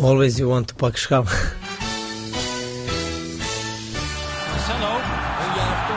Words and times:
Always 0.00 0.38
you 0.38 0.48
want 0.48 0.68
to 0.68 0.74
pak 0.74 0.96
schap. 0.96 1.24
Marcelo. 4.50 4.92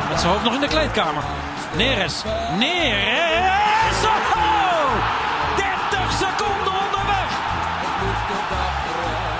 Met 0.09 0.19
zijn 0.19 0.31
hoofd 0.31 0.43
nog 0.43 0.53
in 0.53 0.59
de 0.59 0.67
kleedkamer. 0.67 1.23
Neres. 1.77 2.23
Neres. 2.59 4.03
Oh! 4.03 4.91
30 5.55 6.11
seconden 6.11 6.73
onderweg. 6.83 7.29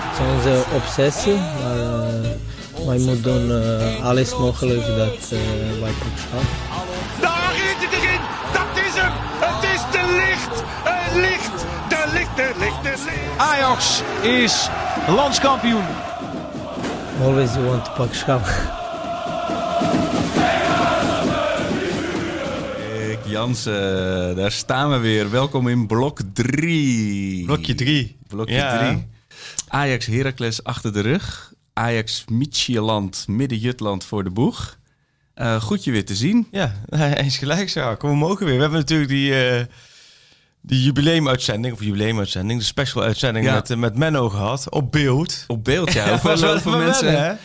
Het 0.03 0.19
is 0.19 0.25
onze 0.33 0.63
obsessie, 0.75 1.35
maar 1.35 1.77
uh, 1.77 2.85
wij 2.87 2.97
moeten 2.97 3.21
doen 3.21 3.49
uh, 3.49 4.05
alles 4.05 4.37
mogelijk 4.37 4.85
dat 4.85 5.31
uh, 5.33 5.39
wij 5.81 5.91
pak 5.91 6.17
schap. 6.17 6.70
Ajax 13.41 14.01
is 14.21 14.69
landskampioen. 15.07 15.85
Always 17.21 17.53
you 17.53 17.65
want 17.65 17.85
to 17.85 17.91
pak 17.91 18.13
schap. 18.13 18.45
Jansen, 23.25 24.35
daar 24.35 24.51
staan 24.51 24.89
we 24.89 24.97
weer. 24.97 25.29
Welkom 25.29 25.67
in 25.67 25.87
blok 25.87 26.19
3. 26.33 27.45
Blokje 27.45 27.75
3. 27.75 28.17
Blokje 28.27 28.55
3. 28.55 28.63
Ja. 28.63 29.05
Ajax 29.67 30.05
Heracles 30.05 30.63
achter 30.63 30.93
de 30.93 31.01
rug. 31.01 31.53
Ajax 31.73 32.25
Michieland, 32.27 33.25
midden-Jutland 33.27 34.05
voor 34.05 34.23
de 34.23 34.31
boeg. 34.31 34.77
Uh, 35.35 35.61
goed 35.61 35.83
je 35.83 35.91
weer 35.91 36.05
te 36.05 36.15
zien. 36.15 36.47
Ja, 36.51 36.73
eens 37.15 37.37
gelijk 37.37 37.69
zo. 37.69 37.95
Kom, 37.95 38.09
we 38.09 38.15
mogen 38.15 38.45
weer. 38.45 38.55
We 38.55 38.61
hebben 38.61 38.79
natuurlijk 38.79 39.09
die, 39.09 39.31
uh, 39.31 39.61
die 40.61 40.83
jubileumuitzending, 40.83 41.73
of 41.73 41.83
jubileumuitzending, 41.83 42.59
de 42.59 42.65
special 42.65 43.03
uitzending 43.03 43.45
ja. 43.45 43.53
met, 43.53 43.69
uh, 43.69 43.77
met 43.77 43.95
Menno 43.95 44.29
gehad. 44.29 44.69
Op 44.69 44.91
beeld. 44.91 45.43
Op 45.47 45.63
beeld, 45.63 45.93
ja. 45.93 46.09
Hoeveel, 46.19 46.71
ja, 46.71 46.77
mensen. 46.77 47.05
Wennen, 47.05 47.39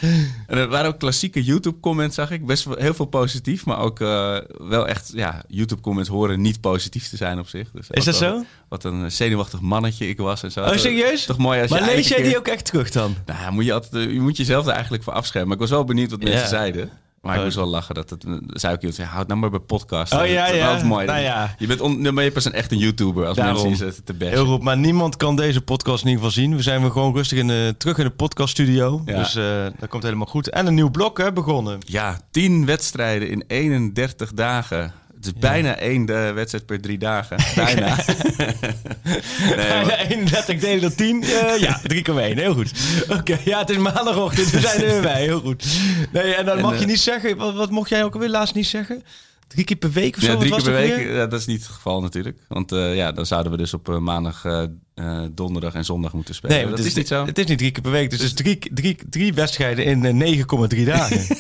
en 0.47 0.59
er 0.59 0.69
waren 0.69 0.89
ook 0.89 0.99
klassieke 0.99 1.45
YouTube-comments, 1.45 2.15
zag 2.15 2.31
ik. 2.31 2.47
Best 2.47 2.65
wel 2.65 2.77
heel 2.77 2.95
veel 2.95 3.05
positief, 3.05 3.65
maar 3.65 3.79
ook 3.79 3.99
wel 3.99 4.87
echt, 4.87 5.11
ja, 5.15 5.43
YouTube-comments 5.49 6.09
horen 6.09 6.41
niet 6.41 6.61
positief 6.61 7.09
te 7.09 7.17
zijn 7.17 7.39
op 7.39 7.49
zich. 7.49 7.71
Dus 7.71 7.91
Is 7.91 8.05
dat 8.05 8.19
wel, 8.19 8.39
zo? 8.39 8.45
Wat 8.69 8.85
een 8.85 9.13
zenuwachtig 9.13 9.61
mannetje 9.61 10.09
ik 10.09 10.19
was 10.19 10.43
en 10.43 10.53
zo. 10.53 10.65
Oh, 10.65 10.77
serieus? 10.77 11.25
Toch 11.25 11.39
mooi 11.39 11.61
als 11.61 11.71
maar 11.71 11.81
je 11.81 11.87
lees 11.87 12.09
jij 12.09 12.17
keer... 12.17 12.27
die 12.27 12.39
ook 12.39 12.49
echt 12.49 12.65
terug 12.65 12.91
dan? 12.91 13.17
Nou, 13.27 13.53
moet 13.53 13.65
je, 13.65 13.73
altijd, 13.73 14.11
je 14.13 14.21
moet 14.21 14.37
jezelf 14.37 14.67
er 14.67 14.73
eigenlijk 14.73 15.03
voor 15.03 15.13
afschermen. 15.13 15.49
Maar 15.49 15.57
ik 15.57 15.63
was 15.63 15.73
wel 15.73 15.85
benieuwd 15.85 16.11
wat 16.11 16.23
mensen 16.23 16.49
zeiden. 16.49 16.91
Maar 17.27 17.37
ik 17.37 17.43
moest 17.43 17.57
wel 17.57 17.67
lachen. 17.67 17.95
Dat 17.95 18.11
het, 18.11 18.25
zei 18.47 18.75
ik 18.75 18.83
iemand, 18.83 18.99
houd 19.03 19.27
nou 19.27 19.41
maar 19.41 19.51
bij 19.51 19.59
podcast. 19.59 20.13
Oh, 20.13 20.27
ja, 20.27 20.47
dat 20.47 20.55
is 20.55 20.81
ja. 20.81 20.87
mooi. 20.87 21.07
Nou 21.07 21.21
ja. 21.21 21.55
Je 21.59 21.67
bent 21.67 21.81
on, 21.81 22.15
maar 22.15 22.25
je 22.25 22.33
pas 22.33 22.45
een 22.45 22.53
echt 22.53 22.73
een 22.73 22.79
YouTuber 22.79 23.27
als 23.27 23.37
Daarom. 23.37 23.63
mensen 23.63 23.87
zitten 23.87 24.05
te 24.05 24.15
bashen. 24.15 24.35
Heel 24.35 24.47
goed, 24.47 24.63
maar 24.63 24.77
niemand 24.77 25.17
kan 25.17 25.37
deze 25.37 25.61
podcast 25.61 26.03
in 26.03 26.09
ieder 26.09 26.25
geval 26.25 26.43
zien. 26.43 26.57
We 26.57 26.63
zijn 26.63 26.81
weer 26.81 26.91
gewoon 26.91 27.15
rustig 27.15 27.39
in 27.39 27.47
de, 27.47 27.75
terug 27.79 27.99
in 27.99 28.05
de 28.05 28.11
podcaststudio. 28.11 29.03
Ja. 29.05 29.19
Dus 29.19 29.35
eh, 29.35 29.67
dat 29.79 29.89
komt 29.89 30.03
helemaal 30.03 30.27
goed. 30.27 30.49
En 30.49 30.67
een 30.67 30.75
nieuw 30.75 30.91
blok 30.91 31.19
hè, 31.19 31.33
begonnen. 31.33 31.79
Ja, 31.87 32.21
tien 32.31 32.67
wedstrijden 32.67 33.29
in 33.29 33.45
31 33.47 34.33
dagen. 34.33 34.93
Het 35.17 35.27
is 35.27 35.33
bijna 35.33 35.77
één 35.77 36.05
de 36.07 36.33
wedstrijd 36.35 36.67
per 36.67 36.81
drie 36.81 36.99
dagen. 36.99 37.37
Bijna. 37.65 37.97
nee, 39.57 39.85
maar- 39.85 40.07
31 40.09 40.61
delen 40.61 40.81
door 40.81 40.95
10. 40.95 41.23
Eh, 41.23 41.59
ja, 41.61 41.81
3,1. 41.93 41.95
Heel 42.15 42.55
goed. 42.55 42.73
Oké, 43.09 43.39
ja, 43.45 43.59
het 43.59 43.71
is 43.71 43.77
maandagochtend. 43.77 44.51
We 44.51 44.61
zijn 44.61 44.81
er 44.83 44.87
weer 44.87 45.01
bij. 45.03 45.23
Heel 45.23 45.41
goed. 45.41 45.67
Nee, 46.13 46.35
en 46.35 46.45
dan 46.45 46.57
En, 46.57 46.63
mag 46.63 46.73
eh, 46.75 46.81
je 46.81 46.87
niet 46.87 47.01
zeggen. 47.01 47.37
Wat, 47.37 47.55
wat 47.55 47.71
mocht 47.71 47.89
jij 47.89 48.05
ook 48.05 48.15
alweer 48.15 48.29
laatst 48.29 48.55
niet 48.55 48.67
zeggen? 48.67 49.03
Drie 49.49 49.65
keer 49.65 49.77
per 49.77 49.91
week 49.93 50.17
of 50.17 50.23
zo? 50.23 50.33
ja, 50.33 50.39
drie 50.39 50.53
keer 50.53 50.63
per 50.63 50.73
week. 50.73 50.91
ook 50.93 50.97
weer? 50.97 51.15
Ja, 51.15 51.27
dat 51.27 51.41
is 51.41 51.47
niet 51.47 51.63
het 51.63 51.71
geval 51.71 52.01
natuurlijk. 52.01 52.39
Want 52.49 52.73
eh, 52.73 52.97
ja, 52.97 53.13
dan 53.13 53.27
zouden 53.27 53.53
we 53.53 53.59
dus 53.59 53.75
op 53.75 53.89
eh, 53.89 53.99
maandag, 53.99 54.45
eh, 54.45 54.63
eh, 54.95 55.23
donderdag 55.33 55.75
en 55.75 55.85
zondag 55.85 56.13
moeten 56.13 56.35
spelen. 56.35 56.57
Nee, 56.57 56.67
dat 56.69 56.79
het 56.79 56.87
is 56.87 56.95
niet 56.95 57.09
zo. 57.09 57.27
Het 57.27 57.39
is 57.39 57.47
niet 57.47 57.59
drie 57.59 57.71
keer 57.71 57.83
per 57.83 57.91
week. 57.91 58.11
Dus 58.11 58.19
het 58.19 58.29
is 58.29 58.35
drie, 58.35 58.59
drie, 58.75 58.97
drie 59.11 59.35
wedstrijden 59.35 59.85
in 59.85 60.21
eh, 60.23 60.37
9,3 60.79 60.85
dagen. 60.85 61.27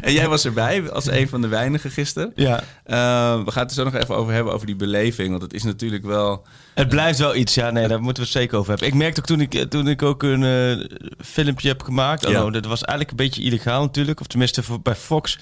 En 0.00 0.12
jij 0.12 0.28
was 0.28 0.44
erbij 0.44 0.90
als 0.90 1.06
een 1.06 1.28
van 1.28 1.40
de 1.40 1.48
weinigen 1.48 1.90
gisteren. 1.90 2.32
ja. 2.34 2.62
Eh, 2.84 3.44
we 3.44 3.50
gaan 3.50 3.62
het 3.62 3.70
er 3.70 3.76
zo 3.76 3.84
nog 3.84 3.94
even 3.94 4.16
over 4.16 4.32
hebben, 4.32 4.52
over 4.52 4.66
die 4.66 4.76
beleving. 4.76 5.30
Want 5.30 5.42
het 5.42 5.52
is 5.54 5.62
natuurlijk 5.62 6.04
wel... 6.04 6.46
Het 6.74 6.88
blijft 6.88 7.18
wel 7.18 7.34
iets, 7.34 7.54
ja. 7.54 7.70
Nee, 7.70 7.88
daar 7.88 8.02
moeten 8.02 8.22
we 8.22 8.28
het 8.28 8.38
zeker 8.38 8.58
over 8.58 8.70
hebben. 8.70 8.88
Ik 8.88 8.94
merkte 8.94 9.20
ook 9.20 9.26
toen 9.26 9.40
ik, 9.40 9.70
toen 9.70 9.88
ik 9.88 10.02
ook 10.02 10.22
een 10.22 10.44
eh, 10.44 10.98
filmpje 11.26 11.68
heb 11.68 11.82
gemaakt. 11.82 12.28
Ja. 12.28 12.44
Oh, 12.44 12.52
dat 12.52 12.64
was 12.66 12.80
eigenlijk 12.82 13.10
een 13.10 13.26
beetje 13.26 13.42
illegaal 13.42 13.80
natuurlijk. 13.82 14.20
Of 14.20 14.26
tenminste 14.26 14.62
voor, 14.62 14.80
bij 14.80 14.94
Fox. 14.94 15.38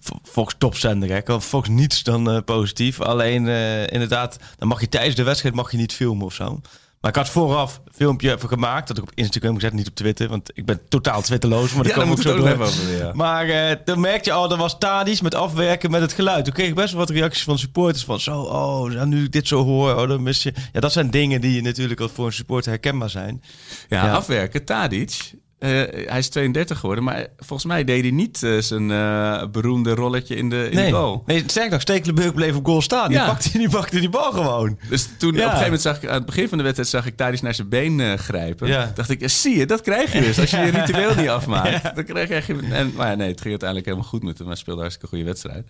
Fo- 0.00 0.18
Fox 0.22 0.54
topzender, 0.58 1.08
hè. 1.08 1.20
Kan 1.22 1.42
Fox 1.42 1.68
niets 1.68 2.02
dan 2.02 2.30
eh, 2.30 2.38
positief. 2.44 3.00
Alleen 3.00 3.46
inderdaad, 3.88 4.38
dan 4.58 4.68
mag 4.68 4.80
je 4.80 4.88
tijdens 4.88 5.14
de 5.14 5.22
wedstrijd 5.22 5.54
mag 5.54 5.70
je 5.70 5.76
niet 5.76 5.92
filmen 5.92 6.24
of 6.26 6.34
zo. 6.34 6.60
Maar 7.00 7.10
ik 7.10 7.16
had 7.16 7.28
vooraf 7.28 7.80
een 7.84 7.92
filmpje 7.94 8.34
even 8.34 8.48
gemaakt. 8.48 8.88
Dat 8.88 8.96
ik 8.96 9.02
op 9.02 9.10
Instagram 9.14 9.54
gezet, 9.54 9.72
niet 9.72 9.88
op 9.88 9.94
Twitter. 9.94 10.28
Want 10.28 10.50
ik 10.54 10.64
ben 10.64 10.80
totaal 10.88 11.22
twitterloos. 11.22 11.72
Maar 11.74 11.86
Ja, 11.86 11.94
daar 11.94 12.06
moeten 12.06 12.34
we 12.36 12.42
zo 12.42 12.62
over, 12.62 12.96
ja. 12.98 13.12
Maar 13.14 13.48
eh, 13.48 13.76
toen 13.84 14.00
merkte 14.00 14.28
je 14.30 14.34
al, 14.36 14.48
dat 14.48 14.58
was 14.58 14.78
Tadi's 14.78 15.20
met 15.20 15.34
afwerken 15.34 15.90
met 15.90 16.00
het 16.00 16.12
geluid. 16.12 16.44
Toen 16.44 16.54
kreeg 16.54 16.68
ik 16.68 16.74
best 16.74 16.90
wel 16.90 17.00
wat 17.00 17.10
reacties 17.10 17.44
van 17.44 17.58
supporters 17.58 18.04
van 18.04 18.20
zo, 18.20 18.40
oh, 18.40 19.02
nu 19.02 19.24
ik 19.24 19.32
dit 19.32 19.48
zo 19.48 19.64
hoor, 19.64 19.94
oh, 19.94 20.08
dan 20.08 20.22
mis 20.22 20.42
je. 20.42 20.52
Ja, 20.72 20.80
dat 20.80 20.92
zijn 20.92 21.10
dingen 21.10 21.40
die 21.40 21.62
natuurlijk 21.62 22.00
al 22.00 22.08
voor 22.08 22.26
een 22.26 22.32
supporter 22.32 22.70
herkenbaar 22.70 23.10
zijn. 23.10 23.42
Ja, 23.88 24.04
Ja. 24.04 24.12
afwerken. 24.14 24.64
Tadic. 24.64 25.32
Eh, 25.58 25.70
hij 26.06 26.18
is 26.18 26.28
32 26.28 26.78
geworden, 26.78 27.04
maar 27.04 27.26
volgens 27.36 27.64
mij 27.68 27.84
deed 27.84 28.02
hij 28.02 28.10
niet 28.10 28.42
eh, 28.42 28.58
zijn 28.58 28.90
eh, 28.90 29.44
beroemde 29.52 29.94
rolletje 29.94 30.36
in 30.36 30.48
de, 30.50 30.64
in 30.64 30.70
de 30.76 30.82
Nee, 30.82 30.92
goal. 30.92 31.22
nee 31.26 31.42
sterk 31.46 31.70
nog, 31.70 31.80
Stekelenburg 31.80 32.34
bleef 32.34 32.56
op 32.56 32.64
goal 32.66 32.82
staan. 32.82 33.08
Die, 33.08 33.16
Ja. 33.16 33.26
pakte, 33.26 33.58
die 33.58 33.68
pakte 33.68 34.00
die 34.00 34.08
bal 34.08 34.32
gewoon. 34.32 34.78
Dus 34.88 35.08
toen 35.18 35.28
op 35.30 35.34
een 35.36 35.42
gegeven 35.42 35.62
moment 35.62 35.80
zag 35.80 36.02
ik 36.02 36.08
aan 36.08 36.14
het 36.14 36.26
begin 36.26 36.48
van 36.48 36.58
de 36.58 36.64
wedstrijd 36.64 36.90
zag 36.90 37.06
ik 37.06 37.16
Tadic 37.16 37.42
naar 37.42 37.54
zijn 37.54 37.68
been 37.68 38.18
grijpen. 38.18 38.68
Ja. 38.68 38.92
Dacht 38.94 39.10
ik, 39.10 39.28
zie 39.28 39.56
je, 39.58 39.66
dat 39.66 39.80
krijg 39.80 40.12
je 40.12 40.20
dus. 40.20 40.38
Als 40.40 40.50
je 40.50 40.56
je 40.56 40.70
ritueel 40.80 41.14
niet 41.14 41.28
afmaakt, 41.28 41.94
dan 41.94 42.04
krijg 42.04 42.46
je. 42.46 42.56
En, 42.70 42.92
maar 42.96 43.08
ja, 43.10 43.14
nee, 43.14 43.28
het 43.28 43.40
ging 43.40 43.50
uiteindelijk 43.50 43.88
helemaal 43.88 44.08
goed 44.08 44.22
met 44.22 44.38
hem. 44.38 44.46
Hij 44.46 44.56
speelde 44.56 44.80
hartstikke 44.80 45.08
goede 45.14 45.24
wedstrijd. 45.28 45.66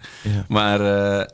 Maar 0.49 0.81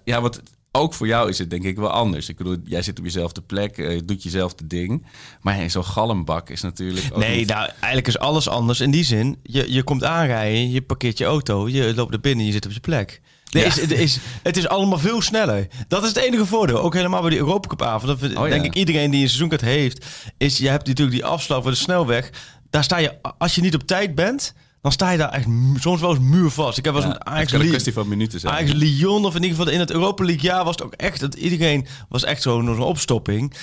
ja, 0.05 0.21
wat 0.21 0.41
ook 0.77 0.95
voor 0.95 1.07
jou 1.07 1.29
is 1.29 1.39
het 1.39 1.51
denk 1.51 1.63
ik 1.63 1.77
wel 1.77 1.91
anders. 1.91 2.29
Ik 2.29 2.37
bedoel, 2.37 2.57
jij 2.65 2.83
zit 2.83 2.99
op 2.99 3.05
jezelfde 3.05 3.41
plek, 3.41 3.77
je 3.77 4.05
doet 4.05 4.23
jezelf 4.23 4.55
de 4.55 4.67
ding. 4.67 5.07
Maar 5.41 5.71
zo'n 5.71 5.85
galmbak 5.85 6.51
is 6.51 6.61
natuurlijk. 6.61 7.07
Ook 7.13 7.19
Nee, 7.19 7.37
niet- 7.39 7.49
nou, 7.49 7.69
eigenlijk 7.71 8.07
is 8.07 8.19
alles 8.19 8.49
anders. 8.49 8.81
In 8.81 8.91
die 8.91 9.05
zin, 9.05 9.37
je, 9.43 9.73
je 9.73 9.83
komt 9.83 10.05
aanrijden, 10.05 10.71
je 10.71 10.83
parkeert 10.83 11.19
je 11.19 11.25
auto, 11.25 11.69
je 11.69 11.95
loopt 11.95 12.15
er 12.15 12.21
binnen, 12.21 12.47
je 12.47 12.53
zit 12.53 12.67
op 12.67 12.73
je 12.73 12.81
plek. 12.81 13.21
Ja. 13.45 13.63
is, 13.65 13.81
het, 13.81 13.91
is, 13.91 14.19
het 14.43 14.57
is 14.57 14.69
allemaal 14.69 14.99
veel 14.99 15.23
sneller. 15.23 15.67
Dat 15.89 16.03
is 16.03 16.09
het 16.09 16.17
enige 16.19 16.47
voordeel. 16.47 16.81
Ook 16.81 16.95
helemaal 16.95 17.21
bij 17.21 17.31
die 17.31 17.39
Europa 17.39 17.69
Cup 17.69 17.83
avond. 17.83 18.21
Dat 18.21 18.31
Oh, 18.37 18.45
ja. 18.49 18.53
denk 18.53 18.65
ik 18.65 18.75
iedereen 18.75 19.11
die 19.11 19.21
een 19.23 19.27
seizoenkaart 19.29 19.61
heeft. 19.61 20.07
Is, 20.39 20.59
je 20.59 20.69
hebt 20.69 20.87
natuurlijk 20.87 21.17
die 21.17 21.25
afslag 21.25 21.63
voor 21.63 21.71
de 21.71 21.77
snelweg. 21.77 22.31
Daar 22.71 22.85
sta 22.85 22.97
je, 22.97 23.15
als 23.39 23.55
je 23.55 23.61
niet 23.61 23.75
op 23.75 23.83
tijd 23.87 24.15
bent, 24.15 24.55
dan 24.85 24.93
sta 24.93 25.11
je 25.11 25.19
daar 25.19 25.31
echt 25.31 25.47
soms 25.79 26.01
wel 26.01 26.11
eens 26.11 26.19
muurvast. 26.19 26.79
Ik 26.79 26.85
heb 26.85 26.95
wel 26.95 27.03
eens 27.03 27.13
Ja, 27.13 27.19
met 27.19 27.29
het 27.29 27.37
Ajax 27.37 27.53
kan 27.53 27.61
een 27.61 27.69
kwestie 27.69 27.93
van 27.93 28.09
minuten 28.09 28.41
zijn. 28.41 28.53
Ajax 28.53 28.73
Lyon, 28.73 29.25
of 29.25 29.35
in 29.35 29.43
ieder 29.43 29.57
geval 29.57 29.73
in 29.73 29.81
het 29.81 29.91
Europa 29.91 30.25
League 30.25 30.43
jaar 30.43 30.65
was 30.65 30.75
het 30.75 30.85
ook 30.85 30.93
echt 30.93 31.21
dat 31.21 31.35
iedereen 31.35 31.87
was 32.09 32.25
echt 32.25 32.43
zo'n 32.43 32.65
zo'n 32.65 32.81
opstopping. 32.81 33.55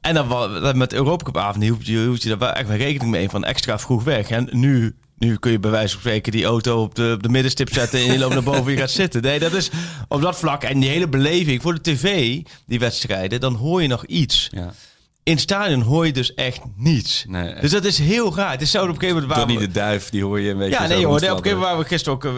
En 0.00 0.14
dan 0.14 0.78
met 0.78 0.90
de 0.90 0.96
Europa 0.96 1.24
Cup 1.24 1.36
avond 1.36 1.68
hoef 1.68 1.84
je, 1.86 2.16
je 2.18 2.28
daar 2.28 2.38
wel 2.38 2.52
echt 2.52 2.68
wel 2.68 2.76
rekening 2.76 3.10
mee 3.10 3.28
van 3.28 3.44
extra 3.44 3.78
vroeg 3.78 4.04
weg. 4.04 4.30
En 4.30 4.48
nu, 4.50 4.94
nu 5.18 5.36
kun 5.36 5.50
je 5.50 5.58
bij 5.58 5.70
wijze 5.70 5.92
van 5.92 6.00
spreken 6.00 6.32
die 6.32 6.44
auto 6.44 6.82
op 6.82 6.94
de, 6.94 7.12
op 7.16 7.22
de 7.22 7.28
middenstip 7.28 7.72
zetten 7.72 7.98
en 8.00 8.12
je 8.12 8.18
loopt 8.18 8.34
naar 8.34 8.42
boven 8.42 8.66
en 8.66 8.72
je 8.72 8.78
gaat 8.78 8.90
zitten. 8.90 9.22
Nee, 9.22 9.38
dat 9.38 9.52
is 9.52 9.70
op 10.08 10.20
dat 10.20 10.36
vlak 10.36 10.62
en 10.62 10.80
die 10.80 10.90
hele 10.90 11.08
beleving 11.08 11.62
voor 11.62 11.74
de 11.74 11.80
tv, 11.80 12.40
die 12.66 12.78
wedstrijden, 12.78 13.40
dan 13.40 13.54
hoor 13.54 13.82
je 13.82 13.88
nog 13.88 14.06
iets. 14.06 14.48
Ja. 14.50 14.72
In 15.24 15.32
het 15.32 15.40
stadion 15.40 15.80
hoor 15.80 16.06
je 16.06 16.12
dus 16.12 16.34
echt 16.34 16.60
niets. 16.76 17.24
Nee, 17.28 17.54
dus 17.60 17.70
dat 17.70 17.84
is 17.84 17.98
heel 17.98 18.36
raar. 18.36 18.50
Het 18.50 18.62
is 18.62 18.70
zo 18.70 18.82
op 18.82 18.88
een 18.88 18.94
gegeven 18.94 19.14
moment 19.14 19.32
waar 19.32 19.38
Donnie 19.46 19.58
we- 19.58 19.66
de 19.66 19.72
Duif, 19.72 20.10
die 20.10 20.24
hoor 20.24 20.40
je 20.40 20.50
een 20.50 20.58
beetje. 20.58 20.72
ja, 20.80 20.86
nee, 20.86 21.04
hoor. 21.04 21.06
Op 21.06 21.12
een 21.12 21.18
gegeven 21.28 21.42
moment 21.48 21.62
waren 21.64 21.78
we 21.78 21.84
gisteren 21.84 22.14
ook 22.14 22.24
eh, 22.24 22.32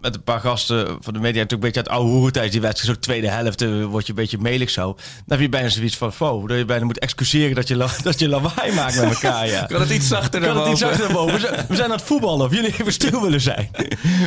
met 0.00 0.14
een 0.14 0.22
paar 0.22 0.40
gasten 0.40 0.86
van 0.86 1.12
de 1.14 1.20
media 1.20 1.40
natuurlijk 1.42 1.52
een 1.52 1.58
beetje 1.60 1.78
aan 1.80 1.84
het 1.86 1.94
oude 1.94 2.10
hoeren 2.10 2.32
tijdens 2.32 2.54
die 2.54 2.62
wedstrijd. 2.62 2.94
Zo 2.94 3.00
tweede 3.00 3.28
helft 3.28 3.62
eh, 3.62 3.84
word 3.84 4.04
je 4.06 4.12
een 4.12 4.18
beetje 4.18 4.38
melig 4.38 4.70
zo. 4.70 4.84
Dan 4.94 5.02
heb 5.26 5.40
je 5.40 5.48
bijna 5.48 5.68
zoiets 5.68 5.96
van, 5.96 6.12
wow, 6.18 6.48
dat 6.48 6.58
je 6.58 6.64
bijna 6.64 6.84
moet 6.84 6.98
excuseren 6.98 7.54
dat 7.54 7.68
je, 7.68 7.76
dat 8.02 8.18
je 8.18 8.28
lawaai 8.28 8.72
maakt 8.74 9.00
met 9.00 9.04
elkaar, 9.14 9.46
ja. 9.48 9.64
Kan 9.72 9.80
het 9.80 9.90
iets 9.90 10.08
zachter 10.08 10.40
Kan 10.40 10.56
het 10.56 10.72
iets 10.72 10.82
achter 10.82 11.04
naar 11.04 11.12
boven? 11.12 11.34
We 11.34 11.40
zijn- 11.40 11.64
We 11.68 11.74
zijn 11.76 11.90
aan 11.90 11.96
het 11.96 12.06
voetballen 12.06 12.46
of 12.46 12.54
jullie 12.54 12.72
even 12.80 12.92
stil 12.92 13.22
willen 13.22 13.40
zijn. 13.40 13.70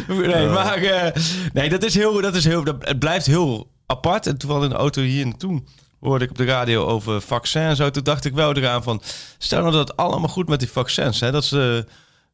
Nee, 0.07 0.47
maar 0.47 0.77
eh, 0.77 1.21
nee, 1.53 1.69
dat 1.69 1.83
is 1.83 1.95
heel, 1.95 2.21
dat 2.21 2.35
is 2.35 2.43
heel, 2.45 2.63
dat, 2.63 2.75
het 2.79 2.99
blijft 2.99 3.25
heel 3.25 3.67
apart. 3.85 4.27
En 4.27 4.37
toevallig 4.37 4.63
in 4.63 4.69
de 4.69 4.75
auto 4.75 5.01
hier 5.01 5.25
naartoe 5.25 5.61
hoorde 6.01 6.23
ik 6.25 6.29
op 6.31 6.37
de 6.37 6.45
radio 6.45 6.85
over 6.85 7.21
vaccins 7.21 7.65
en 7.69 7.75
zo. 7.75 7.89
Toen 7.91 8.03
dacht 8.03 8.25
ik 8.25 8.33
wel 8.33 8.53
eraan 8.55 8.83
van, 8.83 9.01
stel 9.37 9.59
nou 9.61 9.71
dat 9.71 9.87
het 9.87 9.97
allemaal 9.97 10.29
goed 10.29 10.47
met 10.47 10.59
die 10.59 10.69
vaccins, 10.69 11.19
hè, 11.19 11.31
dat 11.31 11.45
ze 11.45 11.85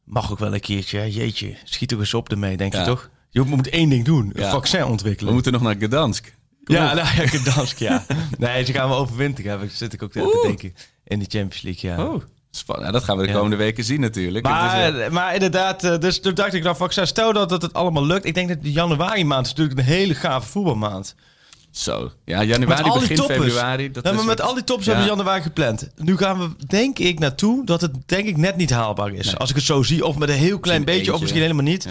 mag 0.04 0.30
ook 0.32 0.38
wel 0.38 0.54
een 0.54 0.60
keertje, 0.60 0.98
hè, 0.98 1.04
jeetje, 1.04 1.56
schiet 1.64 1.92
er 1.92 1.98
eens 1.98 2.14
op 2.14 2.28
ermee, 2.30 2.56
denk 2.56 2.72
Ja. 2.72 2.80
je 2.80 2.86
toch? 2.86 3.10
Je 3.30 3.40
moet 3.42 3.68
één 3.68 3.88
ding 3.88 4.04
doen, 4.04 4.30
een 4.34 4.42
Ja. 4.42 4.50
vaccin 4.50 4.80
We 4.80 4.86
ontwikkelen. 4.86 5.32
moeten 5.32 5.52
nog 5.52 5.62
naar 5.62 5.74
Gdansk. 5.78 6.34
Kom 6.64 6.74
ja, 6.76 6.88
op. 6.88 6.94
nou 6.94 7.16
ja, 7.16 7.26
Gdansk, 7.26 7.78
ja. 7.78 8.04
Nee, 8.38 8.64
ze 8.64 8.72
gaan 8.72 8.88
we 8.88 8.94
overwinteren, 8.94 9.50
heb 9.50 9.62
ik- 9.62 9.70
zit 9.70 9.92
ik 9.92 10.02
ook 10.02 10.12
te 10.12 10.40
denken. 10.42 10.74
In 11.04 11.18
de 11.18 11.24
Champions 11.28 11.62
League, 11.62 11.90
ja. 11.90 12.04
Oh, 12.04 12.22
spannend. 12.50 12.92
Dat 12.92 13.04
gaan 13.04 13.16
we 13.16 13.22
de 13.22 13.28
Ja. 13.28 13.34
komende 13.34 13.56
weken 13.56 13.84
zien 13.84 14.00
natuurlijk. 14.00 14.44
Maar, 14.44 14.88
is, 14.94 14.98
eh, 15.00 15.10
maar 15.10 15.34
inderdaad, 15.34 15.84
eh, 15.84 15.98
dus 15.98 16.20
toen 16.20 16.34
dacht 16.34 16.54
ik 16.54 16.62
nou, 16.62 16.76
vaccin, 16.76 17.06
stel 17.06 17.32
dat, 17.32 17.48
dat 17.48 17.62
het 17.62 17.72
allemaal 17.72 18.06
lukt. 18.06 18.24
Ik 18.24 18.34
denk 18.34 18.48
dat 18.48 18.62
de 18.62 18.72
januari 18.72 19.24
maand 19.24 19.46
is 19.46 19.52
natuurlijk 19.52 19.78
een 19.78 19.84
hele 19.94 20.14
gave 20.14 20.48
voetbalmaand. 20.48 21.14
Zo. 21.78 22.10
Ja, 22.24 22.42
januari, 22.44 22.82
begin 22.92 23.16
toppers. 23.16 23.38
februari. 23.38 23.90
Dat 23.90 24.04
Ja, 24.04 24.12
maar 24.12 24.24
met 24.24 24.40
al 24.40 24.54
die 24.54 24.64
tops 24.64 24.84
Ja. 24.84 24.92
hebben 24.92 25.10
we 25.10 25.16
januari 25.16 25.42
gepland. 25.42 25.88
Nu 25.96 26.16
gaan 26.16 26.38
we, 26.38 26.66
denk 26.66 26.98
ik, 26.98 27.18
naartoe 27.18 27.64
dat 27.66 27.80
het 27.80 27.92
denk 28.06 28.26
ik 28.26 28.36
net 28.36 28.56
niet 28.56 28.70
haalbaar 28.70 29.12
is. 29.12 29.36
Als 29.38 29.50
ik 29.50 29.56
het 29.56 29.64
zo 29.64 29.82
zie, 29.82 30.04
of 30.06 30.16
met 30.18 30.28
een 30.28 30.34
heel 30.34 30.58
klein 30.58 30.84
beetje, 30.84 31.14
of 31.14 31.20
misschien 31.20 31.40
helemaal 31.42 31.64
niet. 31.64 31.84
Ja. 31.84 31.90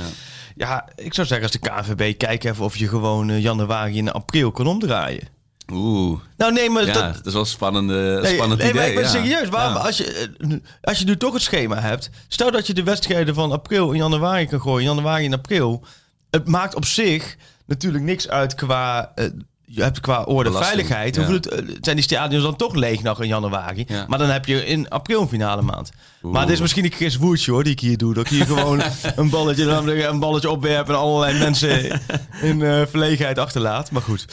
Ja, 0.55 0.89
ik 0.95 1.13
zou 1.13 1.27
zeggen 1.27 1.47
als 1.47 1.55
de 1.55 1.69
KNVB, 1.69 2.17
kijk 2.17 2.43
even 2.43 2.65
of 2.65 2.77
je 2.77 2.87
gewoon 2.87 3.29
eh, 3.29 3.41
januari 3.41 3.99
en 3.99 4.13
april 4.13 4.51
kan 4.51 4.67
omdraaien. 4.67 5.27
Oeh, 5.71 6.19
Nou 6.37 6.53
nee, 6.53 6.69
maar 6.69 6.85
ja, 6.85 6.93
dat... 6.93 7.15
dat 7.15 7.25
is 7.25 7.31
wel 7.33 7.41
een 7.41 7.47
spannende, 7.47 8.19
Nee, 8.21 8.33
spannend 8.33 8.61
nee, 8.61 8.69
idee. 8.69 8.79
maar 8.81 8.89
ik 8.89 8.95
ben 8.95 9.03
ja. 9.03 9.09
serieus. 9.09 9.49
Waarom, 9.49 9.73
Ja. 9.73 9.79
als, 9.79 9.97
je, 9.97 10.03
eh, 10.39 10.47
nu- 10.47 10.61
als 10.81 10.99
je 10.99 11.05
nu 11.05 11.17
toch 11.17 11.33
het 11.33 11.41
schema 11.41 11.79
hebt, 11.79 12.09
stel 12.27 12.51
dat 12.51 12.67
je 12.67 12.73
de 12.73 12.83
wedstrijden 12.83 13.33
van 13.35 13.51
april 13.51 13.91
en 13.91 13.97
januari 13.97 14.45
kan 14.47 14.61
gooien, 14.61 14.87
januari 14.95 15.25
en 15.25 15.33
april. 15.33 15.83
Het 16.29 16.47
maakt 16.47 16.75
op 16.75 16.85
zich 16.85 17.35
natuurlijk 17.65 18.03
niks 18.03 18.29
uit 18.29 18.55
qua, 18.55 19.11
eh, 19.15 19.25
je 19.69 19.81
hebt 19.81 19.99
qua 19.99 20.21
orde 20.23 20.49
Belasting, 20.49 20.75
veiligheid. 20.87 21.15
ja. 21.15 21.21
Hoeveel 21.21 21.35
het, 21.35 21.47
eh, 21.69 21.75
zijn 21.81 21.95
die 21.95 22.05
stadions 22.05 22.43
dan 22.43 22.55
toch 22.55 22.75
leeg 22.75 23.03
nog 23.03 23.21
in 23.21 23.27
januari? 23.27 23.83
Ja. 23.87 24.05
Maar 24.07 24.19
dan 24.19 24.29
heb 24.29 24.45
je 24.45 24.65
in 24.65 24.89
april 24.89 25.21
een 25.21 25.27
finale 25.27 25.61
maand. 25.61 25.91
Oeh. 26.23 26.33
Maar 26.33 26.45
dit 26.45 26.53
is 26.55 26.61
misschien 26.61 26.83
een 26.85 26.91
Chris 26.91 27.15
Woertje 27.15 27.51
hoor, 27.51 27.63
die 27.63 27.71
ik 27.71 27.79
hier 27.79 27.97
doe. 27.97 28.13
Dat 28.13 28.25
ik 28.25 28.31
hier 28.31 28.45
gewoon 28.45 28.81
een 29.15 29.29
balletje, 29.29 29.63
een 30.07 30.19
balletje 30.19 30.49
opwerp 30.49 30.87
en 30.89 30.95
allerlei 30.97 31.39
mensen 31.39 32.01
in 32.41 32.61
eh, 32.61 32.81
verlegenheid 32.89 33.37
achterlaat. 33.39 33.91
Maar 33.91 34.01
goed. 34.01 34.25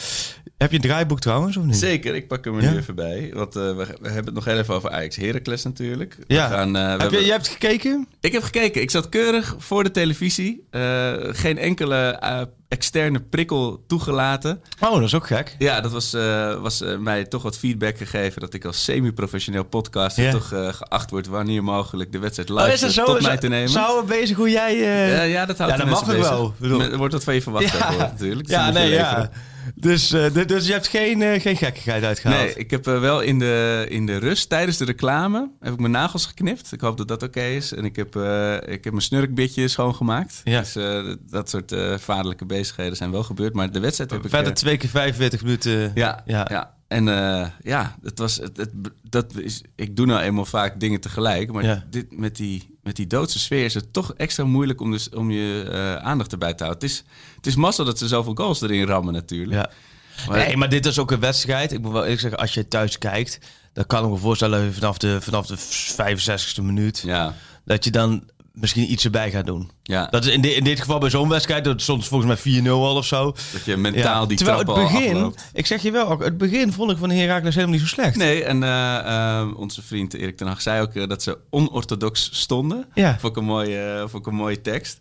Heb 0.57 0.69
je 0.69 0.75
een 0.75 0.81
draaiboek 0.83 1.19
trouwens 1.19 1.57
of 1.57 1.63
niet? 1.63 1.75
Zeker, 1.77 2.15
ik 2.15 2.27
pak 2.27 2.45
hem 2.45 2.55
er 2.57 2.61
Ja? 2.63 2.71
nu 2.71 2.77
even 2.77 2.95
bij. 2.95 3.31
Want 3.33 3.55
eh, 3.55 3.61
we, 3.63 3.75
we 3.75 4.07
hebben 4.07 4.25
het 4.25 4.33
nog 4.33 4.45
heel 4.45 4.57
even 4.57 4.73
over 4.73 4.89
Ajax 4.91 5.15
Heracles 5.15 5.63
natuurlijk. 5.63 6.15
We 6.27 6.33
Ja. 6.33 6.47
gaan, 6.47 6.75
eh, 6.75 6.83
we 6.83 6.89
Heb 6.89 6.99
hebben- 6.99 7.19
je, 7.19 7.25
jij 7.25 7.35
hebt 7.35 7.47
gekeken? 7.47 8.07
Ik 8.19 8.31
heb 8.31 8.43
gekeken. 8.43 8.81
Ik 8.81 8.91
zat 8.91 9.09
keurig 9.09 9.55
voor 9.57 9.83
de 9.83 9.91
televisie. 9.91 10.67
Eh, 10.71 11.13
geen 11.21 11.57
enkele 11.57 12.19
externe 12.67 13.19
prikkel 13.21 13.83
toegelaten. 13.87 14.61
Oh, 14.79 14.93
dat 14.93 15.01
is 15.03 15.13
ook 15.13 15.27
gek. 15.27 15.55
Ja, 15.59 15.81
dat 15.81 15.91
was, 15.91 16.11
was 16.61 16.83
mij 16.99 17.25
toch 17.25 17.43
wat 17.43 17.57
feedback 17.57 17.97
gegeven 17.97 18.41
dat 18.41 18.53
ik 18.53 18.65
als 18.65 18.83
semi-professioneel 18.83 19.63
podcaster 19.63 20.31
toch 20.31 20.47
geacht 20.47 21.09
word 21.11 21.27
wanneer 21.27 21.63
mogelijk 21.63 22.11
de 22.11 22.19
wedstrijd 22.19 22.49
Oh, 22.51 22.55
live 22.65 22.79
dat 22.79 22.91
zo? 22.91 23.05
tot 23.05 23.17
Is- 23.17 23.25
mij 23.25 23.37
te 23.37 23.47
nemen. 23.47 23.69
Ze 23.69 23.79
houden 23.79 24.05
bezig 24.05 24.37
hoe 24.37 24.49
jij... 24.49 24.75
Ja, 24.77 25.21
ja, 25.21 25.45
dat 25.45 25.57
houdt 25.57 25.73
Ja, 25.73 25.79
dat 25.79 25.89
mag 25.89 26.05
bezig. 26.05 26.29
wel. 26.29 26.45
Ik 26.47 26.53
bedoel- 26.59 26.95
wordt 26.97 27.13
wat 27.13 27.23
van 27.23 27.33
je 27.33 27.41
verwacht 27.41 27.71
Ja. 27.77 27.95
natuurlijk. 27.97 28.47
Dus 28.47 28.55
ja, 28.55 28.69
nee, 28.71 28.89
ja. 28.89 29.29
Dus, 29.75 30.11
eh, 30.11 30.45
dus, 30.47 30.67
je 30.67 30.71
hebt 30.71 30.87
geen, 30.87 31.21
eh, 31.21 31.41
geen 31.41 31.57
gekkigheid 31.57 32.03
uitgehaald? 32.03 32.43
Nee, 32.43 32.55
ik 32.55 32.71
heb 32.71 32.87
eh, 32.87 32.99
wel 32.99 33.21
in 33.21 33.39
de, 33.39 33.85
in 33.89 34.05
de 34.05 34.17
rust 34.17 34.49
tijdens 34.49 34.77
de 34.77 34.85
reclame 34.85 35.49
heb 35.59 35.73
ik 35.73 35.79
mijn 35.79 35.91
nagels 35.91 36.25
geknipt. 36.25 36.71
Ik 36.71 36.81
hoop 36.81 36.97
dat 36.97 37.07
dat 37.07 37.23
oké 37.23 37.41
is. 37.41 37.73
En 37.73 37.85
ik 37.85 37.95
heb, 37.95 38.15
ik 38.65 38.83
heb 38.83 38.89
mijn 38.93 39.01
snurkbitje 39.01 39.67
schoongemaakt. 39.67 40.41
Ja. 40.43 40.59
Dus 40.59 40.77
dat 41.29 41.49
soort 41.49 41.75
vaderlijke 41.97 42.45
bezigheden 42.45 42.97
zijn 42.97 43.11
wel 43.11 43.23
gebeurd. 43.23 43.53
Maar 43.53 43.71
de 43.71 43.79
wedstrijd 43.79 44.11
heb 44.11 44.23
ik... 44.23 44.29
Verder 44.29 44.53
twee 44.53 44.77
keer 44.77 44.89
45 44.89 45.43
minuten. 45.43 45.91
ja, 45.95 46.23
ja. 46.25 46.47
ja. 46.49 46.73
En 46.87 47.05
ja, 47.61 47.95
het 48.03 48.19
was, 48.19 48.35
het, 48.37 48.57
het, 48.57 48.69
dat 49.09 49.37
is, 49.37 49.61
ik 49.75 49.95
doe 49.95 50.05
nou 50.05 50.21
eenmaal 50.21 50.45
vaak 50.45 50.79
dingen 50.79 50.99
tegelijk. 50.99 51.51
Maar 51.51 51.63
Ja. 51.63 51.83
dit, 51.89 52.17
met, 52.17 52.35
die, 52.35 52.74
met 52.85 52.95
die 52.95 53.07
doodse 53.07 53.39
sfeer 53.39 53.65
is 53.65 53.73
het 53.73 53.93
toch 53.93 54.13
extra 54.13 54.43
moeilijk 54.43 54.81
om, 54.81 54.91
dus, 54.91 55.09
om 55.09 55.31
je 55.31 55.69
eh, 55.71 55.95
aandacht 55.95 56.31
erbij 56.31 56.53
te 56.53 56.63
houden. 56.63 56.87
Het 56.87 56.97
is, 56.97 57.03
het 57.35 57.45
is 57.45 57.55
mazzel 57.55 57.85
dat 57.85 57.97
ze 57.97 58.07
zoveel 58.07 58.33
goals 58.35 58.61
erin 58.61 58.85
rammen 58.85 59.13
natuurlijk. 59.13 59.51
Ja. 59.53 59.71
Maar- 60.27 60.37
Nee, 60.37 60.57
maar 60.57 60.69
dit 60.69 60.85
is 60.85 60.99
ook 60.99 61.11
een 61.11 61.19
wedstrijd. 61.19 61.71
Ik 61.71 61.81
moet 61.81 61.91
wel 61.91 62.01
eerlijk 62.01 62.21
zeggen, 62.21 62.39
als 62.39 62.53
je 62.53 62.67
thuis 62.67 62.97
kijkt, 62.97 63.39
dan 63.73 63.85
kan 63.85 64.03
ik 64.05 64.09
me 64.09 64.17
voorstellen 64.17 64.73
vanaf 64.73 64.97
de, 64.97 65.21
vanaf 65.21 65.45
de 65.45 65.57
65ste 65.57 66.61
minuut, 66.63 67.03
Ja, 67.05 67.35
dat 67.65 67.83
je 67.83 67.91
dan 67.91 68.29
misschien 68.55 68.91
iets 68.91 69.05
erbij 69.05 69.31
gaat 69.31 69.45
doen. 69.45 69.69
ja. 69.83 70.07
Dat 70.09 70.25
is 70.25 70.33
in, 70.33 70.41
di- 70.41 70.49
in 70.53 70.63
dit 70.63 70.79
geval 70.79 70.99
bij 70.99 71.09
zo'n 71.09 71.29
wedstrijd, 71.29 71.63
dat 71.63 71.81
stond 71.81 72.07
volgens 72.07 72.43
mij 72.43 72.61
4-0 72.63 72.67
al 72.67 72.95
of 72.95 73.05
zo. 73.05 73.35
dat 73.53 73.65
je 73.65 73.77
mentaal 73.77 74.27
die 74.27 74.37
Terwijl 74.37 74.57
het 74.57 74.67
begin, 74.67 75.33
ik 75.53 75.65
zeg 75.65 75.81
je 75.81 75.91
wel, 75.91 76.09
ook, 76.09 76.23
het 76.23 76.37
begin 76.37 76.73
vond 76.73 76.91
ik 76.91 76.97
van 76.97 77.09
Heracles 77.09 77.55
helemaal 77.55 77.75
niet 77.75 77.87
zo 77.87 77.93
slecht. 77.93 78.15
Nee, 78.15 78.43
en 78.43 78.63
eh, 78.63 78.97
eh, 79.39 79.57
onze 79.57 79.81
vriend 79.81 80.13
Erik 80.13 80.37
ten 80.37 80.47
Hag 80.47 80.61
zei 80.61 80.81
ook 80.81 80.93
eh, 80.93 81.07
dat 81.07 81.23
ze 81.23 81.37
onorthodox 81.49 82.29
stonden. 82.33 82.85
Ja. 82.93 83.17
Vond 83.19 83.35
ik 83.35 83.39
een 83.41 83.47
mooie, 83.47 84.05
vond 84.09 84.25
ik 84.25 84.31
een 84.31 84.37
mooie 84.37 84.61
tekst. 84.61 84.99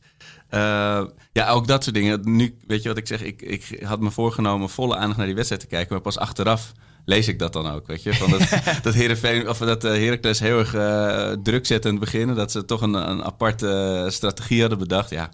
Ja, 1.32 1.48
ook 1.48 1.66
dat 1.66 1.82
soort 1.82 1.94
dingen. 1.94 2.20
Nu, 2.36 2.56
weet 2.66 2.82
je 2.82 2.88
wat 2.88 2.98
ik 2.98 3.06
zeg? 3.06 3.22
Ik, 3.22 3.42
ik 3.42 3.80
had 3.84 4.00
me 4.00 4.10
voorgenomen 4.10 4.68
volle 4.68 4.96
aandacht 4.96 5.16
naar 5.16 5.26
die 5.26 5.34
wedstrijd 5.34 5.62
te 5.62 5.68
kijken. 5.68 5.92
Maar 5.92 6.02
pas 6.02 6.18
achteraf 6.18 6.72
lees 7.04 7.28
ik 7.28 7.38
dat 7.38 7.52
dan 7.52 7.66
ook, 7.66 7.86
weet 7.86 8.02
je? 8.02 8.14
Van 8.14 8.30
dat, 8.30 8.48
dat, 8.82 8.94
Heerenveen, 8.94 9.48
of 9.48 9.58
dat 9.58 9.84
eh, 9.84 9.90
Heracles 9.92 10.38
heel 10.40 10.58
erg 10.58 10.74
eh, 10.74 11.32
druk 11.42 11.66
zette 11.66 11.88
in 11.88 11.94
het 11.94 12.04
begin. 12.04 12.34
Dat 12.34 12.50
ze 12.52 12.64
toch 12.64 12.80
een, 12.80 12.94
een 12.94 13.24
aparte 13.24 13.68
eh, 14.04 14.10
strategie 14.10 14.60
hadden 14.60 14.78
bedacht. 14.78 15.10
Ja, 15.10 15.30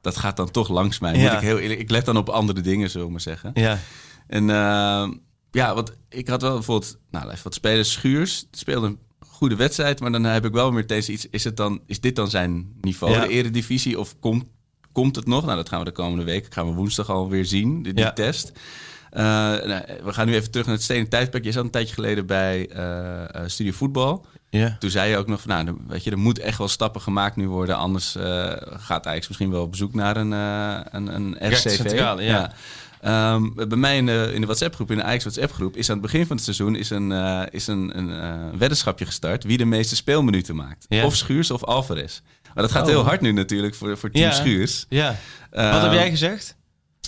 dat 0.00 0.16
gaat 0.16 0.36
dan 0.36 0.50
toch 0.50 0.68
langs 0.68 0.98
mij. 0.98 1.18
Moet 1.18 1.32
ik, 1.32 1.38
heel, 1.38 1.58
eerlijk- 1.58 1.80
ik 1.80 1.90
let 1.90 2.04
dan 2.04 2.16
op 2.16 2.28
andere 2.28 2.60
dingen, 2.60 2.90
zullen 2.90 3.06
we 3.06 3.12
maar 3.12 3.20
zeggen. 3.20 3.50
Ja. 3.54 3.78
En 4.26 4.50
eh, 4.50 5.08
ja, 5.50 5.74
want 5.74 5.92
ik 6.08 6.28
had 6.28 6.42
wel 6.42 6.52
bijvoorbeeld, 6.54 6.98
nou, 7.10 7.30
even 7.30 7.44
wat 7.44 7.54
spelers. 7.54 7.92
Schuurs 7.92 8.46
speelde 8.50 8.86
een 8.86 8.98
goede 9.28 9.56
wedstrijd, 9.56 10.00
maar 10.00 10.12
dan 10.12 10.24
heb 10.24 10.44
ik 10.44 10.52
wel 10.52 10.74
weer 10.74 10.86
deze 10.86 11.12
iets. 11.12 11.26
Is, 11.30 11.44
het 11.44 11.56
dan, 11.56 11.80
is 11.86 12.00
dit 12.00 12.16
dan 12.16 12.30
zijn 12.30 12.72
niveau, 12.80 13.12
Ja. 13.14 13.20
de 13.20 13.28
eredivisie? 13.28 13.98
Of 14.00 14.18
komt, 14.20 14.44
komt 14.92 15.16
het 15.16 15.26
nog? 15.26 15.44
Nou, 15.44 15.56
dat 15.56 15.68
gaan 15.68 15.78
we 15.78 15.84
de 15.84 15.92
komende 15.92 16.24
week, 16.24 16.54
gaan 16.54 16.66
we 16.66 16.72
woensdag 16.72 17.10
alweer 17.10 17.44
zien, 17.44 17.82
die, 17.82 17.92
die 17.94 18.04
Ja. 18.04 18.12
test. 18.12 18.52
Eh, 19.12 19.22
nou, 19.22 19.82
we 20.04 20.12
gaan 20.12 20.26
nu 20.26 20.34
even 20.34 20.50
terug 20.50 20.66
naar 20.66 20.74
het 20.74 20.84
stenen 20.84 21.08
tijdperk. 21.08 21.44
Je 21.44 21.52
zat 21.52 21.64
een 21.64 21.70
tijdje 21.70 21.94
geleden 21.94 22.26
bij 22.26 22.68
eh, 22.68 23.22
eh, 23.34 23.42
Studio 23.46 23.72
Voetbal. 23.72 24.26
Ja. 24.50 24.76
Toen 24.78 24.90
zei 24.90 25.10
je 25.10 25.16
ook 25.16 25.26
nog 25.26 25.40
van, 25.40 25.64
nou, 25.64 25.76
weet 25.88 26.04
je, 26.04 26.10
er 26.10 26.18
moet 26.18 26.38
echt 26.38 26.58
wel 26.58 26.68
stappen 26.68 27.00
gemaakt 27.00 27.36
nu 27.36 27.48
worden. 27.48 27.76
Anders 27.76 28.16
gaat 28.76 29.06
Ajax 29.06 29.28
misschien 29.28 29.50
wel 29.50 29.62
op 29.62 29.76
zoek 29.76 29.94
naar 29.94 30.16
een, 30.16 30.30
een, 30.30 31.14
een 31.14 31.30
RCV. 31.30 31.48
Rechtscentrale, 31.48 32.22
ja. 32.22 32.52
Ehm, 33.00 33.48
bij 33.54 33.78
mij 33.78 33.96
in 33.96 34.06
de, 34.06 34.30
in 34.34 34.40
de 34.40 34.46
WhatsApp-groep, 34.46 34.90
in 34.90 34.96
de 34.96 35.02
Ajax 35.02 35.24
WhatsApp-groep, 35.24 35.76
is 35.76 35.88
aan 35.88 35.94
het 35.96 36.02
begin 36.02 36.26
van 36.26 36.36
het 36.36 36.44
seizoen 36.44 36.74
is 36.76 36.90
een, 36.90 37.12
eh, 37.12 37.42
is 37.50 37.66
een, 37.66 37.98
een 37.98 38.58
weddenschapje 38.58 39.04
gestart 39.06 39.44
wie 39.44 39.56
de 39.58 39.64
meeste 39.64 39.96
speelminuten 39.96 40.56
maakt. 40.56 40.86
Ja. 40.88 41.04
Of 41.04 41.16
Schuurs 41.16 41.50
of 41.50 41.64
Alvarez. 41.64 42.20
Maar 42.54 42.62
dat 42.62 42.72
gaat 42.72 42.82
Oh. 42.82 42.88
heel 42.88 43.04
hard 43.04 43.20
nu 43.20 43.32
natuurlijk 43.32 43.74
voor, 43.74 43.98
voor 43.98 44.10
team 44.10 44.24
Ja. 44.24 44.32
Schuurs. 44.32 44.86
ja. 44.88 45.16
Ehm, 45.50 45.72
Wat 45.72 45.82
heb 45.82 45.92
jij 45.92 46.10
gezegd? 46.10 46.56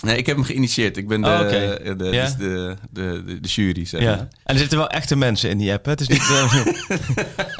Nee, 0.03 0.17
ik 0.17 0.25
heb 0.25 0.35
hem 0.35 0.45
geïnitieerd. 0.45 0.97
Ik 0.97 1.07
ben 1.07 1.21
de, 1.21 1.27
Oh, 1.27 1.49
de, 1.97 2.03
Ja. 2.11 2.23
dus 2.23 2.35
de, 2.35 2.75
de, 2.91 3.23
de, 3.25 3.39
de 3.39 3.47
jury, 3.47 3.85
zeg 3.85 4.01
Ja. 4.01 4.13
En 4.43 4.53
er 4.53 4.57
zitten 4.57 4.77
wel 4.77 4.89
echte 4.89 5.15
mensen 5.15 5.49
in 5.49 5.57
die 5.57 5.71
app. 5.73 5.85
Hè? 5.85 5.91
Het 5.91 6.01
is 6.01 6.07
niet 6.07 6.19
eh, 6.21 6.55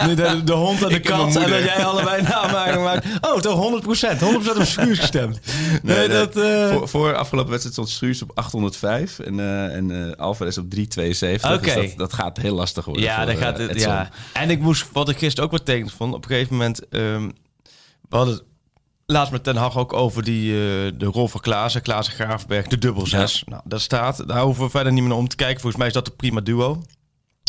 de, 0.16 0.42
de 0.44 0.54
hond 0.54 0.84
en 0.84 0.90
de 0.90 0.96
Ik 0.96 1.10
en 1.10 1.34
dat 1.34 1.34
jij 1.64 1.86
allebei 1.86 2.22
namen 2.22 2.84
maakt. 2.84 3.06
Oh, 3.22 3.40
toch 3.40 3.82
100%. 3.84 4.20
100% 4.20 4.58
op 4.58 4.64
Schuurs 4.66 5.00
gestemd. 5.00 5.40
Nee, 5.84 6.08
dat... 6.08 6.38
eh, 6.38 6.72
Voor, 6.72 6.88
voor 6.90 7.16
afgelopen 7.16 7.50
wedstrijd 7.50 7.76
stond 7.76 7.90
Schuurs 7.90 8.22
op 8.22 8.32
805 8.34 9.20
en, 9.20 9.40
eh 9.40 9.76
en 9.76 10.10
eh, 10.12 10.18
Alvarez 10.18 10.58
op 10.58 10.70
372. 10.70 11.54
Oké. 11.54 11.82
Dus 11.82 11.90
dat, 11.90 11.98
dat 11.98 12.14
gaat 12.14 12.38
heel 12.38 12.56
lastig 12.56 12.86
worden. 12.86 13.04
Ja, 13.04 13.16
voor, 13.18 13.26
dat 13.26 13.36
eh, 13.36 13.42
gaat 13.42 13.58
het. 13.58 13.80
Ja. 13.80 14.10
En 14.34 14.50
ik 14.50 14.60
moest, 14.60 14.86
wat 14.94 15.10
ik 15.10 15.18
gisteren 15.18 15.46
ook 15.46 15.52
wat 15.58 15.66
tekens 15.66 15.94
vond, 15.94 16.14
op 16.14 16.24
een 16.24 16.30
gegeven 16.30 16.56
moment. 16.56 16.88
ehm, 16.90 17.30
we 18.10 18.16
hadden 18.16 18.42
laatst 19.06 19.32
met 19.32 19.44
Ten 19.44 19.56
Hag 19.56 19.78
ook 19.78 19.94
over 19.94 20.24
die, 20.24 20.52
eh, 20.52 20.92
de 20.98 21.06
rol 21.06 21.28
van 21.28 21.42
Klaassen, 21.42 21.82
Klaassen 21.82 22.14
Graafberg, 22.14 22.68
de 22.68 22.78
dubbel 22.78 23.08
zes. 23.08 23.44
Nou, 23.46 23.62
dat 23.66 23.82
staat. 23.82 24.28
Daar 24.28 24.42
hoeven 24.42 24.64
we 24.64 24.70
verder 24.70 24.94
niet 24.94 25.04
meer 25.04 25.14
om 25.14 25.28
te 25.28 25.36
kijken. 25.36 25.60
Volgens 25.60 25.78
mij 25.78 25.88
is 25.88 25.94
dat 25.94 26.08
een 26.08 26.16
prima 26.16 26.42
duo. 26.42 26.82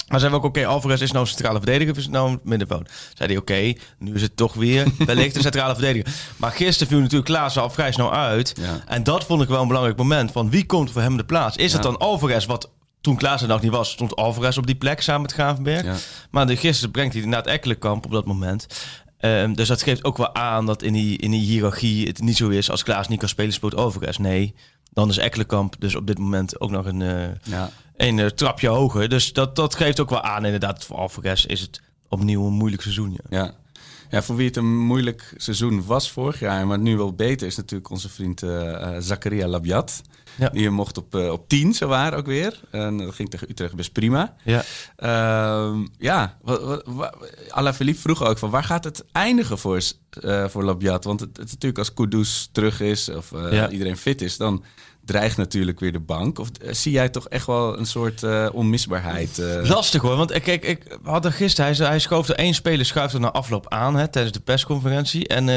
Maar 0.08 0.20
zijn 0.20 0.32
we 0.32 0.38
ook, 0.38 0.44
oké, 0.44 0.66
Alvarez 0.66 1.00
is 1.00 1.10
nou 1.12 1.24
een 1.24 1.30
centrale 1.30 1.56
verdediger 1.56 1.92
of 1.92 1.98
is 1.98 2.04
het 2.04 2.12
nou 2.12 2.30
een 2.30 2.40
middenveld? 2.42 2.90
Zei 3.14 3.28
hij, 3.28 3.38
oké, 3.38 3.72
nu 3.98 4.14
is 4.14 4.22
het 4.22 4.36
toch 4.36 4.54
weer 4.54 4.86
wellicht 5.06 5.36
een 5.36 5.42
centrale 5.42 5.74
verdediger. 5.74 6.12
Maar 6.36 6.50
gisteren 6.50 6.88
viel 6.88 7.00
natuurlijk 7.00 7.30
Klaassen 7.30 7.62
al 7.62 7.70
vrij 7.70 7.92
snel 7.92 8.12
uit. 8.12 8.54
Ja. 8.60 8.80
En 8.86 9.02
dat 9.02 9.24
vond 9.24 9.42
ik 9.42 9.48
wel 9.48 9.60
een 9.60 9.66
belangrijk 9.68 9.98
moment. 9.98 10.32
Van 10.32 10.50
wie 10.50 10.66
komt 10.66 10.90
voor 10.90 11.02
hem 11.02 11.16
de 11.16 11.24
plaats? 11.24 11.56
Is 11.56 11.72
het 11.72 11.82
dan 11.82 11.98
Alvarez, 11.98 12.46
wat 12.46 12.70
toen 13.00 13.16
Klaassen 13.16 13.48
nog 13.48 13.60
niet 13.60 13.70
was, 13.70 13.90
stond 13.90 14.16
Alvarez 14.16 14.56
op 14.56 14.66
die 14.66 14.74
plek 14.74 15.00
samen 15.00 15.22
met 15.22 15.32
Gravenberg. 15.32 15.84
Ja. 15.84 15.94
Maar 16.30 16.46
de 16.46 16.56
gisteren 16.56 16.90
brengt 16.90 17.12
hij 17.12 17.22
inderdaad 17.22 17.52
Ekkelenkamp 17.52 18.04
op 18.04 18.12
dat 18.12 18.26
moment. 18.26 18.66
Ehm, 19.18 19.52
dus 19.54 19.68
dat 19.68 19.82
geeft 19.82 20.04
ook 20.04 20.16
wel 20.16 20.34
aan 20.34 20.66
dat 20.66 20.82
in 20.82 20.92
die, 20.92 21.18
in 21.18 21.30
die 21.30 21.40
hiërarchie 21.40 22.06
het 22.06 22.20
niet 22.20 22.36
zo 22.36 22.48
is. 22.48 22.70
Als 22.70 22.82
Klaas 22.82 23.08
niet 23.08 23.18
kan 23.18 23.28
spelen, 23.28 23.52
speelt 23.52 23.74
Alvarez. 23.74 24.16
Nee, 24.16 24.54
dan 24.92 25.08
is 25.08 25.16
Ekkelenkamp 25.18 25.74
dus 25.78 25.94
op 25.94 26.06
dit 26.06 26.18
moment 26.18 26.60
ook 26.60 26.70
nog 26.70 26.86
een, 26.86 27.02
eh, 27.02 27.24
Ja. 27.42 27.70
een 27.96 28.18
eh, 28.18 28.26
trapje 28.26 28.68
hoger. 28.68 29.08
Dus 29.08 29.32
dat, 29.32 29.56
dat 29.56 29.74
geeft 29.74 30.00
ook 30.00 30.10
wel 30.10 30.22
aan 30.22 30.44
inderdaad. 30.44 30.84
Voor 30.84 30.96
Alvarez 30.96 31.44
is 31.44 31.60
het 31.60 31.80
opnieuw 32.08 32.46
een 32.46 32.52
moeilijk 32.52 32.82
seizoen. 32.82 33.18
Ja. 33.28 33.38
Ja. 33.38 33.54
ja, 34.10 34.22
voor 34.22 34.36
wie 34.36 34.46
het 34.46 34.56
een 34.56 34.76
moeilijk 34.78 35.34
seizoen 35.36 35.84
was 35.86 36.10
vorig 36.10 36.40
jaar, 36.40 36.66
maar 36.66 36.78
nu 36.78 36.96
wel 36.96 37.12
beter, 37.12 37.46
is 37.46 37.56
natuurlijk 37.56 37.90
onze 37.90 38.08
vriend 38.08 38.42
eh, 38.42 38.96
Zakaria 38.98 39.46
Labiat. 39.46 40.02
Ja. 40.36 40.48
Die 40.48 40.70
mocht 40.70 40.98
op, 40.98 41.14
eh, 41.14 41.30
op 41.30 41.48
10 41.48 41.72
zo 41.74 41.86
waar 41.88 42.14
ook 42.14 42.26
weer. 42.26 42.60
En 42.70 42.96
dat 42.96 43.14
ging 43.14 43.30
tegen 43.30 43.50
Utrecht 43.50 43.74
best 43.74 43.92
prima. 43.92 44.34
Ja. 44.44 44.62
Ehm, 44.96 45.86
ja, 45.98 46.38
Alaphilippe 47.48 48.00
vroeg 48.00 48.24
ook 48.24 48.38
van 48.38 48.50
waar 48.50 48.64
gaat 48.64 48.84
het 48.84 49.04
eindigen 49.12 49.58
voor, 49.58 49.80
eh 50.20 50.44
voor 50.48 50.64
Labiat? 50.64 51.04
Want 51.04 51.20
het, 51.20 51.38
natuurlijk 51.38 51.78
als 51.78 51.94
Kudus 51.94 52.48
terug 52.52 52.80
is 52.80 53.08
of 53.08 53.32
eh, 53.32 53.52
Ja. 53.52 53.68
iedereen 53.70 53.96
fit 53.96 54.22
is, 54.22 54.36
dan 54.36 54.64
dreigt 55.04 55.36
natuurlijk 55.36 55.80
weer 55.80 55.92
de 55.92 56.00
bank. 56.00 56.38
Of 56.38 56.48
zie 56.70 56.92
jij 56.92 57.08
toch 57.08 57.28
echt 57.28 57.46
wel 57.46 57.78
een 57.78 57.86
soort 57.86 58.22
onmisbaarheid? 58.52 59.42
Lastig 59.62 60.02
hoor, 60.02 60.16
want 60.16 60.40
kijk, 60.40 60.64
ik 60.64 60.98
had 61.02 61.24
er 61.24 61.32
gisteren, 61.32 61.76
hij, 61.76 61.86
hij 61.86 61.98
schoof 61.98 62.28
er 62.28 62.34
één 62.34 62.54
speler 62.54 62.84
schuift 62.86 63.14
er 63.14 63.20
na 63.20 63.30
afloop 63.32 63.68
aan 63.68 63.96
hè, 63.96 64.08
tijdens 64.08 64.34
de 64.34 64.40
persconferentie. 64.40 65.28
En 65.28 65.48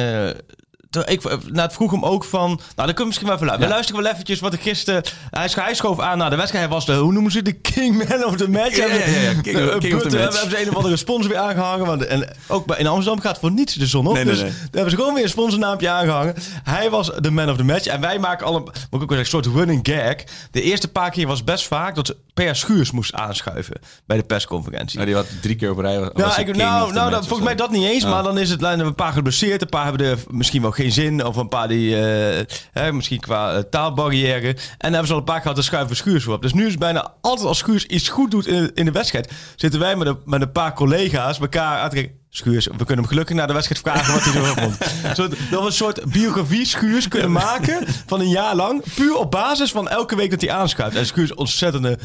ik, 0.89 1.24
nou, 1.24 1.60
het 1.60 1.74
vroeg 1.74 1.91
hem 1.91 2.05
ook 2.05 2.24
van... 2.24 2.48
Nou, 2.48 2.60
dan 2.75 2.86
kun 2.86 2.98
je 2.98 3.05
misschien 3.05 3.27
wel 3.27 3.36
even 3.36 3.48
luisteren. 3.48 3.60
We 3.60 3.67
luisteren 3.67 4.03
wel 4.03 4.12
eventjes 4.12 4.39
wat 4.39 4.53
ik 4.53 4.62
gisteren... 4.62 5.03
Hij, 5.29 5.48
scho- 5.48 5.62
hij 5.62 5.74
schoof 5.74 6.00
aan 6.00 6.17
naar 6.17 6.29
de 6.29 6.36
wedstrijd. 6.36 6.65
Hij 6.65 6.74
was 6.74 6.86
de, 6.86 6.93
hoe 6.93 7.13
noemen 7.13 7.31
ze 7.31 7.41
de 7.41 7.53
King 7.74 8.10
Man 8.10 8.25
of 8.25 8.36
the 8.36 8.50
Match? 8.50 8.75
Ja, 8.75 8.86
ja, 8.86 8.93
ja, 8.96 9.41
King 9.41 9.58
Eh, 9.58 9.77
King 9.77 9.93
of 9.96 10.01
the 10.01 10.10
Match. 10.10 10.12
We 10.12 10.17
hebben 10.17 10.50
ze 10.50 10.62
een 10.62 10.69
of 10.69 10.75
andere 10.75 10.98
sponsor 10.98 11.29
weer 11.29 11.39
aangehangen. 11.39 11.86
Want, 11.86 12.05
en 12.05 12.27
ook 12.48 12.65
bij, 12.65 12.77
in 12.77 12.88
Amsterdam 12.88 13.22
gaat 13.22 13.39
voor 13.39 13.51
niets 13.51 13.74
de 13.74 13.86
zon 13.86 14.08
op. 14.08 14.13
Nee, 14.13 14.24
nee, 14.24 14.34
dus 14.34 14.41
nee. 14.41 14.51
daar 14.51 14.67
hebben 14.72 14.89
ze 14.89 14.96
gewoon 14.96 15.13
weer 15.13 15.24
een 15.24 15.29
sponsornaampje 15.29 15.89
aangehangen. 15.89 16.36
Hij 16.63 16.89
was 16.89 17.12
de 17.19 17.31
man 17.31 17.50
of 17.50 17.58
the 17.58 17.63
match. 17.63 17.86
En 17.86 18.01
wij 18.01 18.19
maken 18.19 18.46
al 18.46 18.55
een, 18.55 18.63
moet 18.63 19.01
ik 19.01 19.12
ook 19.12 19.12
een 19.12 19.25
soort 19.25 19.46
running 19.46 19.88
gag. 19.91 20.15
De 20.51 20.62
eerste 20.62 20.88
paar 20.88 21.12
keer 21.12 21.27
was 21.27 21.43
best 21.43 21.67
vaak 21.67 21.96
dat 21.96 22.08
ze 22.08 22.15
Per 22.34 22.55
Schuurs 22.55 22.91
moest 22.91 23.13
aanschuiven 23.13 23.79
bij 24.05 24.17
de 24.17 24.24
persconferentie. 24.24 24.96
Nou, 24.96 25.08
die 25.08 25.15
had 25.15 25.27
drie 25.41 25.55
keer 25.55 25.72
op 25.72 25.77
rij. 25.77 26.00
was 26.00 26.12
Nou, 26.13 26.41
ik, 26.41 26.55
nou, 26.55 26.93
nou 26.93 27.15
of 27.15 27.19
volgens 27.19 27.48
mij 27.48 27.55
dat 27.55 27.72
niet 27.72 27.84
eens. 27.84 28.03
Oh. 28.03 28.10
Maar 28.10 28.24
dan 28.24 28.38
is 28.38 28.50
het 28.50 28.62
een 28.62 28.96
paar 28.96 29.13
geblesseerd. 29.13 29.62
Een 29.62 29.69
paar 29.69 29.86
hebben 29.86 30.05
er 30.05 30.17
misschien 30.27 30.62
wel 30.62 30.72
geen 30.79 30.91
zin. 30.91 31.25
Of 31.25 31.36
een 31.36 31.48
paar 31.48 31.67
die 31.67 31.95
eh, 31.95 32.45
hè, 32.71 32.91
misschien 32.91 33.19
qua 33.19 33.53
eh, 33.53 33.59
taalbarrière. 33.59 34.48
En 34.48 34.55
dan 34.77 34.91
hebben 34.91 35.07
ze 35.07 35.13
al 35.13 35.19
een 35.19 35.25
paar 35.25 35.41
gehad 35.41 35.55
te 35.55 35.62
schuiven 35.62 35.95
Schuurs 35.95 36.24
voor 36.24 36.33
op. 36.33 36.41
Dus 36.41 36.53
nu 36.53 36.63
is 36.63 36.71
het 36.71 36.79
bijna 36.79 37.13
altijd 37.21 37.48
als 37.48 37.57
Schuurs 37.57 37.86
iets 37.86 38.09
goed 38.09 38.31
doet 38.31 38.48
in, 38.48 38.71
in 38.74 38.86
de 38.86 38.91
wedstrijd. 38.91 39.31
Zitten 39.55 39.79
wij 39.79 39.95
met 39.95 40.07
een, 40.07 40.17
met 40.25 40.41
een 40.41 40.51
paar 40.51 40.74
collega's 40.74 41.39
elkaar 41.39 41.79
aan 41.79 41.89
te 41.89 41.95
kijken. 41.95 42.17
Schuurs, 42.29 42.65
we 42.65 42.77
kunnen 42.77 42.98
hem 42.98 43.07
gelukkig 43.07 43.36
na 43.36 43.45
de 43.45 43.53
wedstrijd 43.53 43.81
vragen 43.81 44.13
wat 44.13 44.24
hij 44.24 44.33
ervan 44.33 44.63
vond. 44.63 44.77
Dat 45.17 45.29
we 45.50 45.65
een 45.65 45.71
soort 45.71 46.12
biografie 46.12 46.65
Schuurs 46.65 47.07
kunnen 47.07 47.31
maken 47.31 47.86
van 48.05 48.19
een 48.19 48.29
jaar 48.29 48.55
lang. 48.55 48.83
Puur 48.95 49.15
op 49.17 49.31
basis 49.31 49.71
van 49.71 49.89
elke 49.89 50.15
week 50.15 50.31
dat 50.31 50.41
hij 50.41 50.51
aanschuift. 50.51 50.95
En 50.95 51.05
Schuurs 51.05 51.33
ontzettende 51.33 52.00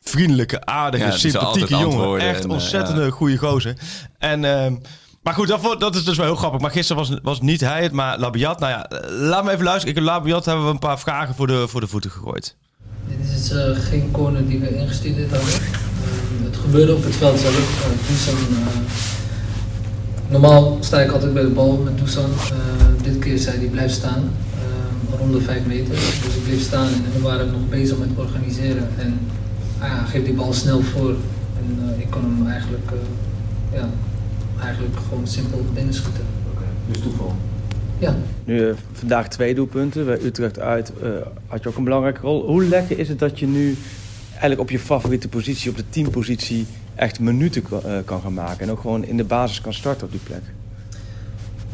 vriendelijke, 0.00 0.64
aardige, 0.64 1.04
Ja, 1.04 1.10
sympathieke 1.10 1.76
jongen. 1.76 2.20
Echt 2.20 2.38
en, 2.38 2.48
eh, 2.48 2.54
ontzettende 2.54 3.10
goede 3.10 3.36
gozer. 3.36 3.76
En, 4.18 4.44
ehm, 4.44 4.74
maar 5.22 5.34
goed, 5.34 5.48
dat, 5.48 5.80
dat 5.80 5.94
is 5.94 6.04
dus 6.04 6.16
wel 6.16 6.26
heel 6.26 6.36
grappig. 6.36 6.60
Maar 6.60 6.70
gisteren 6.70 7.02
was, 7.02 7.18
was 7.22 7.40
niet 7.40 7.60
hij 7.60 7.82
het, 7.82 7.92
maar 7.92 8.18
Labiat. 8.18 8.60
Nou 8.60 8.72
ja, 8.72 8.88
eh, 8.88 9.10
laat 9.10 9.44
me 9.44 9.50
even 9.50 9.64
luisteren. 9.64 9.96
Ik 9.96 10.02
Labiat 10.02 10.44
hebben 10.44 10.64
we 10.64 10.70
een 10.70 10.78
paar 10.78 10.98
vragen 10.98 11.34
voor 11.34 11.46
de, 11.46 11.68
voor 11.68 11.80
de 11.80 11.86
voeten 11.86 12.10
gegooid. 12.10 12.56
Dit 13.06 13.38
is 13.38 13.50
eh, 13.50 13.70
geen 13.74 14.10
corner 14.10 14.48
die 14.48 14.58
we 14.58 14.76
ingestudeerd 14.76 15.30
hadden. 15.30 15.52
Eh, 15.52 16.44
het 16.44 16.56
gebeurde 16.56 16.94
op 16.94 17.04
het 17.04 17.16
veld 17.16 17.38
zelf. 17.38 17.54
Uh, 17.54 18.08
Dusan, 18.08 18.34
normaal 20.28 20.78
sta 20.80 21.00
ik 21.00 21.10
altijd 21.10 21.34
bij 21.34 21.42
de 21.42 21.48
bal 21.48 21.76
met 21.76 21.98
Dusan. 21.98 22.30
Dit 23.02 23.18
keer 23.18 23.38
zei 23.38 23.58
hij 23.58 23.66
blijf 23.66 23.92
staan, 23.92 24.30
rond 25.18 25.32
de 25.32 25.40
5 25.40 25.64
meter. 25.66 25.94
Dus 25.94 26.34
ik 26.36 26.44
bleef 26.44 26.62
staan 26.62 26.86
en 26.86 27.12
we 27.12 27.20
waren 27.20 27.50
nog 27.50 27.68
bezig 27.68 27.98
met 27.98 28.08
organiseren. 28.16 28.88
En 28.98 29.20
ah 29.78 30.08
geef 30.08 30.24
die 30.24 30.34
bal 30.34 30.52
snel 30.52 30.82
voor. 30.82 31.14
En 31.58 31.94
ik 31.98 32.10
kon 32.10 32.22
hem 32.22 32.48
eigenlijk, 32.48 32.90
ja, 33.72 33.88
eigenlijk 34.62 34.96
gewoon 35.08 35.26
simpel 35.26 35.64
binnenschieten. 35.74 36.24
Dus 36.90 37.02
toeval. 37.02 37.34
Ja, 37.98 38.16
Nu 38.44 38.68
eh, 38.68 38.74
vandaag 38.92 39.28
twee 39.28 39.54
doelpunten. 39.54 40.04
Bij 40.04 40.18
Utrecht 40.22 40.58
uit 40.58 40.92
eh, 41.02 41.08
had 41.46 41.62
je 41.62 41.68
ook 41.68 41.76
een 41.76 41.84
belangrijke 41.84 42.20
rol. 42.20 42.46
Hoe 42.46 42.64
lekker 42.64 42.98
is 42.98 43.08
het 43.08 43.18
dat 43.18 43.38
je 43.38 43.46
nu 43.46 43.76
eigenlijk 44.30 44.60
op 44.60 44.70
je 44.70 44.78
favoriete 44.78 45.28
positie, 45.28 45.70
op 45.70 45.76
de 45.76 45.84
teampositie, 45.90 46.66
echt 46.94 47.20
minuten 47.20 47.62
kan, 47.62 47.82
eh, 47.84 47.92
kan 48.04 48.20
gaan 48.20 48.34
maken. 48.34 48.60
En 48.66 48.70
ook 48.70 48.80
gewoon 48.80 49.04
in 49.04 49.16
de 49.16 49.24
basis 49.24 49.60
kan 49.60 49.74
starten 49.74 50.06
op 50.06 50.12
die 50.12 50.20
plek. 50.24 50.42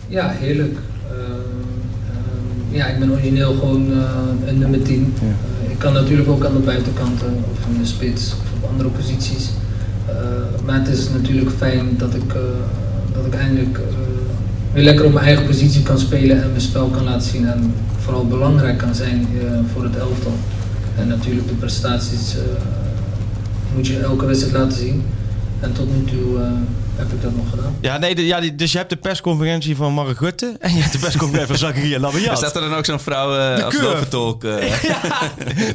Ja, 0.09 0.29
heerlijk. 0.31 0.79
Ehm, 1.09 1.21
ehm, 1.21 2.77
ja, 2.77 2.87
ik 2.87 2.99
ben 2.99 3.11
origineel 3.11 3.55
gewoon 3.55 3.93
eh, 3.93 4.11
een 4.47 4.59
nummer 4.59 4.83
10. 4.83 5.15
Ja. 5.21 5.71
Ik 5.71 5.79
kan 5.79 5.93
natuurlijk 5.93 6.29
ook 6.29 6.45
aan 6.45 6.53
de 6.53 6.59
buitenkanten 6.59 7.45
of 7.53 7.67
in 7.67 7.79
de 7.81 7.87
spits 7.87 8.33
of 8.33 8.63
op 8.63 8.71
andere 8.71 8.89
posities. 8.89 9.51
Eh, 10.17 10.65
maar 10.65 10.79
het 10.79 10.89
is 10.89 11.09
natuurlijk 11.09 11.51
fijn 11.57 11.89
dat 11.99 12.15
ik, 12.15 12.35
eh, 12.35 12.41
dat 13.15 13.27
ik 13.27 13.35
eindelijk 13.35 13.79
eh, 13.79 13.85
weer 14.73 14.85
lekker 14.85 15.05
op 15.05 15.13
mijn 15.13 15.27
eigen 15.27 15.47
positie 15.47 15.83
kan 15.83 15.99
spelen 15.99 16.43
en 16.43 16.49
mijn 16.49 16.61
spel 16.61 16.87
kan 16.87 17.05
laten 17.05 17.29
zien. 17.31 17.47
En 17.49 17.75
vooral 17.99 18.27
belangrijk 18.27 18.79
kan 18.79 18.95
zijn 18.95 19.27
voor 19.73 19.85
het 19.85 19.97
elftal. 19.97 20.35
En 20.99 21.09
natuurlijk 21.09 21.49
de 21.49 21.55
prestaties 21.55 22.37
moet 23.75 23.87
je 23.87 23.99
elke 23.99 24.27
wedstrijd 24.27 24.55
laten 24.55 24.79
zien. 24.79 25.03
En 25.61 25.73
tot 25.73 25.89
nu 25.97 26.05
toe 26.05 26.39
heb 26.97 27.13
ik 27.13 27.23
dat 27.23 27.37
nog 27.37 27.51
gedaan. 27.51 27.77
Ja, 27.81 27.99
nee, 27.99 28.15
de- 28.15 28.27
ja, 28.27 28.41
die- 28.41 28.55
dus 28.55 28.73
je 28.73 28.79
hebt 28.79 28.91
de 28.91 28.97
persconferentie 28.97 29.77
van 29.77 29.93
Mark 29.93 30.19
Rutte 30.21 30.57
en 30.61 30.75
je 30.75 30.81
hebt 30.81 30.93
de 30.93 30.99
persconferentie 30.99 31.57
van 31.57 31.69
Zakaria 31.69 31.99
Labiat. 32.07 32.37
Staat 32.39 32.55
er 32.55 32.61
dan 32.61 32.75
ook 32.75 32.85
zo'n 32.85 33.01
vrouw 33.01 33.37
eh, 33.39 33.65
als 33.65 33.75
curve. 33.75 33.89
loventolk. 33.91 34.45
eh 34.45 34.83
Ja, 34.89 35.01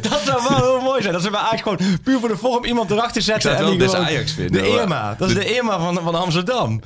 dat 0.01 0.21
zou 0.25 0.41
wel 0.49 0.57
heel 0.57 0.81
mooi 0.81 1.01
zijn. 1.01 1.13
Dat 1.13 1.21
ze 1.21 1.29
bij 1.29 1.39
Ajax 1.39 1.61
gewoon 1.61 1.79
puur 2.03 2.19
voor 2.19 2.29
de 2.29 2.37
vorm 2.37 2.65
iemand 2.65 2.91
erachter 2.91 3.17
Ik 3.17 3.23
zetten. 3.23 3.41
zou 3.41 3.53
het 3.55 3.63
en 3.63 3.69
wel 3.69 3.87
die 3.87 3.95
gewoon- 3.95 4.05
Ajax 4.09 4.31
vinden. 4.31 4.61
De. 4.63 4.69
Irma. 4.69 5.15
Dat 5.17 5.29
is 5.29 5.35
de 5.35 5.55
Irma 5.55 5.79
van, 5.79 5.99
van 6.03 6.15
Amsterdam. 6.15 6.81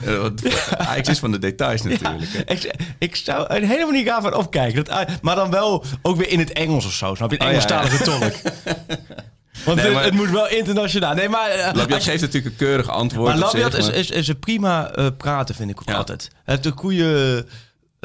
Ajax 0.77 1.07
is 1.09 1.19
van 1.19 1.31
de 1.31 1.39
details 1.39 1.81
natuurlijk. 1.81 2.23
Ik, 2.45 2.73
ik 2.99 3.15
zou 3.15 3.47
er 3.47 3.61
helemaal 3.61 3.91
niet 3.91 4.07
gaan 4.07 4.21
van 4.21 4.33
opkijken. 4.35 4.83
Dat, 4.85 5.05
maar 5.21 5.35
dan 5.35 5.51
wel 5.51 5.83
ook 6.01 6.15
weer 6.17 6.29
in 6.29 6.39
het 6.39 6.53
Engels 6.53 6.85
of 6.85 6.91
zo. 6.93 7.15
Snap 7.15 7.31
je? 7.31 7.41
Een 7.41 7.47
Oh, 7.47 7.53
ja, 7.53 7.59
ja. 7.59 7.67
Engelstalige 7.81 8.03
tolk. 8.03 8.33
Want 9.63 9.77
Nee, 9.77 9.85
het, 9.85 9.95
maar- 9.95 10.03
het 10.03 10.13
moet 10.13 10.29
wel 10.29 10.47
internationaal. 10.49 11.13
Nee, 11.13 11.29
maar... 11.29 11.49
eh, 11.49 11.73
Labiat 11.73 12.03
geeft 12.03 12.21
natuurlijk 12.21 12.45
een 12.45 12.67
keurig 12.67 12.89
antwoord. 12.89 13.27
maar 13.27 13.37
Labiat 13.37 13.73
is, 13.73 13.89
is, 13.89 14.09
is 14.09 14.27
een 14.27 14.39
prima 14.39 14.91
eh, 14.91 15.07
praten, 15.17 15.55
vind 15.55 15.69
ik 15.69 15.79
ook 15.81 15.89
Ja. 15.89 15.95
altijd. 15.95 16.27
Hij 16.33 16.53
heeft 16.55 16.65
een 16.65 16.77
goede... 16.77 17.45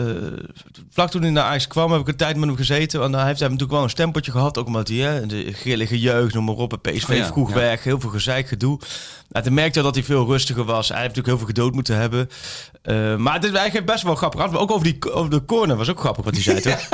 eh, 0.07 0.45
vlak 0.90 1.11
toen 1.11 1.23
hij 1.23 1.30
naar 1.30 1.45
Ajax 1.45 1.66
kwam, 1.66 1.92
heb 1.92 2.00
ik 2.00 2.09
een 2.09 2.16
tijd 2.16 2.37
met 2.37 2.49
hem 2.49 2.57
gezeten. 2.57 3.02
En 3.02 3.12
hij 3.12 3.26
heeft 3.26 3.38
hij 3.40 3.49
natuurlijk 3.49 3.75
wel 3.75 3.83
een 3.83 3.90
stempeltje 3.90 4.33
gehad. 4.33 4.59
Ook 4.59 4.66
omdat 4.66 4.88
hij 4.88 4.97
hè, 4.97 5.26
de 5.26 5.52
grillige 5.52 5.99
jeugd, 6.00 6.35
noem 6.35 6.45
maar 6.45 6.54
op. 6.54 6.73
en 6.73 6.80
PSV 6.92 7.09
Oh 7.11 7.16
ja, 7.16 7.26
vroeg 7.26 7.49
ja. 7.49 7.54
weg, 7.54 7.85
heel 7.85 8.00
veel 8.00 8.11
gezeik, 8.11 8.49
gedoe. 8.49 8.78
Nou, 9.28 9.45
toen 9.45 9.54
merkte 9.54 9.83
dat 9.83 9.95
hij 9.95 10.04
veel 10.04 10.26
rustiger 10.26 10.64
was. 10.64 10.88
Hij 10.88 11.00
heeft 11.00 11.09
natuurlijk 11.16 11.26
heel 11.26 11.37
veel 11.47 11.47
gedood 11.54 11.75
moeten 11.75 11.97
hebben. 11.97 12.28
Eh, 12.83 13.16
maar 13.16 13.35
het 13.35 13.45
is 13.45 13.52
eigenlijk 13.52 13.87
best 13.87 14.02
wel 14.02 14.14
grappig. 14.14 14.40
antwoord. 14.40 14.62
Ook 14.62 14.71
over, 14.71 14.85
die, 14.85 15.12
over 15.12 15.30
de 15.30 15.45
corner 15.45 15.76
was 15.76 15.90
ook 15.90 16.00
grappig 16.00 16.25
wat 16.25 16.35
hij 16.35 16.42
zei. 16.42 16.61
toch? 16.71 16.88